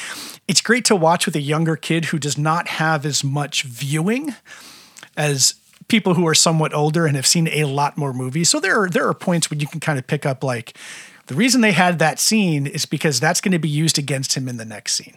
it's 0.47 0.59
great 0.59 0.85
to 0.85 0.95
watch 0.95 1.27
with 1.27 1.35
a 1.35 1.39
younger 1.39 1.75
kid 1.75 2.05
who 2.05 2.17
does 2.17 2.35
not 2.35 2.67
have 2.67 3.05
as 3.05 3.23
much 3.23 3.61
viewing 3.61 4.33
as 5.15 5.53
people 5.87 6.15
who 6.15 6.27
are 6.27 6.33
somewhat 6.33 6.73
older 6.73 7.05
and 7.05 7.15
have 7.15 7.27
seen 7.27 7.47
a 7.49 7.65
lot 7.65 7.95
more 7.95 8.11
movies. 8.11 8.49
So 8.49 8.59
there 8.59 8.81
are 8.81 8.89
there 8.89 9.07
are 9.07 9.13
points 9.13 9.51
where 9.51 9.59
you 9.59 9.67
can 9.67 9.79
kind 9.79 9.99
of 9.99 10.07
pick 10.07 10.25
up 10.25 10.43
like 10.43 10.75
the 11.27 11.35
reason 11.35 11.61
they 11.61 11.73
had 11.73 11.99
that 11.99 12.19
scene 12.19 12.65
is 12.65 12.87
because 12.87 13.19
that's 13.19 13.39
going 13.39 13.51
to 13.51 13.59
be 13.59 13.69
used 13.69 13.99
against 13.99 14.33
him 14.35 14.49
in 14.49 14.57
the 14.57 14.65
next 14.65 14.95
scene. 14.95 15.15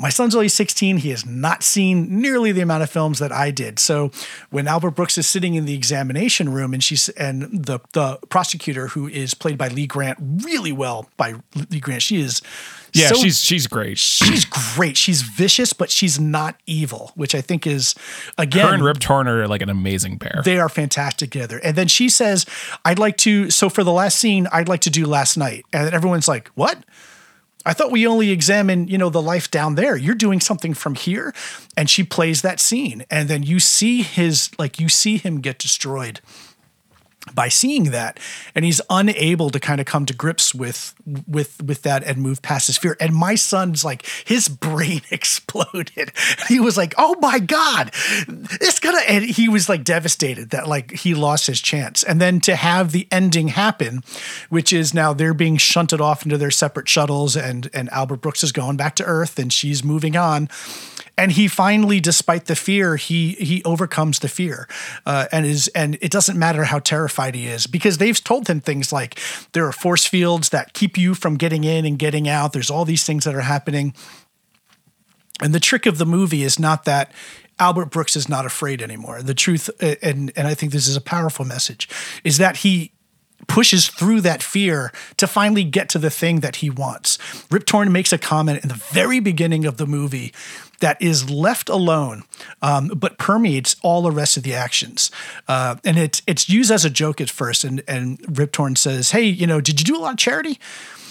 My 0.00 0.08
son's 0.08 0.34
only 0.34 0.48
16. 0.48 0.96
He 0.98 1.10
has 1.10 1.26
not 1.26 1.62
seen 1.62 2.20
nearly 2.20 2.52
the 2.52 2.62
amount 2.62 2.82
of 2.82 2.88
films 2.90 3.18
that 3.18 3.30
I 3.32 3.50
did. 3.50 3.78
So 3.78 4.10
when 4.50 4.66
Albert 4.66 4.92
Brooks 4.92 5.18
is 5.18 5.28
sitting 5.28 5.54
in 5.54 5.66
the 5.66 5.74
examination 5.74 6.48
room 6.48 6.72
and 6.72 6.82
she's 6.82 7.08
and 7.10 7.42
the 7.66 7.80
the 7.92 8.18
prosecutor 8.30 8.88
who 8.88 9.06
is 9.08 9.34
played 9.34 9.58
by 9.58 9.68
Lee 9.68 9.86
Grant 9.86 10.18
really 10.44 10.72
well 10.72 11.08
by 11.16 11.34
Lee 11.70 11.80
Grant, 11.80 12.00
she 12.02 12.20
is 12.20 12.40
Yeah, 12.94 13.08
so- 13.08 13.16
she's 13.16 13.40
she's 13.40 13.66
great. 13.66 13.98
she's 13.98 14.44
great. 14.46 14.96
She's 14.96 15.20
vicious, 15.22 15.72
but 15.74 15.90
she's 15.90 16.18
not 16.18 16.56
evil, 16.66 17.12
which 17.14 17.34
I 17.34 17.40
think 17.42 17.66
is 17.66 17.94
again 18.38 18.66
Her 18.68 18.74
and 18.74 18.82
Rip 18.82 19.00
Torn 19.00 19.28
are 19.28 19.46
like 19.46 19.60
an 19.62 19.68
amazing 19.68 20.18
pair. 20.18 20.40
they 20.44 20.58
are 20.58 20.68
fantastic 20.70 21.30
together. 21.30 21.60
And 21.62 21.76
then 21.76 21.88
she 21.88 22.08
says, 22.08 22.46
I'd 22.86 22.98
like 22.98 23.18
to, 23.18 23.50
so 23.50 23.68
for 23.68 23.84
the 23.84 23.92
last 23.92 24.18
scene, 24.18 24.48
I'd 24.50 24.68
like 24.68 24.80
to 24.80 24.90
do 24.90 25.04
last 25.06 25.36
night. 25.36 25.66
And 25.74 25.92
everyone's 25.92 26.26
like, 26.26 26.48
what? 26.54 26.82
I 27.66 27.72
thought 27.72 27.90
we 27.90 28.06
only 28.06 28.30
examine, 28.30 28.88
you 28.88 28.98
know, 28.98 29.10
the 29.10 29.22
life 29.22 29.50
down 29.50 29.74
there. 29.74 29.96
You're 29.96 30.14
doing 30.14 30.40
something 30.40 30.74
from 30.74 30.94
here. 30.94 31.34
And 31.76 31.90
she 31.90 32.02
plays 32.02 32.42
that 32.42 32.60
scene. 32.60 33.04
And 33.10 33.28
then 33.28 33.42
you 33.42 33.60
see 33.60 34.02
his, 34.02 34.50
like, 34.58 34.80
you 34.80 34.88
see 34.88 35.18
him 35.18 35.40
get 35.40 35.58
destroyed 35.58 36.20
by 37.34 37.48
seeing 37.48 37.84
that 37.90 38.18
and 38.54 38.64
he's 38.64 38.80
unable 38.88 39.50
to 39.50 39.60
kind 39.60 39.80
of 39.80 39.86
come 39.86 40.06
to 40.06 40.14
grips 40.14 40.54
with 40.54 40.94
with 41.28 41.62
with 41.62 41.82
that 41.82 42.02
and 42.04 42.18
move 42.18 42.40
past 42.40 42.66
his 42.66 42.78
fear. 42.78 42.96
And 42.98 43.14
my 43.14 43.34
son's 43.34 43.84
like 43.84 44.06
his 44.24 44.48
brain 44.48 45.02
exploded. 45.10 46.12
He 46.48 46.60
was 46.60 46.76
like 46.76 46.94
oh 46.96 47.16
my 47.20 47.38
god 47.38 47.90
it's 48.24 48.80
gonna 48.80 49.00
and 49.06 49.24
he 49.24 49.48
was 49.48 49.68
like 49.68 49.84
devastated 49.84 50.50
that 50.50 50.66
like 50.66 50.92
he 50.92 51.14
lost 51.14 51.46
his 51.46 51.60
chance. 51.60 52.02
And 52.02 52.20
then 52.20 52.40
to 52.40 52.56
have 52.56 52.92
the 52.92 53.06
ending 53.10 53.48
happen 53.48 54.02
which 54.48 54.72
is 54.72 54.94
now 54.94 55.12
they're 55.12 55.34
being 55.34 55.58
shunted 55.58 56.00
off 56.00 56.24
into 56.24 56.38
their 56.38 56.50
separate 56.50 56.88
shuttles 56.88 57.36
and 57.36 57.68
and 57.74 57.90
albert 57.90 58.22
brooks 58.22 58.42
is 58.42 58.52
going 58.52 58.76
back 58.76 58.96
to 58.96 59.04
earth 59.04 59.38
and 59.38 59.52
she's 59.52 59.84
moving 59.84 60.16
on 60.16 60.48
and 61.20 61.32
he 61.32 61.48
finally 61.48 62.00
despite 62.00 62.46
the 62.46 62.56
fear 62.56 62.96
he 62.96 63.32
he 63.32 63.62
overcomes 63.64 64.20
the 64.20 64.28
fear 64.28 64.66
uh, 65.04 65.26
and 65.30 65.44
is 65.44 65.68
and 65.68 65.98
it 66.00 66.10
doesn't 66.10 66.38
matter 66.38 66.64
how 66.64 66.78
terrified 66.78 67.34
he 67.34 67.46
is 67.46 67.66
because 67.66 67.98
they've 67.98 68.24
told 68.24 68.48
him 68.48 68.60
things 68.60 68.90
like 68.90 69.20
there 69.52 69.66
are 69.66 69.72
force 69.72 70.06
fields 70.06 70.48
that 70.48 70.72
keep 70.72 70.96
you 70.96 71.14
from 71.14 71.36
getting 71.36 71.64
in 71.64 71.84
and 71.84 71.98
getting 71.98 72.26
out 72.26 72.52
there's 72.52 72.70
all 72.70 72.86
these 72.86 73.04
things 73.04 73.24
that 73.24 73.34
are 73.34 73.42
happening 73.42 73.94
and 75.42 75.54
the 75.54 75.60
trick 75.60 75.84
of 75.84 75.98
the 75.98 76.06
movie 76.06 76.42
is 76.42 76.58
not 76.58 76.84
that 76.84 77.12
Albert 77.58 77.90
Brooks 77.90 78.16
is 78.16 78.26
not 78.26 78.46
afraid 78.46 78.80
anymore. 78.80 79.22
The 79.22 79.34
truth, 79.34 79.68
and 79.80 80.32
and 80.34 80.48
I 80.48 80.54
think 80.54 80.72
this 80.72 80.88
is 80.88 80.96
a 80.96 81.00
powerful 81.00 81.44
message, 81.44 81.90
is 82.24 82.38
that 82.38 82.58
he 82.58 82.92
pushes 83.48 83.88
through 83.88 84.20
that 84.22 84.42
fear 84.42 84.92
to 85.16 85.26
finally 85.26 85.64
get 85.64 85.88
to 85.90 85.98
the 85.98 86.10
thing 86.10 86.40
that 86.40 86.56
he 86.56 86.70
wants. 86.70 87.18
Rip 87.50 87.66
Torn 87.66 87.92
makes 87.92 88.12
a 88.12 88.18
comment 88.18 88.62
in 88.62 88.68
the 88.68 88.74
very 88.74 89.20
beginning 89.20 89.66
of 89.66 89.76
the 89.76 89.86
movie 89.86 90.32
that 90.80 91.00
is 91.00 91.30
left 91.30 91.68
alone, 91.68 92.24
um, 92.62 92.88
but 92.88 93.18
permeates 93.18 93.76
all 93.82 94.02
the 94.02 94.10
rest 94.10 94.36
of 94.36 94.42
the 94.42 94.54
actions. 94.54 95.10
Uh, 95.48 95.76
and 95.84 95.98
it's 95.98 96.22
it's 96.26 96.48
used 96.48 96.70
as 96.70 96.84
a 96.84 96.90
joke 96.90 97.20
at 97.20 97.30
first. 97.30 97.64
And 97.64 97.82
and 97.86 98.18
Rip 98.38 98.52
Torn 98.52 98.76
says, 98.76 99.12
"Hey, 99.12 99.24
you 99.24 99.46
know, 99.46 99.60
did 99.60 99.80
you 99.80 99.84
do 99.84 99.96
a 99.96 100.02
lot 100.02 100.12
of 100.12 100.18
charity?" 100.18 100.58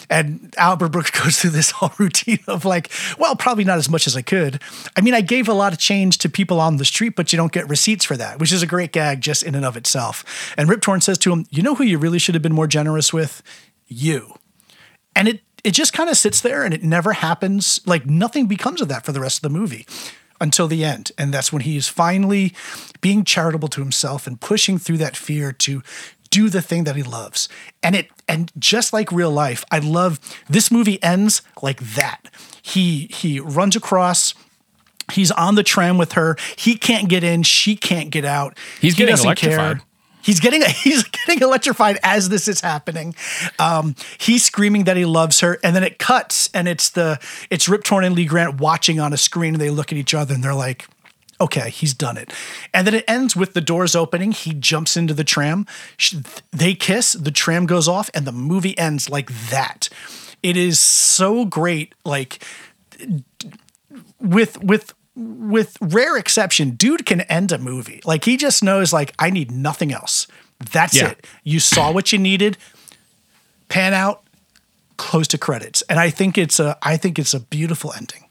And 0.10 0.54
Albert 0.58 0.90
Brooks 0.90 1.12
goes 1.24 1.40
through 1.40 1.52
this 1.52 1.72
whole 1.72 1.92
routine 1.98 2.40
of 2.48 2.66
like, 2.66 2.92
well, 3.18 3.36
probably 3.36 3.64
not 3.64 3.78
as 3.78 3.90
much 3.90 4.08
as 4.08 4.18
I 4.18 4.22
could. 4.22 4.62
I 4.96 5.02
mean, 5.02 5.14
I 5.14 5.22
gave 5.22 5.48
a 5.48 5.54
lot 5.54 5.72
of 5.72 5.80
change 5.80 6.18
to 6.20 6.30
people 6.30 6.60
on 6.60 6.78
the 6.78 6.86
street, 6.86 7.16
but 7.16 7.32
you 7.32 7.38
don't 7.38 7.52
get 7.52 7.70
receipts 7.70 8.06
for 8.06 8.18
that, 8.18 8.40
which 8.40 8.52
is 8.52 8.64
a 8.64 8.68
great 8.68 8.92
gag 8.92 9.22
just 9.22 9.44
in 9.44 9.56
and 9.56 9.66
of 9.66 9.78
itself. 9.78 10.54
And 10.58 10.68
Rip 10.68 10.82
Torn 10.82 11.02
says 11.02 11.18
to 11.20 11.32
him, 11.32 11.46
you 11.52 11.62
know 11.62 11.76
who 11.76 11.84
you 11.84 11.98
really 11.98 12.20
should 12.20 12.36
have 12.36 12.42
been 12.42 12.56
more 12.56 12.68
generous 12.68 13.14
with? 13.14 13.44
You. 13.88 14.34
And 15.16 15.28
it 15.28 15.42
it 15.64 15.72
just 15.72 15.94
kind 15.94 16.10
of 16.10 16.18
sits 16.18 16.42
there 16.42 16.64
and 16.64 16.74
it 16.74 16.84
never 16.84 17.14
happens. 17.14 17.80
Like 17.86 18.06
nothing 18.06 18.48
becomes 18.48 18.82
of 18.82 18.88
that 18.90 19.06
for 19.06 19.12
the 19.12 19.20
rest 19.20 19.38
of 19.38 19.42
the 19.42 19.58
movie 19.58 19.86
until 20.42 20.68
the 20.68 20.84
end. 20.84 21.12
And 21.18 21.34
that's 21.34 21.52
when 21.52 21.62
he 21.62 21.78
is 21.78 21.88
finally 21.88 22.54
being 23.02 23.24
charitable 23.24 23.68
to 23.70 23.82
himself 23.82 24.28
and 24.28 24.40
pushing 24.40 24.78
through 24.78 24.98
that 24.98 25.18
fear 25.18 25.52
to 25.52 25.84
do 26.30 26.50
the 26.50 26.62
thing 26.62 26.84
that 26.84 26.96
he 26.96 27.04
loves. 27.04 27.50
And 27.82 27.96
it 27.96 28.10
and 28.28 28.52
just 28.60 28.94
like 28.94 29.12
real 29.12 29.32
life, 29.32 29.66
I 29.72 29.80
love 29.80 30.20
this 30.48 30.72
movie 30.72 31.02
ends 31.02 31.42
like 31.62 31.80
that. 31.96 32.30
He 32.62 33.08
he 33.12 33.40
runs 33.40 33.76
across 33.76 34.34
He's 35.12 35.32
on 35.32 35.56
the 35.56 35.64
tram 35.64 35.98
with 35.98 36.14
her. 36.14 36.38
He 36.56 36.76
can't 36.76 37.10
get 37.10 37.24
in. 37.24 37.44
She 37.44 37.76
can't 37.76 38.10
get 38.10 38.26
out. 38.26 38.58
He's 38.80 38.94
He 38.94 39.00
getting 39.00 39.14
doesn't 39.14 39.26
electrified. 39.26 39.82
He's 40.22 40.40
getting 40.40 40.62
he's 40.84 41.04
getting 41.04 41.42
electrified 41.42 42.00
as 42.04 42.30
this 42.30 42.48
is 42.48 42.62
happening. 42.62 43.16
Um, 43.58 43.96
he's 44.18 44.44
screaming 44.44 44.86
that 44.86 44.98
he 44.98 45.06
loves 45.06 45.40
her, 45.42 45.60
and 45.64 45.76
then 45.76 45.84
it 45.84 46.00
cuts, 46.00 46.50
and 46.54 46.68
it's 46.68 46.90
the 46.90 47.20
it's 47.50 47.70
Rip 47.70 47.84
Torn 47.84 48.04
and 48.04 48.16
Lee 48.16 48.26
Grant 48.26 48.60
watching 48.60 49.00
on 49.00 49.14
a 49.14 49.18
screen, 49.18 49.56
and 49.56 49.62
they 49.62 49.70
look 49.70 49.92
at 49.92 49.98
each 49.98 50.14
other, 50.14 50.34
and 50.34 50.44
they're 50.44 50.54
like, 50.54 50.88
"Okay, 51.40 51.70
he's 51.70 51.94
done 51.94 52.18
it." 52.18 52.34
And 52.74 52.86
then 52.86 52.94
it 52.94 53.06
ends 53.08 53.36
with 53.36 53.54
the 53.54 53.62
doors 53.62 53.96
opening. 53.96 54.32
He 54.32 54.54
jumps 54.54 54.98
into 54.98 55.14
the 55.14 55.24
tram. 55.24 55.66
They 56.52 56.74
kiss. 56.76 57.14
The 57.14 57.32
tram 57.32 57.66
goes 57.66 57.88
off, 57.88 58.10
and 58.14 58.26
the 58.26 58.32
movie 58.32 58.78
ends 58.78 59.10
like 59.10 59.32
that. 59.50 59.90
It 60.42 60.56
is 60.56 60.80
so 60.80 61.46
great, 61.46 61.94
like 62.06 62.44
with 64.20 64.62
with 64.64 64.94
with 65.20 65.78
rare 65.82 66.18
exception, 66.18 66.72
dude 66.72 67.06
can 67.06 67.22
end 67.22 67.52
a 67.52 67.58
movie. 67.58 68.02
Like 68.06 68.24
he 68.26 68.38
just 68.38 68.64
knows 68.64 68.94
like 68.94 69.14
I 69.20 69.30
need 69.30 69.52
nothing 69.52 69.92
else. 69.92 70.28
That's 70.72 70.96
Yeah. 70.96 71.10
it. 71.10 71.28
You 71.44 71.60
saw 71.60 71.92
what 71.92 72.12
you 72.14 72.18
needed. 72.20 72.58
Pan 73.68 73.94
out, 73.94 74.24
close 74.98 75.28
to 75.30 75.38
credits. 75.38 75.82
And 75.84 76.00
I 76.00 76.10
think 76.10 76.38
it's 76.38 76.60
a 76.60 76.78
I 76.82 76.98
think 76.98 77.20
it's 77.20 77.34
a 77.34 77.40
beautiful 77.40 77.92
ending. 77.94 78.26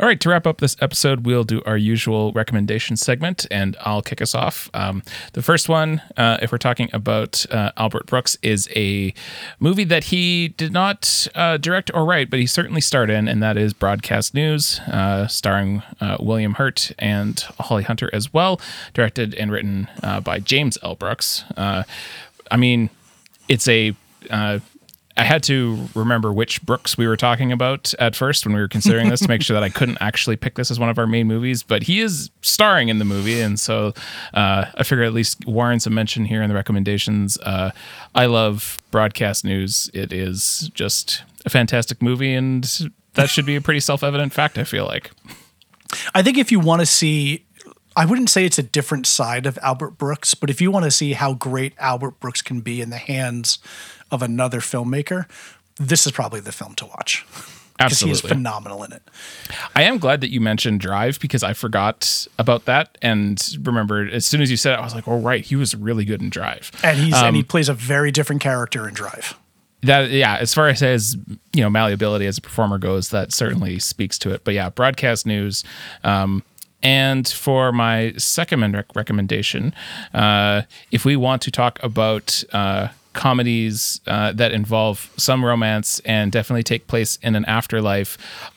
All 0.00 0.06
right, 0.06 0.18
to 0.20 0.30
wrap 0.30 0.46
up 0.46 0.62
this 0.62 0.76
episode, 0.80 1.26
we'll 1.26 1.44
do 1.44 1.60
our 1.66 1.76
usual 1.76 2.32
recommendation 2.32 2.96
segment, 2.96 3.46
and 3.50 3.76
I'll 3.82 4.00
kick 4.00 4.22
us 4.22 4.34
off. 4.34 4.70
Um, 4.72 5.02
the 5.34 5.42
first 5.42 5.68
one, 5.68 6.00
uh, 6.16 6.38
if 6.40 6.50
we're 6.50 6.56
talking 6.56 6.88
about 6.94 7.44
uh, 7.50 7.72
Albert 7.76 8.06
Brooks, 8.06 8.38
is 8.40 8.66
a 8.74 9.12
movie 9.58 9.84
that 9.84 10.04
he 10.04 10.48
did 10.48 10.72
not 10.72 11.28
uh, 11.34 11.58
direct 11.58 11.90
or 11.92 12.06
write, 12.06 12.30
but 12.30 12.38
he 12.38 12.46
certainly 12.46 12.80
starred 12.80 13.10
in, 13.10 13.28
and 13.28 13.42
that 13.42 13.58
is 13.58 13.74
Broadcast 13.74 14.32
News, 14.32 14.80
uh, 14.90 15.26
starring 15.26 15.82
uh, 16.00 16.16
William 16.18 16.54
Hurt 16.54 16.92
and 16.98 17.38
Holly 17.58 17.82
Hunter 17.82 18.08
as 18.14 18.32
well, 18.32 18.58
directed 18.94 19.34
and 19.34 19.52
written 19.52 19.86
uh, 20.02 20.20
by 20.20 20.38
James 20.38 20.78
L. 20.82 20.94
Brooks. 20.94 21.44
I 21.58 21.84
mean, 22.56 22.88
it's 23.48 23.68
a 23.68 23.94
I 25.16 25.24
had 25.24 25.42
to 25.44 25.88
remember 25.94 26.32
which 26.32 26.62
Brooks 26.62 26.96
we 26.96 27.06
were 27.06 27.16
talking 27.16 27.52
about 27.52 27.92
at 27.98 28.14
first 28.14 28.46
when 28.46 28.54
we 28.54 28.60
were 28.60 28.68
considering 28.68 29.10
this 29.10 29.20
to 29.20 29.28
make 29.28 29.42
sure 29.42 29.54
that 29.54 29.62
I 29.62 29.68
couldn't 29.68 29.98
actually 30.00 30.36
pick 30.36 30.54
this 30.54 30.70
as 30.70 30.78
one 30.78 30.88
of 30.88 30.98
our 30.98 31.06
main 31.06 31.26
movies. 31.26 31.62
But 31.62 31.82
he 31.82 32.00
is 32.00 32.30
starring 32.42 32.88
in 32.88 32.98
the 32.98 33.04
movie, 33.04 33.40
and 33.40 33.58
so 33.58 33.92
uh, 34.34 34.66
I 34.74 34.82
figure 34.82 35.04
at 35.04 35.12
least 35.12 35.44
warrants 35.46 35.86
a 35.86 35.90
mention 35.90 36.24
here 36.24 36.42
in 36.42 36.48
the 36.48 36.54
recommendations. 36.54 37.38
Uh, 37.38 37.72
I 38.14 38.26
love 38.26 38.80
broadcast 38.90 39.44
news. 39.44 39.90
It 39.92 40.12
is 40.12 40.70
just 40.74 41.22
a 41.44 41.50
fantastic 41.50 42.00
movie, 42.00 42.32
and 42.32 42.64
that 43.14 43.28
should 43.28 43.46
be 43.46 43.56
a 43.56 43.60
pretty 43.60 43.80
self-evident 43.80 44.32
fact. 44.32 44.58
I 44.58 44.64
feel 44.64 44.86
like. 44.86 45.10
I 46.14 46.22
think 46.22 46.38
if 46.38 46.52
you 46.52 46.60
want 46.60 46.80
to 46.80 46.86
see 46.86 47.44
I 47.96 48.06
wouldn't 48.06 48.30
say 48.30 48.44
it's 48.44 48.58
a 48.58 48.62
different 48.62 49.06
side 49.06 49.46
of 49.46 49.58
Albert 49.62 49.98
Brooks, 49.98 50.34
but 50.34 50.48
if 50.48 50.60
you 50.60 50.70
want 50.70 50.84
to 50.84 50.90
see 50.90 51.12
how 51.12 51.34
great 51.34 51.74
Albert 51.78 52.20
Brooks 52.20 52.40
can 52.40 52.60
be 52.60 52.80
in 52.80 52.90
the 52.90 52.98
hands 52.98 53.58
of 54.10 54.22
another 54.22 54.60
filmmaker, 54.60 55.26
this 55.76 56.06
is 56.06 56.12
probably 56.12 56.40
the 56.40 56.52
film 56.52 56.74
to 56.76 56.86
watch. 56.86 57.26
Because 57.78 58.00
he 58.00 58.10
is 58.10 58.20
phenomenal 58.20 58.82
in 58.84 58.92
it. 58.92 59.02
I 59.74 59.84
am 59.84 59.96
glad 59.96 60.20
that 60.20 60.28
you 60.30 60.38
mentioned 60.38 60.80
Drive 60.80 61.18
because 61.18 61.42
I 61.42 61.54
forgot 61.54 62.26
about 62.38 62.66
that 62.66 62.98
and 63.00 63.42
remembered 63.62 64.10
as 64.12 64.26
soon 64.26 64.42
as 64.42 64.50
you 64.50 64.58
said 64.58 64.74
it, 64.74 64.78
I 64.78 64.84
was 64.84 64.94
like, 64.94 65.08
"Oh 65.08 65.18
right, 65.18 65.42
he 65.42 65.56
was 65.56 65.74
really 65.74 66.04
good 66.04 66.20
in 66.20 66.28
Drive." 66.28 66.70
And 66.84 66.98
he's 66.98 67.14
Um, 67.14 67.28
and 67.28 67.36
he 67.36 67.42
plays 67.42 67.70
a 67.70 67.74
very 67.74 68.10
different 68.10 68.42
character 68.42 68.86
in 68.86 68.92
Drive. 68.92 69.34
that 69.82 70.10
yeah, 70.10 70.36
as 70.36 70.52
far 70.52 70.68
as 70.68 70.80
his 70.80 71.16
you 71.54 71.62
know 71.62 71.70
malleability 71.70 72.26
as 72.26 72.36
a 72.36 72.42
performer 72.42 72.76
goes, 72.76 73.08
that 73.10 73.32
certainly 73.32 73.78
speaks 73.78 74.18
to 74.18 74.30
it. 74.30 74.44
But 74.44 74.52
yeah, 74.52 74.68
broadcast 74.68 75.24
news. 75.24 75.64
Um, 76.04 76.42
and 76.82 77.26
for 77.26 77.72
my 77.72 78.12
second 78.18 78.74
rec- 78.74 78.94
recommendation, 78.94 79.72
uh, 80.12 80.62
if 80.90 81.06
we 81.06 81.16
want 81.16 81.40
to 81.42 81.50
talk 81.50 81.82
about 81.82 82.44
uh, 82.52 82.88
comedies 83.12 84.00
uh, 84.06 84.32
that 84.32 84.52
involve 84.52 85.10
some 85.16 85.44
romance 85.44 86.00
and 86.04 86.30
definitely 86.30 86.62
take 86.62 86.86
place 86.86 87.18
in 87.22 87.34
an 87.34 87.44
afterlife 87.46 88.16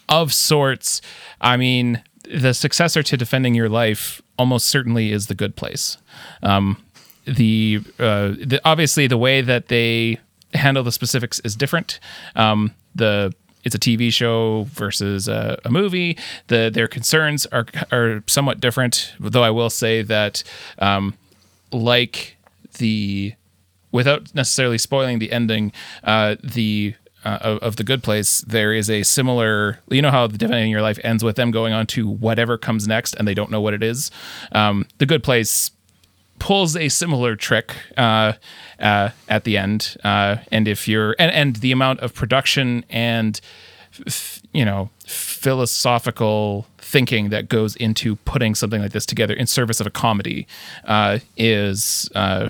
of 0.10 0.34
sorts, 0.34 1.01
I 1.41 1.58
mean, 1.58 2.04
the 2.24 2.54
successor 2.54 3.04
to 3.04 3.18
Defending 3.18 3.56
Your 3.56 3.70
Life 3.70 4.22
almost 4.38 4.68
certainly 4.68 5.12
is 5.12 5.28
The 5.28 5.36
Good 5.36 5.56
Place. 5.56 5.97
Um, 6.41 6.84
the, 7.26 7.82
uh, 7.99 8.30
the 8.30 8.62
obviously 8.66 9.08
the 9.08 9.18
way 9.18 9.41
that 9.41 9.68
they 9.68 10.20
handle 10.54 10.84
the 10.84 10.91
specifics 10.91 11.39
is 11.41 11.56
different. 11.56 11.99
Um, 12.36 12.74
the 12.95 13.34
it's 13.64 13.76
a 13.76 13.80
TV 13.80 14.12
show 14.12 14.64
versus 14.72 15.30
a, 15.30 15.58
a, 15.64 15.72
movie. 15.72 16.18
The 16.47 16.70
their 16.72 16.88
concerns 16.88 17.45
are 17.47 17.66
are 17.93 18.22
somewhat 18.28 18.60
different. 18.60 19.14
Though 19.20 19.43
I 19.43 19.51
will 19.51 19.70
say 19.70 20.01
that, 20.01 20.43
um, 20.80 21.16
like 21.72 22.36
the, 22.78 23.34
without 23.94 24.36
necessarily 24.36 24.78
spoiling 24.78 25.20
the 25.20 25.32
ending, 25.32 25.72
uh, 26.04 26.36
the 26.44 26.96
uh, 27.24 27.60
of, 27.62 27.78
the 27.78 27.86
good 27.86 28.04
place, 28.04 28.41
there 28.41 28.74
is 28.74 28.89
a 28.89 29.04
similar. 29.04 29.80
You 29.89 30.02
know 30.02 30.12
how 30.12 30.28
the 30.28 30.38
defending 30.38 30.70
your 30.70 30.82
life 30.82 31.00
ends 31.06 31.24
with 31.24 31.38
them 31.38 31.52
going 31.52 31.72
on 31.72 31.88
to 31.88 32.10
whatever 32.10 32.58
comes 32.58 32.86
next, 32.86 33.16
and 33.16 33.26
they 33.26 33.34
don't 33.34 33.50
know 33.50 33.62
what 33.62 33.74
it 33.74 33.82
is. 33.82 34.12
Um, 34.52 34.86
the 34.98 35.06
good 35.06 35.24
place 35.24 35.72
pulls 36.39 36.76
a 36.76 36.89
similar 36.89 37.38
trick 37.38 37.74
uh, 37.96 38.34
uh, 38.80 39.12
at 39.30 39.46
the 39.46 39.58
end, 39.58 39.96
uh, 40.04 40.38
and 40.52 40.68
if 40.68 40.86
you're 40.86 41.16
and, 41.18 41.32
and 41.32 41.56
the 41.58 41.72
amount 41.72 42.02
of 42.02 42.14
production 42.14 42.84
and 42.89 43.39
you 44.52 44.66
know 44.66 44.89
philosophical 45.06 46.68
thinking 46.78 47.30
that 47.30 47.48
goes 47.48 47.76
into 47.78 48.16
putting 48.18 48.54
something 48.56 48.82
like 48.82 48.91
this 48.91 49.06
together 49.06 49.34
in 49.34 49.48
service 49.48 49.80
of 49.80 49.88
a 49.88 49.91
comedy 49.91 50.46
uh, 50.86 51.20
is 51.38 52.10
uh, 52.16 52.50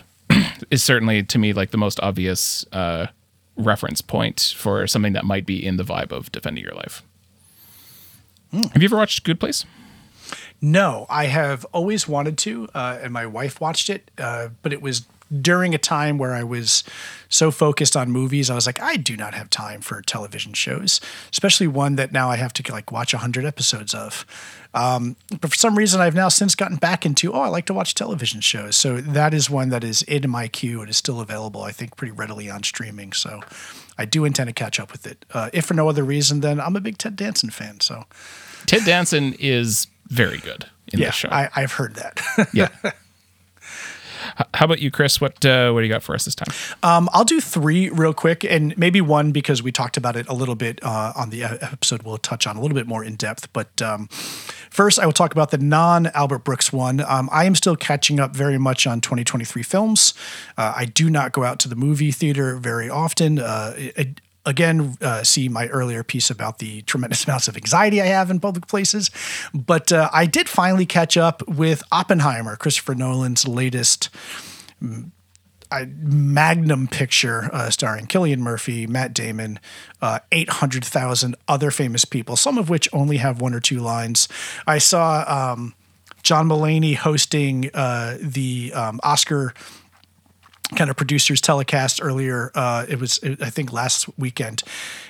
is 0.71 0.83
certainly 0.83 1.23
to 1.23 1.37
me 1.37 1.53
like 1.53 1.71
the 1.71 1.77
most 1.77 1.99
obvious 2.01 2.65
uh, 2.71 3.07
reference 3.55 4.01
point 4.01 4.53
for 4.57 4.87
something 4.87 5.13
that 5.13 5.25
might 5.25 5.45
be 5.45 5.63
in 5.63 5.77
the 5.77 5.83
vibe 5.83 6.11
of 6.11 6.31
defending 6.31 6.63
your 6.63 6.73
life. 6.73 7.03
Mm. 8.53 8.71
Have 8.71 8.81
you 8.81 8.87
ever 8.87 8.97
watched 8.97 9.23
Good 9.23 9.39
Place? 9.39 9.65
No, 10.61 11.05
I 11.09 11.25
have 11.25 11.65
always 11.73 12.07
wanted 12.07 12.37
to, 12.39 12.69
uh, 12.73 12.99
and 13.01 13.11
my 13.11 13.25
wife 13.25 13.59
watched 13.59 13.89
it, 13.89 14.09
uh, 14.17 14.49
but 14.61 14.71
it 14.71 14.81
was 14.81 15.05
during 15.41 15.73
a 15.73 15.77
time 15.77 16.17
where 16.17 16.33
I 16.33 16.43
was 16.43 16.83
so 17.29 17.49
focused 17.49 17.97
on 17.97 18.11
movies. 18.11 18.49
I 18.49 18.55
was 18.55 18.65
like, 18.65 18.79
I 18.79 18.95
do 18.95 19.17
not 19.17 19.33
have 19.33 19.49
time 19.49 19.81
for 19.81 20.01
television 20.01 20.53
shows, 20.53 21.01
especially 21.31 21.67
one 21.67 21.95
that 21.95 22.11
now 22.11 22.29
I 22.29 22.35
have 22.35 22.53
to 22.53 22.71
like 22.71 22.91
watch 22.91 23.13
hundred 23.13 23.45
episodes 23.45 23.93
of. 23.93 24.25
Um, 24.73 25.15
but 25.39 25.51
for 25.51 25.55
some 25.55 25.75
reason, 25.77 26.01
I've 26.01 26.15
now 26.15 26.29
since 26.29 26.55
gotten 26.55 26.77
back 26.77 27.05
into, 27.05 27.31
oh, 27.31 27.41
I 27.41 27.47
like 27.47 27.65
to 27.67 27.73
watch 27.73 27.93
television 27.93 28.41
shows. 28.41 28.75
So 28.75 29.01
that 29.01 29.33
is 29.33 29.49
one 29.49 29.69
that 29.69 29.83
is 29.83 30.01
in 30.03 30.29
my 30.29 30.47
queue. 30.47 30.81
It 30.81 30.89
is 30.89 30.97
still 30.97 31.21
available, 31.21 31.61
I 31.61 31.71
think, 31.71 31.95
pretty 31.95 32.11
readily 32.11 32.49
on 32.49 32.63
streaming. 32.63 33.13
So 33.13 33.41
I 33.97 34.05
do 34.05 34.25
intend 34.25 34.47
to 34.47 34.53
catch 34.53 34.79
up 34.79 34.91
with 34.91 35.05
it. 35.05 35.25
Uh, 35.31 35.49
if 35.53 35.65
for 35.65 35.73
no 35.75 35.89
other 35.89 36.03
reason, 36.03 36.41
then 36.41 36.59
I'm 36.59 36.75
a 36.75 36.81
big 36.81 36.97
Ted 36.97 37.15
Danson 37.15 37.51
fan. 37.51 37.79
So 37.81 38.05
Ted 38.65 38.83
Danson 38.85 39.33
is 39.39 39.87
very 40.07 40.39
good 40.39 40.65
in 40.91 40.99
yeah, 40.99 41.07
this 41.07 41.15
show. 41.15 41.29
I, 41.29 41.49
I've 41.55 41.73
heard 41.73 41.95
that. 41.95 42.21
yeah. 42.53 42.69
How 44.53 44.65
about 44.65 44.79
you, 44.79 44.91
Chris? 44.91 45.21
What 45.21 45.45
uh, 45.45 45.71
what 45.71 45.81
do 45.81 45.85
you 45.85 45.91
got 45.91 46.03
for 46.03 46.15
us 46.15 46.25
this 46.25 46.35
time? 46.35 46.53
Um, 46.81 47.09
I'll 47.13 47.25
do 47.25 47.39
three 47.39 47.89
real 47.89 48.13
quick, 48.13 48.43
and 48.43 48.77
maybe 48.77 49.01
one 49.01 49.31
because 49.31 49.61
we 49.61 49.71
talked 49.71 49.97
about 49.97 50.15
it 50.15 50.27
a 50.27 50.33
little 50.33 50.55
bit 50.55 50.79
uh, 50.83 51.13
on 51.15 51.29
the 51.29 51.43
episode. 51.43 52.03
We'll 52.03 52.17
touch 52.17 52.47
on 52.47 52.57
a 52.57 52.61
little 52.61 52.75
bit 52.75 52.87
more 52.87 53.03
in 53.03 53.15
depth. 53.15 53.51
But 53.53 53.81
um, 53.81 54.07
first, 54.69 54.99
I 54.99 55.05
will 55.05 55.13
talk 55.13 55.31
about 55.31 55.51
the 55.51 55.57
non 55.57 56.07
Albert 56.07 56.39
Brooks 56.39 56.73
one. 56.73 57.01
Um, 57.01 57.29
I 57.31 57.45
am 57.45 57.55
still 57.55 57.75
catching 57.75 58.19
up 58.19 58.35
very 58.35 58.57
much 58.57 58.87
on 58.87 59.01
2023 59.01 59.63
films. 59.63 60.13
Uh, 60.57 60.73
I 60.75 60.85
do 60.85 61.09
not 61.09 61.31
go 61.31 61.43
out 61.43 61.59
to 61.59 61.69
the 61.69 61.75
movie 61.75 62.11
theater 62.11 62.57
very 62.57 62.89
often. 62.89 63.39
Uh, 63.39 63.73
it, 63.77 64.21
again 64.45 64.97
uh, 65.01 65.23
see 65.23 65.49
my 65.49 65.67
earlier 65.67 66.03
piece 66.03 66.29
about 66.29 66.59
the 66.59 66.81
tremendous 66.83 67.23
amounts 67.27 67.47
of 67.47 67.55
anxiety 67.55 68.01
I 68.01 68.07
have 68.07 68.29
in 68.29 68.39
public 68.39 68.67
places. 68.67 69.11
But 69.53 69.91
uh, 69.91 70.09
I 70.13 70.25
did 70.25 70.49
finally 70.49 70.85
catch 70.85 71.17
up 71.17 71.47
with 71.47 71.83
Oppenheimer, 71.91 72.55
Christopher 72.55 72.95
Nolan's 72.95 73.47
latest 73.47 74.09
mm, 74.81 75.11
magnum 75.81 76.87
picture 76.87 77.49
uh, 77.51 77.69
starring 77.69 78.05
Cillian 78.05 78.39
Murphy, 78.39 78.85
Matt 78.85 79.13
Damon, 79.13 79.59
uh, 80.01 80.19
800,000 80.31 81.35
other 81.47 81.71
famous 81.71 82.05
people, 82.05 82.35
some 82.35 82.57
of 82.57 82.69
which 82.69 82.87
only 82.93 83.17
have 83.17 83.41
one 83.41 83.53
or 83.53 83.59
two 83.59 83.79
lines. 83.79 84.27
I 84.67 84.77
saw 84.77 85.23
um, 85.27 85.73
John 86.21 86.47
Mulaney 86.47 86.95
hosting 86.95 87.71
uh, 87.73 88.17
the 88.21 88.71
um, 88.73 88.99
Oscar 89.03 89.53
kind 90.73 90.89
of 90.89 90.95
producers 90.95 91.41
telecast 91.41 91.99
earlier. 92.01 92.51
Uh, 92.55 92.85
it 92.87 92.99
was, 92.99 93.19
I 93.23 93.49
think, 93.49 93.71
last 93.71 94.07
weekend, 94.17 94.63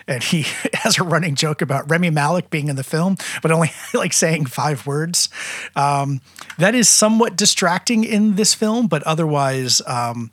and 0.07 0.23
he 0.23 0.41
has 0.73 0.97
a 0.97 1.03
running 1.03 1.35
joke 1.35 1.61
about 1.61 1.89
Rami 1.89 2.09
Malek 2.09 2.49
being 2.49 2.67
in 2.67 2.75
the 2.75 2.83
film, 2.83 3.17
but 3.41 3.51
only 3.51 3.71
like 3.93 4.13
saying 4.13 4.45
five 4.45 4.85
words. 4.85 5.29
Um, 5.75 6.21
that 6.57 6.75
is 6.75 6.89
somewhat 6.89 7.35
distracting 7.35 8.03
in 8.03 8.35
this 8.35 8.53
film, 8.53 8.87
but 8.87 9.03
otherwise. 9.03 9.81
Um, 9.87 10.31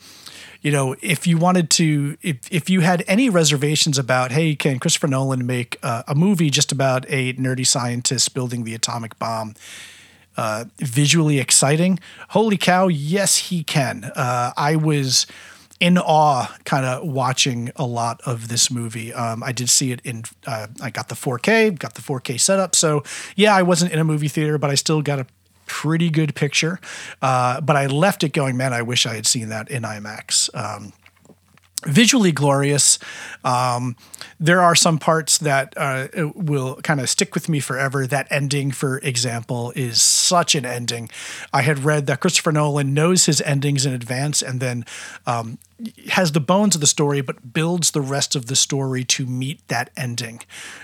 you 0.62 0.70
know, 0.70 0.94
if 1.00 1.26
you 1.26 1.38
wanted 1.38 1.70
to, 1.70 2.18
if, 2.20 2.36
if 2.50 2.68
you 2.68 2.80
had 2.80 3.02
any 3.08 3.30
reservations 3.30 3.98
about, 3.98 4.30
hey, 4.30 4.54
can 4.54 4.78
Christopher 4.78 5.06
Nolan 5.06 5.46
make 5.46 5.78
uh, 5.82 6.02
a 6.06 6.14
movie 6.14 6.50
just 6.50 6.70
about 6.70 7.06
a 7.08 7.32
nerdy 7.34 7.66
scientist 7.66 8.34
building 8.34 8.64
the 8.64 8.74
atomic 8.74 9.18
bomb? 9.18 9.54
Uh, 10.41 10.64
visually 10.78 11.38
exciting. 11.38 11.99
Holy 12.30 12.57
cow, 12.57 12.88
yes, 12.88 13.36
he 13.36 13.62
can. 13.62 14.05
Uh, 14.16 14.53
I 14.57 14.74
was 14.74 15.26
in 15.80 15.99
awe 15.99 16.57
kind 16.64 16.86
of 16.86 17.07
watching 17.07 17.70
a 17.76 17.84
lot 17.84 18.22
of 18.24 18.49
this 18.49 18.70
movie. 18.70 19.12
Um, 19.12 19.43
I 19.43 19.53
did 19.53 19.68
see 19.68 19.93
it 19.93 20.01
in, 20.03 20.24
uh, 20.47 20.68
I 20.80 20.88
got 20.88 21.11
the 21.11 21.14
4K, 21.14 21.78
got 21.78 21.93
the 21.93 22.01
4K 22.01 22.41
setup. 22.41 22.74
So, 22.74 23.05
yeah, 23.36 23.55
I 23.55 23.61
wasn't 23.61 23.93
in 23.93 23.99
a 23.99 24.05
movie 24.05 24.28
theater, 24.28 24.57
but 24.57 24.70
I 24.70 24.76
still 24.76 25.03
got 25.03 25.18
a 25.18 25.26
pretty 25.66 26.09
good 26.09 26.34
picture. 26.34 26.80
Uh, 27.20 27.61
but 27.61 27.76
I 27.76 27.84
left 27.84 28.24
it 28.24 28.32
going, 28.32 28.57
man, 28.57 28.72
I 28.72 28.80
wish 28.80 29.05
I 29.05 29.16
had 29.16 29.26
seen 29.26 29.51
that 29.51 29.70
in 29.70 29.82
IMAX. 29.82 30.49
Um, 30.55 30.95
visually 31.84 32.32
glorious. 32.32 32.98
Um, 33.44 33.96
there 34.38 34.60
are 34.60 34.74
some 34.74 34.98
parts 34.98 35.38
that 35.38 35.74
uh, 35.76 36.08
will 36.34 36.76
kind 36.82 37.00
of 37.00 37.08
stick 37.08 37.34
with 37.34 37.48
me 37.48 37.60
forever. 37.60 38.06
That 38.06 38.26
ending, 38.30 38.70
for 38.70 38.98
example, 38.98 39.72
is 39.76 40.00
such 40.02 40.54
an 40.54 40.64
ending. 40.64 41.10
I 41.52 41.62
had 41.62 41.84
read 41.84 42.06
that 42.06 42.20
Christopher 42.20 42.52
Nolan 42.52 42.94
knows 42.94 43.26
his 43.26 43.40
endings 43.42 43.86
in 43.86 43.92
advance 43.92 44.42
and 44.42 44.60
then 44.60 44.84
um, 45.26 45.58
has 46.10 46.32
the 46.32 46.40
bones 46.40 46.74
of 46.74 46.80
the 46.80 46.86
story, 46.86 47.20
but 47.20 47.52
builds 47.52 47.90
the 47.90 48.00
rest 48.00 48.34
of 48.34 48.46
the 48.46 48.56
story 48.56 49.04
to 49.04 49.26
meet 49.26 49.66
that 49.68 49.90
ending. 49.96 50.40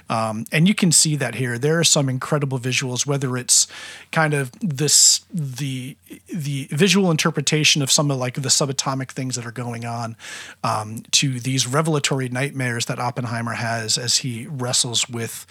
Um, 0.09 0.45
and 0.53 0.67
you 0.69 0.75
can 0.75 0.93
see 0.93 1.17
that 1.17 1.37
here. 1.37 1.59
There 1.59 1.79
are 1.79 1.85
some 1.85 2.09
incredible 2.09 2.59
visuals, 2.59 3.07
whether 3.07 3.37
it's 3.37 3.67
kind 4.13 4.35
of 4.35 4.53
this 4.61 5.25
the 5.33 5.97
the 6.33 6.69
visual 6.71 7.11
interpretation 7.11 7.83
of 7.83 7.91
some 7.91 8.11
of 8.11 8.19
like 8.19 8.35
the 8.35 8.49
subatomic 8.49 9.11
things 9.11 9.37
that 9.37 9.47
are 9.47 9.53
going 9.53 9.85
on, 9.85 10.17
um, 10.65 11.03
to 11.13 11.41
these 11.41 11.67
revelatory 11.67 12.29
nightmares 12.29 12.87
that 12.87 12.99
Oppenheimer 12.99 13.55
has 13.55 13.99
as 13.99 14.19
he 14.19 14.47
wrestles 14.47 15.09
with 15.09 15.47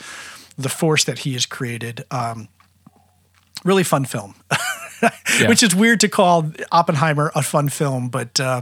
the 0.57 0.69
force 0.69 1.03
that 1.03 1.19
he 1.19 1.33
has 1.33 1.45
created. 1.45 2.05
Um, 2.11 2.47
really 3.63 3.83
fun 3.83 4.05
film. 4.05 4.35
yeah. 5.39 5.47
which 5.47 5.63
is 5.63 5.75
weird 5.75 5.99
to 6.01 6.09
call 6.09 6.51
Oppenheimer 6.71 7.31
a 7.35 7.41
fun 7.41 7.69
film, 7.69 8.09
but 8.09 8.39
uh, 8.39 8.61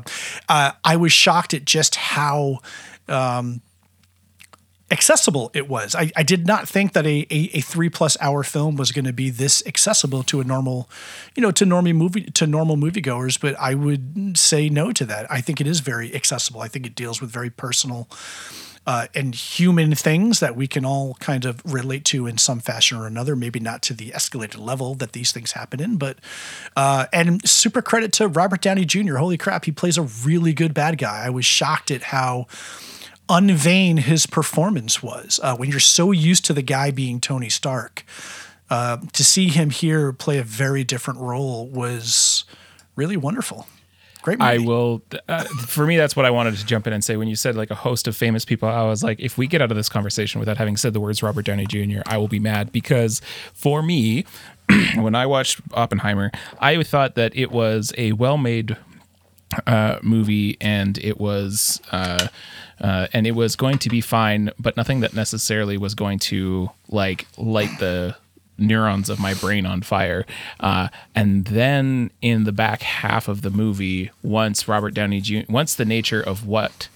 uh, 0.50 0.72
I 0.84 0.96
was 0.96 1.12
shocked 1.12 1.54
at 1.54 1.66
just 1.66 1.96
how. 1.96 2.60
Um, 3.08 3.62
accessible 4.92 5.50
it 5.56 5.68
was. 5.68 5.96
I, 5.96 6.12
I, 6.16 6.22
did 6.22 6.46
not 6.46 6.70
think 6.70 6.94
that 6.94 7.06
a, 7.06 7.26
a, 7.32 7.50
a 7.54 7.62
three 7.62 7.90
plus 7.90 8.16
hour 8.22 8.44
film 8.44 8.76
was 8.76 8.92
going 8.92 9.06
to 9.06 9.14
be 9.14 9.32
this 9.32 9.66
accessible 9.66 10.22
to 10.24 10.40
a 10.40 10.44
normal, 10.44 10.88
you 11.36 11.42
know, 11.42 11.52
to 11.52 11.66
normal 11.66 11.94
movie 11.94 12.26
to 12.26 12.46
normal 12.46 12.78
moviegoers. 12.78 13.42
But 13.42 13.56
I 13.60 13.74
would 13.74 14.38
say 14.38 14.70
no 14.70 14.94
to 14.94 15.06
that. 15.06 15.30
I 15.32 15.42
think 15.42 15.60
it 15.60 15.68
is 15.68 15.80
very 15.80 16.14
accessible. 16.14 16.62
I 16.62 16.68
think 16.68 16.86
it 16.86 16.94
deals 16.94 17.20
with 17.20 17.32
very 17.32 17.50
personal 17.50 18.08
uh, 18.86 19.08
and 19.16 19.34
human 19.34 19.96
things 19.96 20.40
that 20.40 20.56
we 20.56 20.68
can 20.68 20.86
all 20.86 21.16
kind 21.16 21.46
of 21.46 21.62
relate 21.66 22.04
to 22.06 22.28
in 22.28 22.38
some 22.38 22.60
fashion 22.60 22.98
or 22.98 23.08
another. 23.08 23.36
Maybe 23.36 23.60
not 23.60 23.82
to 23.84 23.94
the 23.94 24.12
escalated 24.12 24.60
level 24.60 24.96
that 24.96 25.14
these 25.14 25.32
things 25.32 25.54
happen 25.54 25.82
in, 25.82 25.98
but 25.98 26.18
uh, 26.76 27.06
and 27.14 27.48
super 27.48 27.82
credit 27.82 28.12
to 28.14 28.28
Robert 28.28 28.62
Downey 28.62 28.86
Jr. 28.86 29.16
Holy 29.16 29.38
crap, 29.38 29.66
he 29.66 29.72
plays 29.72 29.98
a 29.98 30.04
really 30.04 30.54
good 30.54 30.74
bad 30.74 30.98
guy. 30.98 31.26
I 31.26 31.30
was 31.30 31.46
shocked 31.46 31.92
at 31.92 32.04
how 32.04 32.48
unvain 33.30 34.00
his 34.00 34.26
performance 34.26 35.02
was 35.02 35.40
uh, 35.42 35.56
when 35.56 35.70
you're 35.70 35.80
so 35.80 36.12
used 36.12 36.46
to 36.46 36.54
the 36.54 36.62
guy 36.62 36.92
being 36.92 37.20
Tony 37.20 37.50
Stark. 37.50 38.06
Uh, 38.70 38.98
to 39.12 39.24
see 39.24 39.50
him 39.50 39.70
here 39.70 40.12
play 40.12 40.40
a 40.40 40.44
very 40.44 40.84
different 40.84 41.20
role 41.20 41.68
was 41.68 42.44
really 42.96 43.18
wonderful. 43.18 43.68
Great 44.24 44.40
movie. 44.40 44.52
I 44.52 44.58
will. 44.58 45.04
Uh, 45.30 45.44
for 45.68 45.86
me, 45.86 45.98
that's 45.98 46.16
what 46.16 46.26
I 46.26 46.32
wanted 46.32 46.56
to 46.56 46.66
jump 46.66 46.88
in 46.88 46.94
and 46.94 47.04
say. 47.04 47.16
When 47.16 47.28
you 47.28 47.36
said 47.36 47.56
like 47.56 47.70
a 47.70 47.76
host 47.76 48.08
of 48.08 48.16
famous 48.16 48.46
people, 48.46 48.68
I 48.68 48.84
was 48.84 49.04
like, 49.04 49.20
if 49.20 49.38
we 49.38 49.46
get 49.46 49.62
out 49.62 49.70
of 49.70 49.78
this 49.78 49.90
conversation 49.90 50.40
without 50.40 50.58
having 50.58 50.78
said 50.78 50.94
the 50.94 51.00
words 51.00 51.22
Robert 51.22 51.46
Downey 51.46 51.68
Jr., 51.68 52.02
I 52.08 52.18
will 52.18 52.28
be 52.28 52.40
mad 52.40 52.72
because 52.72 53.22
for 53.54 53.84
me, 53.84 54.26
when 54.96 55.14
I 55.14 55.26
watched 55.28 55.62
Oppenheimer, 55.74 56.32
I 56.60 56.82
thought 56.82 57.16
that 57.16 57.36
it 57.36 57.52
was 57.52 57.94
a 57.98 58.14
well-made 58.14 58.78
uh, 59.68 60.00
movie 60.02 60.58
and 60.60 60.98
it 60.98 61.20
was 61.20 61.80
uh, 61.92 62.28
uh, 62.82 63.08
and 63.14 63.28
it 63.28 63.32
was 63.32 63.56
going 63.56 63.78
to 63.78 63.90
be 63.90 64.02
fine, 64.02 64.52
but 64.60 64.76
nothing 64.76 65.02
that 65.02 65.14
necessarily 65.14 65.78
was 65.78 65.96
going 65.96 66.20
to 66.20 66.70
like 66.90 67.28
light 67.38 67.70
the 67.80 68.16
neurons 68.58 69.10
of 69.10 69.20
my 69.20 69.34
brain 69.34 69.66
on 69.66 69.82
fire. 69.82 70.26
Uh, 70.60 70.90
and 71.16 71.46
then 71.46 72.12
in 72.22 72.44
the 72.44 72.52
back 72.52 72.82
half 72.82 73.28
of 73.28 73.42
the 73.42 73.50
movie, 73.50 74.12
once 74.22 74.68
Robert 74.68 74.94
Downey 74.94 75.22
Jr. 75.22 75.40
once 75.50 75.76
the 75.76 75.86
nature 75.86 76.22
of 76.22 76.46
what 76.46 76.88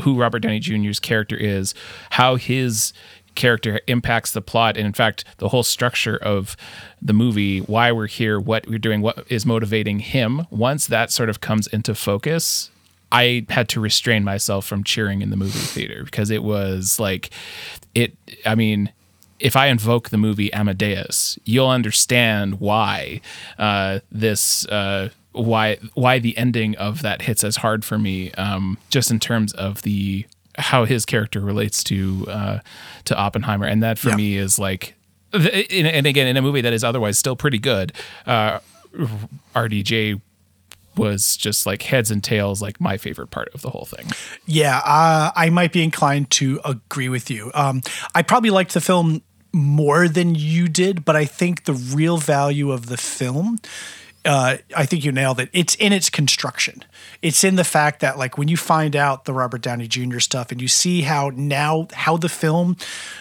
who 0.00 0.18
Robert 0.18 0.40
Downey 0.40 0.60
Jr.'s 0.60 1.00
character 1.00 1.36
is, 1.36 1.74
how 2.10 2.36
his 2.36 2.92
character 3.34 3.80
impacts 3.86 4.32
the 4.32 4.42
plot 4.42 4.76
and 4.76 4.86
in 4.86 4.92
fact 4.92 5.24
the 5.38 5.48
whole 5.48 5.62
structure 5.62 6.16
of 6.16 6.56
the 7.00 7.12
movie 7.12 7.60
why 7.60 7.92
we're 7.92 8.08
here 8.08 8.40
what 8.40 8.66
we're 8.66 8.78
doing 8.78 9.00
what 9.00 9.24
is 9.30 9.46
motivating 9.46 10.00
him 10.00 10.46
once 10.50 10.88
that 10.88 11.12
sort 11.12 11.28
of 11.28 11.40
comes 11.40 11.68
into 11.68 11.94
focus 11.94 12.70
i 13.12 13.46
had 13.48 13.68
to 13.68 13.80
restrain 13.80 14.24
myself 14.24 14.66
from 14.66 14.82
cheering 14.82 15.22
in 15.22 15.30
the 15.30 15.36
movie 15.36 15.58
theater 15.58 16.02
because 16.04 16.28
it 16.28 16.42
was 16.42 16.98
like 16.98 17.30
it 17.94 18.16
i 18.44 18.56
mean 18.56 18.92
if 19.40 19.56
I 19.56 19.66
invoke 19.66 20.10
the 20.10 20.18
movie 20.18 20.52
Amadeus, 20.52 21.38
you'll 21.44 21.68
understand 21.70 22.60
why 22.60 23.20
uh, 23.58 24.00
this 24.12 24.66
uh, 24.66 25.08
why 25.32 25.78
why 25.94 26.18
the 26.18 26.36
ending 26.36 26.76
of 26.76 27.02
that 27.02 27.22
hits 27.22 27.42
as 27.44 27.56
hard 27.56 27.84
for 27.84 27.98
me. 27.98 28.32
Um, 28.32 28.78
just 28.90 29.10
in 29.10 29.18
terms 29.18 29.52
of 29.54 29.82
the 29.82 30.26
how 30.58 30.84
his 30.84 31.06
character 31.06 31.40
relates 31.40 31.82
to 31.84 32.26
uh, 32.28 32.58
to 33.04 33.16
Oppenheimer, 33.16 33.66
and 33.66 33.82
that 33.82 33.98
for 33.98 34.10
Yeah. 34.10 34.16
me 34.16 34.36
is 34.36 34.58
like, 34.58 34.94
and 35.32 36.06
again 36.06 36.26
in 36.26 36.36
a 36.36 36.42
movie 36.42 36.60
that 36.60 36.72
is 36.72 36.84
otherwise 36.84 37.18
still 37.18 37.36
pretty 37.36 37.58
good. 37.58 37.92
Uh, 38.26 38.58
RDJ 39.54 40.20
was 40.96 41.36
just 41.36 41.66
like 41.66 41.82
heads 41.82 42.10
and 42.10 42.22
tails, 42.22 42.60
like 42.60 42.80
my 42.80 42.96
favorite 42.98 43.30
part 43.30 43.48
of 43.54 43.62
the 43.62 43.70
whole 43.70 43.84
thing. 43.84 44.06
Yeah, 44.46 44.78
uh, 44.84 45.30
I 45.34 45.48
might 45.50 45.72
be 45.72 45.82
inclined 45.84 46.30
to 46.32 46.60
agree 46.64 47.08
with 47.08 47.30
you. 47.30 47.50
Um, 47.54 47.82
I 48.14 48.22
probably 48.22 48.50
liked 48.50 48.74
the 48.74 48.80
film 48.80 49.22
more 49.52 50.08
than 50.08 50.34
you 50.34 50.68
did, 50.68 51.04
but 51.04 51.16
I 51.16 51.24
think 51.24 51.64
the 51.64 51.72
real 51.72 52.18
value 52.18 52.70
of 52.70 52.86
the 52.86 52.96
film, 52.96 53.58
uh, 54.24 54.58
I 54.76 54.86
think 54.86 55.04
you 55.04 55.12
nailed 55.12 55.40
it. 55.40 55.48
It's 55.52 55.74
in 55.76 55.92
its 55.92 56.10
construction. 56.10 56.84
It's 57.22 57.44
in 57.44 57.56
the 57.56 57.64
fact 57.64 58.00
that 58.00 58.18
like 58.18 58.36
when 58.36 58.48
you 58.48 58.56
find 58.56 58.94
out 58.94 59.24
the 59.24 59.32
Robert 59.32 59.62
Downey 59.62 59.88
Jr. 59.88 60.18
stuff 60.18 60.50
and 60.52 60.60
you 60.60 60.68
see 60.68 61.02
how 61.02 61.30
now 61.34 61.88
how 61.92 62.16
the 62.16 62.28
film, 62.28 62.76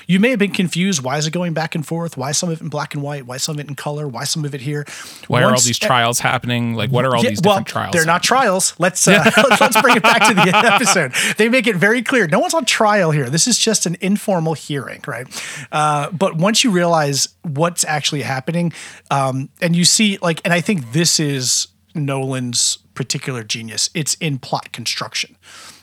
you 0.08 0.20
may 0.20 0.30
have 0.30 0.40
been 0.40 0.52
confused. 0.52 1.02
Why 1.02 1.18
is 1.18 1.28
it 1.28 1.32
going 1.32 1.54
back 1.54 1.76
and 1.76 1.86
forth? 1.86 2.18
Why 2.18 2.32
some 2.32 2.50
of 2.50 2.60
it 2.60 2.64
in 2.64 2.70
black 2.70 2.94
and 2.94 3.04
white? 3.04 3.26
Why 3.26 3.38
some 3.38 3.56
of 3.56 3.60
it 3.60 3.70
in 3.70 3.76
color? 3.76 4.08
Why 4.08 4.26
some 4.26 4.44
of 4.44 4.54
it 4.54 4.62
here? 4.62 4.86
Why 5.28 5.44
are 5.44 5.52
all 5.52 5.62
these 5.62 5.80
trials 5.80 6.20
happening? 6.20 6.74
Like, 6.74 6.92
what 6.92 7.06
are 7.06 7.16
all 7.16 7.24
yeah, 7.24 7.30
these 7.30 7.42
well, 7.44 7.64
trials? 7.64 7.94
They're 7.94 8.06
not 8.06 8.24
trials. 8.24 8.74
Let's 8.78 9.08
uh, 9.08 9.24
let's, 9.38 9.62
let's 9.62 9.82
bring 9.82 9.98
it 9.98 10.04
back 10.04 10.28
to 10.28 10.34
the 10.34 10.52
episode. 10.74 11.14
They 11.38 11.48
make 11.48 11.68
it 11.68 11.76
very 11.76 12.02
clear. 12.02 12.28
No 12.28 12.40
one's 12.40 12.54
on 12.54 12.66
trial 12.66 13.12
here. 13.12 13.30
This 13.30 13.48
is 13.48 13.58
just 13.58 13.86
an 13.86 13.96
informal 14.02 14.54
hearing, 14.54 15.02
right? 15.08 15.28
Uh, 15.72 16.12
but 16.12 16.36
once 16.36 16.64
you 16.64 16.72
realize 16.72 17.30
what's 17.44 17.86
actually 17.86 18.22
happening, 18.22 18.74
um, 19.12 19.50
and 19.62 19.76
you 19.76 19.86
see, 19.86 20.18
like, 20.22 20.42
and 20.44 20.54
I 20.54 20.62
think 20.62 20.89
this 20.92 21.20
is 21.20 21.68
Nolan's 21.96 22.78
particular 22.94 23.44
genius. 23.44 23.90
It's 23.94 24.16
in 24.16 24.40
plot 24.40 24.72
construction. 24.72 25.36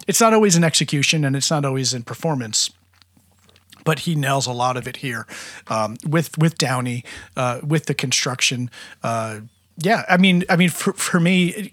It's 0.07 0.21
not 0.21 0.33
always 0.33 0.57
in 0.57 0.65
execution, 0.65 1.25
and 1.25 1.35
it's 1.35 1.51
not 1.51 1.65
always 1.65 1.95
in 1.95 2.03
performance 2.03 2.71
but 3.87 4.01
he 4.01 4.17
nails 4.17 4.49
a 4.49 4.53
lot 4.53 4.77
of 4.77 4.89
it 4.89 4.97
here 4.97 5.27
um, 5.69 5.97
with 6.05 6.37
with 6.37 6.59
Downey, 6.59 7.05
uh, 7.37 7.61
with 7.63 7.87
the 7.87 7.95
construction. 7.95 8.69
Uh, 9.03 9.43
yeah, 9.79 10.03
I 10.09 10.17
mean, 10.19 10.45
I 10.51 10.57
mean, 10.57 10.71
for 10.71 10.93
for 10.93 11.21
me, 11.21 11.73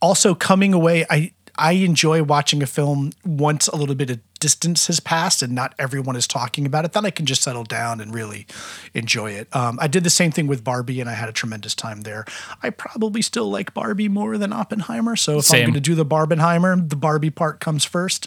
also 0.00 0.34
coming 0.34 0.74
away, 0.74 1.06
I 1.10 1.32
I 1.56 1.72
enjoy 1.72 2.22
watching 2.22 2.62
a 2.62 2.66
film 2.66 3.12
once 3.24 3.66
a 3.68 3.76
little 3.76 3.94
bit 3.94 4.10
of 4.10 4.20
distance 4.42 4.88
has 4.88 4.98
passed 4.98 5.40
and 5.40 5.54
not 5.54 5.72
everyone 5.78 6.16
is 6.16 6.26
talking 6.26 6.66
about 6.66 6.84
it. 6.84 6.92
Then 6.92 7.06
I 7.06 7.10
can 7.10 7.26
just 7.26 7.42
settle 7.42 7.62
down 7.62 8.00
and 8.00 8.12
really 8.12 8.44
enjoy 8.92 9.30
it. 9.30 9.54
Um, 9.54 9.78
I 9.80 9.86
did 9.86 10.02
the 10.02 10.10
same 10.10 10.32
thing 10.32 10.48
with 10.48 10.64
Barbie, 10.64 11.00
and 11.00 11.08
I 11.08 11.12
had 11.12 11.28
a 11.28 11.32
tremendous 11.32 11.76
time 11.76 12.00
there. 12.00 12.24
I 12.60 12.70
probably 12.70 13.22
still 13.22 13.48
like 13.48 13.72
Barbie 13.72 14.08
more 14.08 14.36
than 14.36 14.52
Oppenheimer, 14.52 15.14
so 15.14 15.38
if 15.38 15.52
I'm 15.52 15.60
going 15.60 15.74
to 15.74 15.80
do 15.80 15.94
the 15.94 16.04
Barbenheimer, 16.04 16.88
the 16.88 16.96
Barbie 16.96 17.30
part 17.30 17.60
comes 17.60 17.84
first 17.84 18.26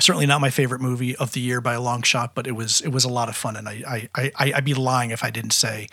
certainly 0.00 0.26
not 0.26 0.40
my 0.40 0.50
favorite 0.50 0.80
movie 0.80 1.14
of 1.16 1.32
the 1.32 1.40
year 1.40 1.60
by 1.60 1.74
a 1.74 1.80
long 1.80 2.02
shot, 2.02 2.34
but 2.34 2.46
it 2.46 2.52
was 2.52 2.80
it 2.80 2.88
was 2.88 3.04
a 3.04 3.08
lot 3.08 3.28
of 3.28 3.36
fun, 3.36 3.56
and 3.56 3.68
I 3.68 4.08
I, 4.14 4.30
I 4.34 4.52
I'd 4.56 4.64
be 4.64 4.74
lying 4.74 5.10
if 5.10 5.22
I 5.22 5.30
didn't 5.30 5.52
say 5.52 5.88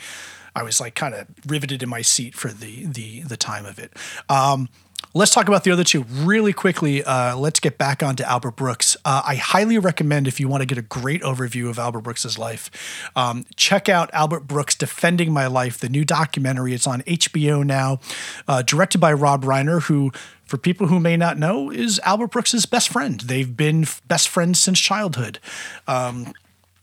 I 0.56 0.64
was 0.64 0.80
like 0.80 0.96
kind 0.96 1.14
of 1.14 1.28
riveted 1.46 1.84
in 1.84 1.90
my 1.90 2.02
seat 2.02 2.36
for 2.36 2.50
the 2.50 2.86
the 2.86 3.22
the 3.22 3.38
time 3.38 3.66
of 3.66 3.80
it. 3.80 3.94
Um, 4.28 4.70
Let's 5.16 5.34
talk 5.34 5.48
about 5.48 5.64
the 5.64 5.72
other 5.72 5.84
two 5.84 6.04
really 6.04 6.54
quickly. 6.54 7.04
Uh, 7.04 7.36
let's 7.36 7.60
get 7.60 7.80
back 7.80 8.04
onto 8.04 8.24
Albert 8.24 8.56
Brooks. 8.56 8.96
Uh, 9.04 9.24
I 9.26 9.36
highly 9.36 9.80
recommend 9.80 10.28
if 10.28 10.40
you 10.40 10.48
want 10.48 10.62
to 10.62 10.68
get 10.68 10.78
a 10.78 10.84
great 10.84 11.24
overview 11.24 11.68
of 11.68 11.80
Albert 11.80 12.02
Brooks's 12.02 12.38
life, 12.38 12.70
um, 13.16 13.44
check 13.56 13.90
out 13.90 14.12
Albert 14.14 14.42
Brooks 14.42 14.76
Defending 14.76 15.34
My 15.34 15.48
Life, 15.48 15.80
the 15.80 15.90
new 15.90 16.06
documentary. 16.06 16.74
It's 16.74 16.86
on 16.86 17.02
HBO 17.02 17.66
now, 17.66 18.00
uh, 18.48 18.62
directed 18.62 19.00
by 19.00 19.12
Rob 19.14 19.44
Reiner, 19.44 19.82
who 19.82 20.12
for 20.46 20.58
people 20.58 20.88
who 20.88 21.00
may 21.00 21.18
not 21.18 21.38
know, 21.38 21.72
is 21.72 22.00
Albert 22.04 22.32
Brooks's 22.32 22.66
best 22.66 22.90
friend. 22.90 23.22
They've 23.22 23.56
been 23.56 23.84
f- 23.84 24.02
best 24.08 24.28
friends 24.30 24.60
since 24.60 24.80
childhood. 24.80 25.40
Um, 25.88 26.34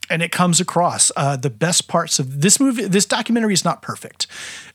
and 0.08 0.22
it 0.22 0.30
comes 0.30 0.60
across 0.60 1.10
uh, 1.16 1.36
the 1.36 1.50
best 1.50 1.88
parts 1.88 2.18
of 2.18 2.40
this 2.40 2.60
movie. 2.60 2.86
This 2.86 3.06
documentary 3.06 3.54
is 3.54 3.64
not 3.64 3.82
perfect. 3.82 4.26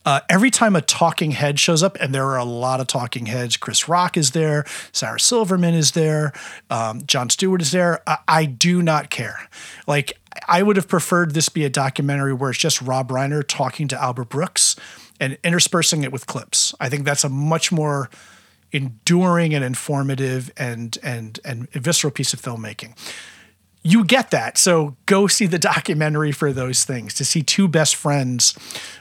Uh, 0.05 0.21
every 0.29 0.49
time 0.49 0.75
a 0.75 0.81
talking 0.81 1.31
head 1.31 1.59
shows 1.59 1.83
up, 1.83 1.97
and 1.99 2.13
there 2.13 2.25
are 2.25 2.37
a 2.37 2.43
lot 2.43 2.79
of 2.79 2.87
talking 2.87 3.27
heads, 3.27 3.57
Chris 3.57 3.87
Rock 3.87 4.17
is 4.17 4.31
there, 4.31 4.65
Sarah 4.91 5.19
Silverman 5.19 5.73
is 5.73 5.91
there, 5.91 6.33
um, 6.69 7.01
Jon 7.05 7.29
Stewart 7.29 7.61
is 7.61 7.71
there. 7.71 8.01
I, 8.07 8.17
I 8.27 8.45
do 8.45 8.81
not 8.81 9.09
care. 9.09 9.47
Like, 9.87 10.17
I 10.47 10.63
would 10.63 10.75
have 10.75 10.87
preferred 10.87 11.33
this 11.33 11.49
be 11.49 11.65
a 11.65 11.69
documentary 11.69 12.33
where 12.33 12.51
it's 12.51 12.59
just 12.59 12.81
Rob 12.81 13.09
Reiner 13.09 13.43
talking 13.45 13.87
to 13.89 14.01
Albert 14.01 14.29
Brooks 14.29 14.75
and 15.19 15.37
interspersing 15.43 16.03
it 16.03 16.11
with 16.11 16.25
clips. 16.25 16.73
I 16.79 16.89
think 16.89 17.05
that's 17.05 17.23
a 17.23 17.29
much 17.29 17.71
more 17.71 18.09
enduring 18.71 19.53
and 19.53 19.63
informative 19.63 20.51
and 20.57 20.97
and 21.03 21.39
and 21.43 21.69
visceral 21.71 22.11
piece 22.11 22.33
of 22.33 22.41
filmmaking. 22.41 22.95
You 23.83 24.05
get 24.05 24.31
that. 24.31 24.57
So 24.57 24.95
go 25.05 25.27
see 25.27 25.47
the 25.47 25.59
documentary 25.73 26.31
for 26.31 26.53
those 26.53 26.83
things 26.83 27.13
to 27.15 27.25
see 27.25 27.41
two 27.41 27.67
best 27.67 27.95
friends 27.95 28.55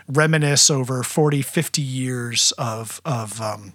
reminisce 0.09 0.71
over 0.71 1.03
40, 1.03 1.43
50 1.43 1.83
years 1.83 2.53
of 2.53 3.01
of 3.05 3.41
um, 3.41 3.75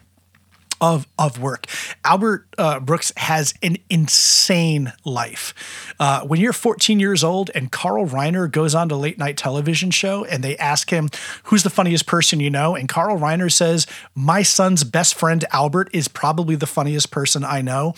of 0.82 1.08
of 1.18 1.39
work. 1.39 1.68
Albert 2.03 2.47
uh, 2.58 2.80
Brooks 2.80 3.12
has 3.18 3.53
an 3.62 3.78
insane 3.89 4.93
life. 5.03 5.53
Uh, 5.99 6.22
when 6.22 6.39
you're 6.39 6.53
14 6.53 6.99
years 6.99 7.24
old 7.24 7.49
and 7.56 7.72
Carl 7.72 8.06
Reiner 8.06 8.51
goes 8.51 8.76
on 8.76 8.89
to 8.89 8.95
late 8.95 9.18
night 9.18 9.38
television 9.38 9.91
show 9.91 10.26
and 10.26 10.43
they 10.43 10.58
ask 10.58 10.89
him 10.89 11.10
who's 11.45 11.64
the 11.64 11.70
funniest 11.70 12.06
person 12.06 12.39
you 12.39 12.49
know, 12.49 12.76
and 12.76 12.89
Carl 12.89 13.18
Reiner 13.18 13.51
says 13.51 13.88
my 14.14 14.43
son's 14.43 14.84
best 14.84 15.16
friend 15.16 15.45
Albert 15.51 15.89
is 15.93 16.08
probably 16.08 16.56
the 16.56 16.68
funniest 16.68 17.12
person 17.12 17.43
I 17.43 17.62
know. 17.62 17.93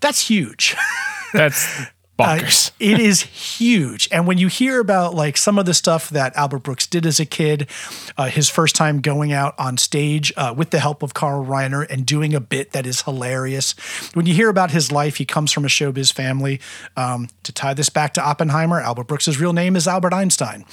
That's 0.00 0.28
huge. 0.28 0.76
That's 1.32 1.86
bonkers. 2.18 2.70
Uh, 2.70 2.74
it 2.80 2.98
is 3.00 3.22
huge. 3.22 4.08
And 4.10 4.26
when 4.26 4.38
you 4.38 4.48
hear 4.48 4.80
about 4.80 5.14
like 5.14 5.36
some 5.36 5.58
of 5.58 5.66
the 5.66 5.74
stuff 5.74 6.10
that 6.10 6.36
Albert 6.36 6.60
Brooks 6.60 6.86
did 6.86 7.06
as 7.06 7.20
a 7.20 7.26
kid, 7.26 7.68
uh, 8.16 8.26
his 8.26 8.50
first 8.50 8.74
time 8.74 9.00
going 9.00 9.32
out 9.32 9.54
on 9.58 9.76
stage 9.76 10.32
uh, 10.36 10.52
with 10.56 10.70
the 10.70 10.80
help 10.80 11.02
of 11.02 11.14
Carl 11.14 11.44
Reiner 11.44 11.88
and 11.88 12.04
doing 12.04 12.34
a 12.34 12.40
bit 12.40 12.72
that 12.72 12.86
is 12.86 13.02
hilarious. 13.02 13.74
When 14.14 14.26
you 14.26 14.34
hear 14.34 14.48
about 14.48 14.70
his 14.72 14.90
life, 14.90 15.16
he 15.16 15.24
comes 15.24 15.52
from 15.52 15.64
a 15.64 15.68
showbiz 15.68 16.12
family. 16.12 16.60
Um, 16.96 17.28
to 17.44 17.52
tie 17.52 17.74
this 17.74 17.88
back 17.88 18.14
to 18.14 18.22
Oppenheimer, 18.22 18.80
Albert 18.80 19.04
Brooks's 19.04 19.40
real 19.40 19.52
name 19.52 19.76
is 19.76 19.86
Albert 19.86 20.12
Einstein. 20.12 20.64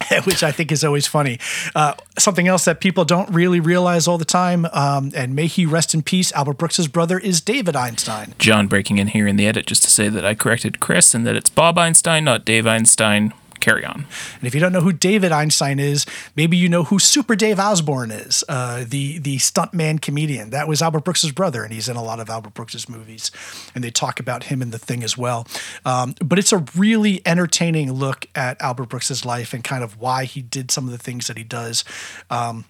which 0.24 0.42
I 0.42 0.52
think 0.52 0.72
is 0.72 0.84
always 0.84 1.06
funny. 1.06 1.38
Uh, 1.74 1.94
something 2.18 2.48
else 2.48 2.64
that 2.64 2.80
people 2.80 3.04
don't 3.04 3.28
really 3.30 3.60
realize 3.60 4.06
all 4.06 4.18
the 4.18 4.24
time, 4.24 4.66
um, 4.72 5.12
and 5.14 5.34
may 5.34 5.46
he 5.46 5.66
rest 5.66 5.94
in 5.94 6.02
peace, 6.02 6.32
Albert 6.32 6.58
Brooks's 6.58 6.88
brother 6.88 7.18
is 7.18 7.40
David 7.40 7.76
Einstein. 7.76 8.34
Jon 8.38 8.66
breaking 8.66 8.98
in 8.98 9.08
here 9.08 9.26
in 9.26 9.36
the 9.36 9.46
edit 9.46 9.66
just 9.66 9.82
to 9.84 9.90
say 9.90 10.08
that 10.08 10.24
I 10.24 10.34
corrected 10.34 10.80
Chris 10.80 11.14
and 11.14 11.26
that 11.26 11.36
it's 11.36 11.50
Bob 11.50 11.78
Einstein, 11.78 12.24
not 12.24 12.44
Dave 12.44 12.66
Einstein. 12.66 13.32
Carry 13.66 13.84
on. 13.84 14.06
And 14.38 14.44
if 14.44 14.54
you 14.54 14.60
don't 14.60 14.72
know 14.72 14.80
who 14.80 14.92
David 14.92 15.32
Einstein 15.32 15.80
is, 15.80 16.06
maybe 16.36 16.56
you 16.56 16.68
know 16.68 16.84
who 16.84 17.00
Super 17.00 17.34
Dave 17.34 17.58
Osborne 17.58 18.12
is, 18.12 18.44
uh, 18.48 18.84
the 18.86 19.18
the 19.18 19.38
stuntman 19.38 20.00
comedian. 20.00 20.50
That 20.50 20.68
was 20.68 20.80
Albert 20.80 21.02
Brooks's 21.02 21.32
brother, 21.32 21.64
and 21.64 21.72
he's 21.72 21.88
in 21.88 21.96
a 21.96 22.02
lot 22.04 22.20
of 22.20 22.30
Albert 22.30 22.54
Brooks's 22.54 22.88
movies. 22.88 23.32
And 23.74 23.82
they 23.82 23.90
talk 23.90 24.20
about 24.20 24.44
him 24.44 24.62
in 24.62 24.70
the 24.70 24.78
thing 24.78 25.02
as 25.02 25.18
well. 25.18 25.48
Um, 25.84 26.14
but 26.24 26.38
it's 26.38 26.52
a 26.52 26.64
really 26.76 27.20
entertaining 27.26 27.92
look 27.92 28.26
at 28.36 28.56
Albert 28.62 28.88
Brooks's 28.88 29.24
life 29.24 29.52
and 29.52 29.64
kind 29.64 29.82
of 29.82 30.00
why 30.00 30.26
he 30.26 30.42
did 30.42 30.70
some 30.70 30.84
of 30.84 30.92
the 30.92 30.98
things 30.98 31.26
that 31.26 31.36
he 31.36 31.42
does. 31.42 31.82
Um, 32.30 32.66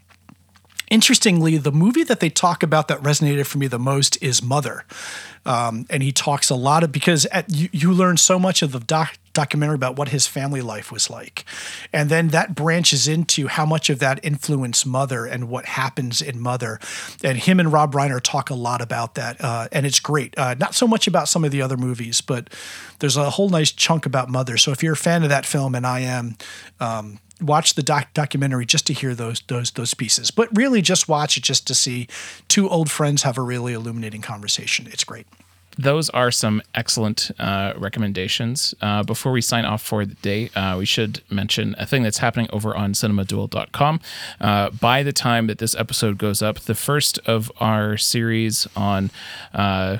Interestingly, 0.88 1.58
the 1.58 1.72
movie 1.72 2.04
that 2.04 2.20
they 2.20 2.30
talk 2.30 2.62
about 2.62 2.86
that 2.88 3.00
resonated 3.00 3.46
for 3.46 3.58
me 3.58 3.66
the 3.66 3.78
most 3.78 4.22
is 4.22 4.40
Mother. 4.40 4.84
Um, 5.44 5.84
and 5.90 6.00
he 6.00 6.12
talks 6.12 6.48
a 6.48 6.54
lot 6.54 6.84
of 6.84 6.92
because 6.92 7.26
at, 7.26 7.50
you, 7.50 7.68
you 7.72 7.92
learn 7.92 8.16
so 8.16 8.38
much 8.38 8.62
of 8.62 8.70
the 8.70 8.78
doc, 8.78 9.18
documentary 9.36 9.76
about 9.76 9.96
what 9.96 10.08
his 10.08 10.26
family 10.26 10.62
life 10.62 10.90
was 10.90 11.08
like. 11.10 11.44
And 11.92 12.08
then 12.08 12.28
that 12.28 12.54
branches 12.54 13.06
into 13.06 13.46
how 13.46 13.66
much 13.66 13.90
of 13.90 13.98
that 14.00 14.18
influenced 14.24 14.86
Mother 14.86 15.26
and 15.26 15.48
what 15.48 15.66
happens 15.66 16.22
in 16.22 16.40
Mother. 16.40 16.80
And 17.22 17.38
him 17.38 17.60
and 17.60 17.72
Rob 17.72 17.92
Reiner 17.92 18.20
talk 18.20 18.50
a 18.50 18.54
lot 18.54 18.80
about 18.80 19.14
that. 19.14 19.40
Uh, 19.40 19.68
and 19.70 19.84
it's 19.86 20.00
great. 20.00 20.36
Uh, 20.38 20.54
not 20.54 20.74
so 20.74 20.86
much 20.88 21.06
about 21.06 21.28
some 21.28 21.44
of 21.44 21.50
the 21.50 21.62
other 21.62 21.76
movies, 21.76 22.20
but 22.20 22.50
there's 22.98 23.16
a 23.16 23.30
whole 23.30 23.50
nice 23.50 23.70
chunk 23.70 24.06
about 24.06 24.30
Mother. 24.30 24.56
So 24.56 24.72
if 24.72 24.82
you're 24.82 24.94
a 24.94 24.96
fan 24.96 25.22
of 25.22 25.28
that 25.28 25.44
film, 25.44 25.74
and 25.74 25.86
I 25.86 26.00
am, 26.00 26.36
um, 26.80 27.20
watch 27.40 27.74
the 27.74 27.82
doc- 27.82 28.14
documentary 28.14 28.64
just 28.64 28.86
to 28.86 28.94
hear 28.94 29.14
those 29.14 29.42
those 29.48 29.70
those 29.72 29.92
pieces 29.92 30.30
but 30.30 30.48
really 30.56 30.80
just 30.80 31.06
watch 31.06 31.36
it 31.36 31.42
just 31.42 31.66
to 31.66 31.74
see 31.74 32.08
two 32.48 32.66
old 32.66 32.90
friends 32.90 33.24
have 33.24 33.36
a 33.36 33.42
really 33.42 33.74
illuminating 33.74 34.22
conversation 34.22 34.86
it's 34.90 35.04
great 35.04 35.26
those 35.78 36.08
are 36.10 36.30
some 36.30 36.62
excellent 36.74 37.30
uh, 37.38 37.74
recommendations. 37.76 38.74
Uh, 38.80 39.02
before 39.02 39.32
we 39.32 39.40
sign 39.40 39.64
off 39.64 39.82
for 39.82 40.04
the 40.04 40.14
day, 40.16 40.48
uh, 40.56 40.76
we 40.78 40.86
should 40.86 41.20
mention 41.30 41.74
a 41.78 41.86
thing 41.86 42.02
that's 42.02 42.18
happening 42.18 42.48
over 42.52 42.74
on 42.76 42.92
cinemadual.com. 42.92 44.00
Uh, 44.40 44.70
by 44.70 45.02
the 45.02 45.12
time 45.12 45.46
that 45.48 45.58
this 45.58 45.74
episode 45.74 46.18
goes 46.18 46.42
up, 46.42 46.60
the 46.60 46.74
first 46.74 47.18
of 47.26 47.52
our 47.60 47.96
series 47.96 48.66
on 48.74 49.10
uh, 49.54 49.98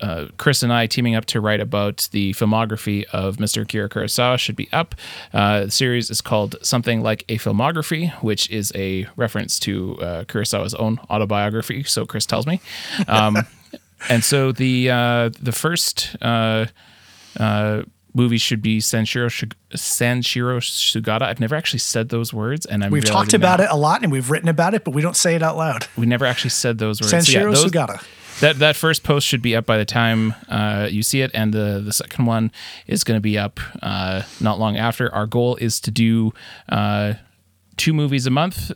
uh, 0.00 0.26
Chris 0.38 0.62
and 0.62 0.72
I 0.72 0.86
teaming 0.86 1.14
up 1.14 1.26
to 1.26 1.40
write 1.40 1.60
about 1.60 2.08
the 2.12 2.32
filmography 2.32 3.04
of 3.12 3.36
Mr. 3.36 3.62
Akira 3.62 3.88
Kurosawa 3.88 4.38
should 4.38 4.56
be 4.56 4.68
up. 4.72 4.94
Uh, 5.34 5.66
the 5.66 5.70
series 5.70 6.10
is 6.10 6.22
called 6.22 6.56
Something 6.62 7.02
Like 7.02 7.24
a 7.28 7.36
Filmography, 7.36 8.10
which 8.22 8.48
is 8.48 8.72
a 8.74 9.06
reference 9.16 9.58
to 9.60 9.98
uh, 10.00 10.24
Kurosawa's 10.24 10.74
own 10.74 10.98
autobiography. 11.10 11.82
So 11.84 12.06
Chris 12.06 12.24
tells 12.24 12.46
me. 12.46 12.60
Um, 13.06 13.36
and 14.08 14.24
so 14.24 14.52
the 14.52 14.90
uh, 14.90 15.30
the 15.40 15.52
first 15.52 16.16
uh, 16.22 16.66
uh, 17.38 17.82
movie 18.14 18.38
should 18.38 18.62
be 18.62 18.78
Sanshiro 18.78 19.28
Sanshiro 19.72 20.58
Sugata. 20.60 21.22
I've 21.22 21.40
never 21.40 21.54
actually 21.54 21.80
said 21.80 22.08
those 22.08 22.32
words, 22.32 22.66
and 22.66 22.84
I'm 22.84 22.90
we've 22.90 23.04
talked 23.04 23.34
about 23.34 23.58
now. 23.58 23.66
it 23.66 23.70
a 23.70 23.76
lot, 23.76 24.02
and 24.02 24.10
we've 24.10 24.30
written 24.30 24.48
about 24.48 24.74
it, 24.74 24.84
but 24.84 24.92
we 24.92 25.02
don't 25.02 25.16
say 25.16 25.34
it 25.34 25.42
out 25.42 25.56
loud. 25.56 25.86
We 25.96 26.06
never 26.06 26.24
actually 26.24 26.50
said 26.50 26.78
those 26.78 27.00
words. 27.00 27.12
Sanshiro 27.12 27.24
so 27.24 27.32
yeah, 27.32 27.44
those, 27.44 27.64
Sugata. 27.64 28.04
That 28.40 28.58
that 28.58 28.76
first 28.76 29.02
post 29.02 29.26
should 29.26 29.42
be 29.42 29.54
up 29.54 29.66
by 29.66 29.76
the 29.76 29.84
time 29.84 30.34
uh, 30.48 30.88
you 30.90 31.02
see 31.02 31.20
it, 31.20 31.30
and 31.34 31.52
the 31.52 31.82
the 31.84 31.92
second 31.92 32.26
one 32.26 32.52
is 32.86 33.04
going 33.04 33.16
to 33.16 33.22
be 33.22 33.38
up 33.38 33.60
uh, 33.82 34.22
not 34.40 34.58
long 34.58 34.76
after. 34.76 35.12
Our 35.14 35.26
goal 35.26 35.56
is 35.56 35.80
to 35.80 35.90
do 35.90 36.32
uh, 36.68 37.14
two 37.76 37.92
movies 37.92 38.26
a 38.26 38.30
month 38.30 38.72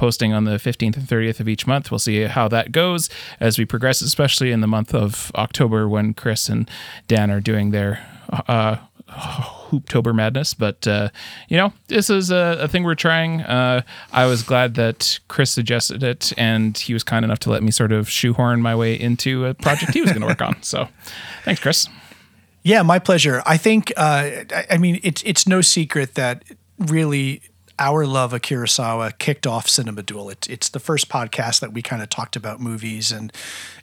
posting 0.00 0.32
on 0.32 0.44
the 0.44 0.52
15th 0.52 0.96
and 0.96 1.06
30th 1.06 1.40
of 1.40 1.48
each 1.48 1.66
month. 1.66 1.90
We'll 1.90 1.98
see 1.98 2.22
how 2.22 2.48
that 2.48 2.72
goes 2.72 3.10
as 3.38 3.58
we 3.58 3.66
progress, 3.66 4.00
especially 4.00 4.50
in 4.50 4.62
the 4.62 4.66
month 4.66 4.94
of 4.94 5.30
October 5.34 5.90
when 5.90 6.14
Chris 6.14 6.48
and 6.48 6.70
Dan 7.06 7.30
are 7.30 7.38
doing 7.38 7.70
their 7.70 8.02
uh, 8.48 8.78
Hooptober 9.10 10.14
madness. 10.14 10.54
But, 10.54 10.86
uh, 10.86 11.10
you 11.50 11.58
know, 11.58 11.74
this 11.88 12.08
is 12.08 12.30
a, 12.30 12.56
a 12.60 12.66
thing 12.66 12.84
we're 12.84 12.94
trying. 12.94 13.42
Uh, 13.42 13.82
I 14.10 14.24
was 14.24 14.42
glad 14.42 14.72
that 14.76 15.20
Chris 15.28 15.50
suggested 15.50 16.02
it 16.02 16.32
and 16.38 16.78
he 16.78 16.94
was 16.94 17.04
kind 17.04 17.22
enough 17.22 17.40
to 17.40 17.50
let 17.50 17.62
me 17.62 17.70
sort 17.70 17.92
of 17.92 18.08
shoehorn 18.08 18.62
my 18.62 18.74
way 18.74 18.98
into 18.98 19.44
a 19.44 19.52
project 19.52 19.92
he 19.92 20.00
was 20.00 20.12
going 20.12 20.22
to 20.22 20.26
work 20.28 20.40
on. 20.40 20.62
So 20.62 20.88
thanks, 21.44 21.60
Chris. 21.60 21.90
Yeah, 22.62 22.80
my 22.80 23.00
pleasure. 23.00 23.42
I 23.44 23.58
think, 23.58 23.92
uh, 23.98 24.30
I 24.70 24.78
mean, 24.78 24.98
it's, 25.02 25.22
it's 25.26 25.46
no 25.46 25.60
secret 25.60 26.14
that 26.14 26.42
really 26.78 27.42
our 27.80 28.06
love 28.06 28.34
of 28.34 28.42
Kurosawa 28.42 29.16
kicked 29.18 29.46
off 29.46 29.66
Cinema 29.66 30.02
Dual. 30.02 30.28
It, 30.28 30.48
it's 30.48 30.68
the 30.68 30.78
first 30.78 31.08
podcast 31.08 31.60
that 31.60 31.72
we 31.72 31.80
kind 31.80 32.02
of 32.02 32.10
talked 32.10 32.36
about 32.36 32.60
movies, 32.60 33.10
and 33.10 33.32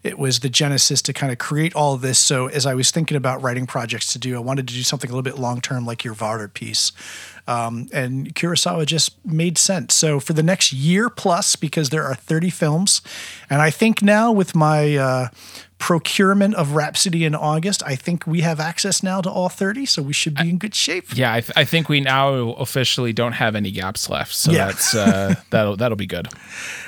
it 0.03 0.19
was 0.19 0.39
the 0.39 0.49
genesis 0.49 1.01
to 1.01 1.13
kind 1.13 1.31
of 1.31 1.39
create 1.39 1.75
all 1.75 1.97
this. 1.97 2.19
So 2.19 2.47
as 2.47 2.67
I 2.67 2.75
was 2.75 2.91
thinking 2.91 3.17
about 3.17 3.41
writing 3.41 3.65
projects 3.65 4.13
to 4.13 4.19
do, 4.19 4.35
I 4.35 4.39
wanted 4.39 4.67
to 4.67 4.73
do 4.75 4.83
something 4.83 5.09
a 5.09 5.13
little 5.13 5.23
bit 5.23 5.39
long 5.39 5.59
term, 5.59 5.85
like 5.85 6.03
your 6.03 6.13
Varda 6.13 6.53
piece. 6.53 6.91
Um, 7.47 7.87
and 7.91 8.35
Kurosawa 8.35 8.85
just 8.85 9.25
made 9.25 9.57
sense. 9.57 9.95
So 9.95 10.19
for 10.19 10.33
the 10.33 10.43
next 10.43 10.73
year 10.73 11.09
plus, 11.09 11.55
because 11.55 11.89
there 11.89 12.03
are 12.03 12.13
30 12.13 12.49
films, 12.51 13.01
and 13.49 13.61
I 13.61 13.71
think 13.71 14.03
now 14.03 14.31
with 14.31 14.53
my 14.53 14.95
uh, 14.95 15.27
procurement 15.77 16.55
of 16.55 16.71
Rhapsody 16.71 17.23
in 17.25 17.35
August, 17.35 17.83
I 17.85 17.95
think 17.95 18.25
we 18.25 18.41
have 18.41 18.59
access 18.59 19.03
now 19.03 19.21
to 19.21 19.29
all 19.29 19.49
30, 19.49 19.85
so 19.85 20.01
we 20.01 20.13
should 20.13 20.35
be 20.35 20.49
in 20.49 20.57
good 20.57 20.75
shape. 20.75 21.15
Yeah, 21.15 21.33
I, 21.33 21.41
th- 21.41 21.53
I 21.55 21.65
think 21.65 21.89
we 21.89 22.01
now 22.01 22.53
officially 22.53 23.13
don't 23.13 23.33
have 23.33 23.55
any 23.55 23.71
gaps 23.71 24.09
left, 24.09 24.33
so 24.33 24.51
yeah. 24.51 24.67
that's 24.67 24.95
uh, 24.95 25.35
that'll 25.49 25.77
that'll 25.77 25.97
be 25.97 26.07
good. 26.07 26.29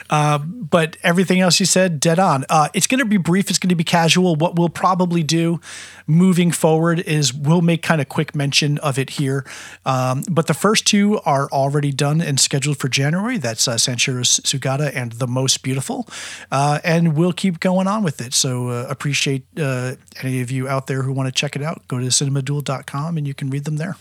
Uh, 0.10 0.40
but 0.40 0.98
everything 1.04 1.40
else 1.40 1.60
you 1.60 1.66
said, 1.66 2.00
dead 2.00 2.20
on. 2.20 2.46
Uh, 2.50 2.70
it's 2.74 2.88
going 2.88 3.00
to 3.00 3.06
be 3.06 3.18
brief. 3.18 3.50
It's 3.50 3.60
going 3.60 3.70
to 3.70 3.76
be 3.76 3.84
casual. 3.84 4.36
What 4.36 4.56
we'll 4.56 4.70
probably 4.70 5.24
do 5.24 5.60
moving 6.08 6.52
forward 6.52 7.00
is 7.02 7.34
we'll 7.34 7.62
make 7.62 7.82
kind 7.82 8.02
of 8.02 8.10
quick 8.10 8.36
mention 8.36 8.78
of 8.80 8.98
it 8.98 9.12
here. 9.12 9.46
Um, 9.86 10.24
but 10.30 10.48
the 10.48 10.54
first 10.54 10.86
two 10.86 11.20
are 11.22 11.50
already 11.52 11.92
done 11.92 12.22
and 12.22 12.40
scheduled 12.40 12.78
for 12.78 12.88
January. 12.88 13.38
That's 13.38 13.68
uh, 13.68 13.76
Sugata 13.76 14.92
and 14.96 15.14
The 15.14 15.28
Most 15.28 15.64
Beautiful. 15.64 16.08
Uh, 16.52 16.80
and 16.84 17.16
we'll 17.16 17.34
keep 17.34 17.60
going 17.60 17.88
on 17.88 18.04
with 18.04 18.22
it. 18.22 18.34
So 18.34 18.70
uh, 18.70 18.88
appreciate 18.90 19.46
uh, 19.60 19.96
any 20.22 20.42
of 20.42 20.52
you 20.52 20.68
out 20.68 20.88
there 20.88 21.04
who 21.04 21.14
want 21.14 21.28
to 21.28 21.32
check 21.32 21.56
it 21.56 21.62
out. 21.62 21.88
Go 21.88 22.00
to 22.00 22.06
cinemadual.com 22.06 23.18
and 23.18 23.28
you 23.28 23.34
can 23.34 23.50
read 23.50 23.66
them 23.66 23.78
there. 23.78 23.96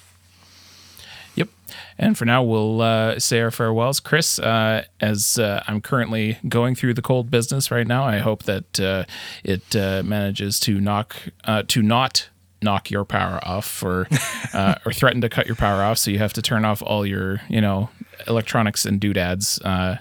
Yep. 1.39 1.49
And 1.99 2.19
for 2.19 2.25
now, 2.25 2.43
we'll 2.43 2.81
uh, 2.83 3.21
say 3.21 3.41
our 3.41 3.53
farewells. 3.53 4.01
Chris, 4.01 4.41
uh, 4.41 4.85
as 5.01 5.39
uh, 5.39 5.63
I'm 5.69 5.81
currently 5.81 6.39
going 6.49 6.75
through 6.75 6.95
the 6.95 7.03
cold 7.03 7.31
business 7.31 7.71
right 7.71 7.87
now, 7.87 8.03
I 8.03 8.19
hope 8.19 8.43
that 8.45 8.81
uh, 8.81 9.05
it 9.45 9.77
uh, 9.77 10.03
manages 10.05 10.59
to 10.61 10.81
knock 10.81 11.15
uh, 11.45 11.63
to 11.69 11.81
not 11.81 12.29
knock 12.61 12.91
your 12.91 13.05
power 13.05 13.39
off 13.45 13.85
or 13.85 14.09
or 14.85 14.93
threaten 14.93 15.21
to 15.21 15.29
cut 15.29 15.47
your 15.47 15.55
power 15.55 15.83
off, 15.85 15.99
so 15.99 16.11
you 16.11 16.19
have 16.19 16.33
to 16.33 16.43
turn 16.43 16.65
off 16.65 16.83
all 16.83 17.07
your 17.07 17.41
you 17.49 17.61
know 17.61 17.89
electronics 18.27 18.85
and 18.85 19.01
doodads 19.01 19.61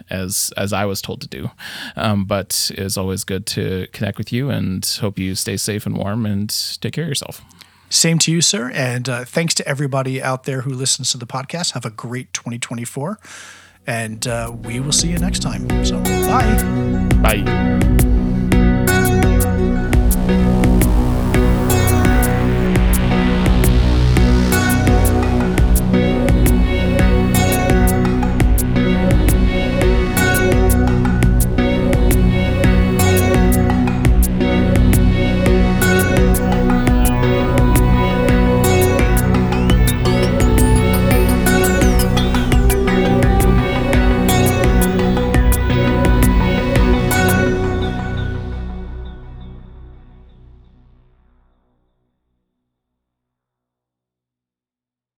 as 0.09 0.51
as 0.57 0.73
I 0.73 0.85
was 0.85 1.03
told 1.03 1.21
to 1.21 1.27
do. 1.27 1.51
Um, 1.95 2.25
but 2.25 2.71
it's 2.73 2.97
always 2.97 3.23
good 3.23 3.45
to 3.47 3.85
connect 3.91 4.17
with 4.17 4.33
you, 4.33 4.49
and 4.49 4.83
hope 5.01 5.19
you 5.19 5.35
stay 5.35 5.57
safe 5.57 5.85
and 5.85 5.95
warm 5.95 6.25
and 6.25 6.49
take 6.81 6.93
care 6.93 7.03
of 7.03 7.09
yourself. 7.09 7.43
Same 7.89 8.19
to 8.19 8.31
you, 8.31 8.41
sir. 8.41 8.69
And 8.73 9.07
uh, 9.07 9.25
thanks 9.25 9.53
to 9.55 9.67
everybody 9.67 10.21
out 10.21 10.43
there 10.43 10.61
who 10.61 10.71
listens 10.71 11.11
to 11.11 11.17
the 11.17 11.27
podcast. 11.27 11.73
Have 11.73 11.85
a 11.85 11.89
great 11.89 12.33
2024. 12.33 13.19
And 13.85 14.27
uh, 14.27 14.53
we 14.63 14.79
will 14.79 14.91
see 14.91 15.09
you 15.09 15.17
next 15.17 15.41
time. 15.41 15.69
So, 15.85 16.01
bye. 16.03 17.07
Bye. 17.21 18.07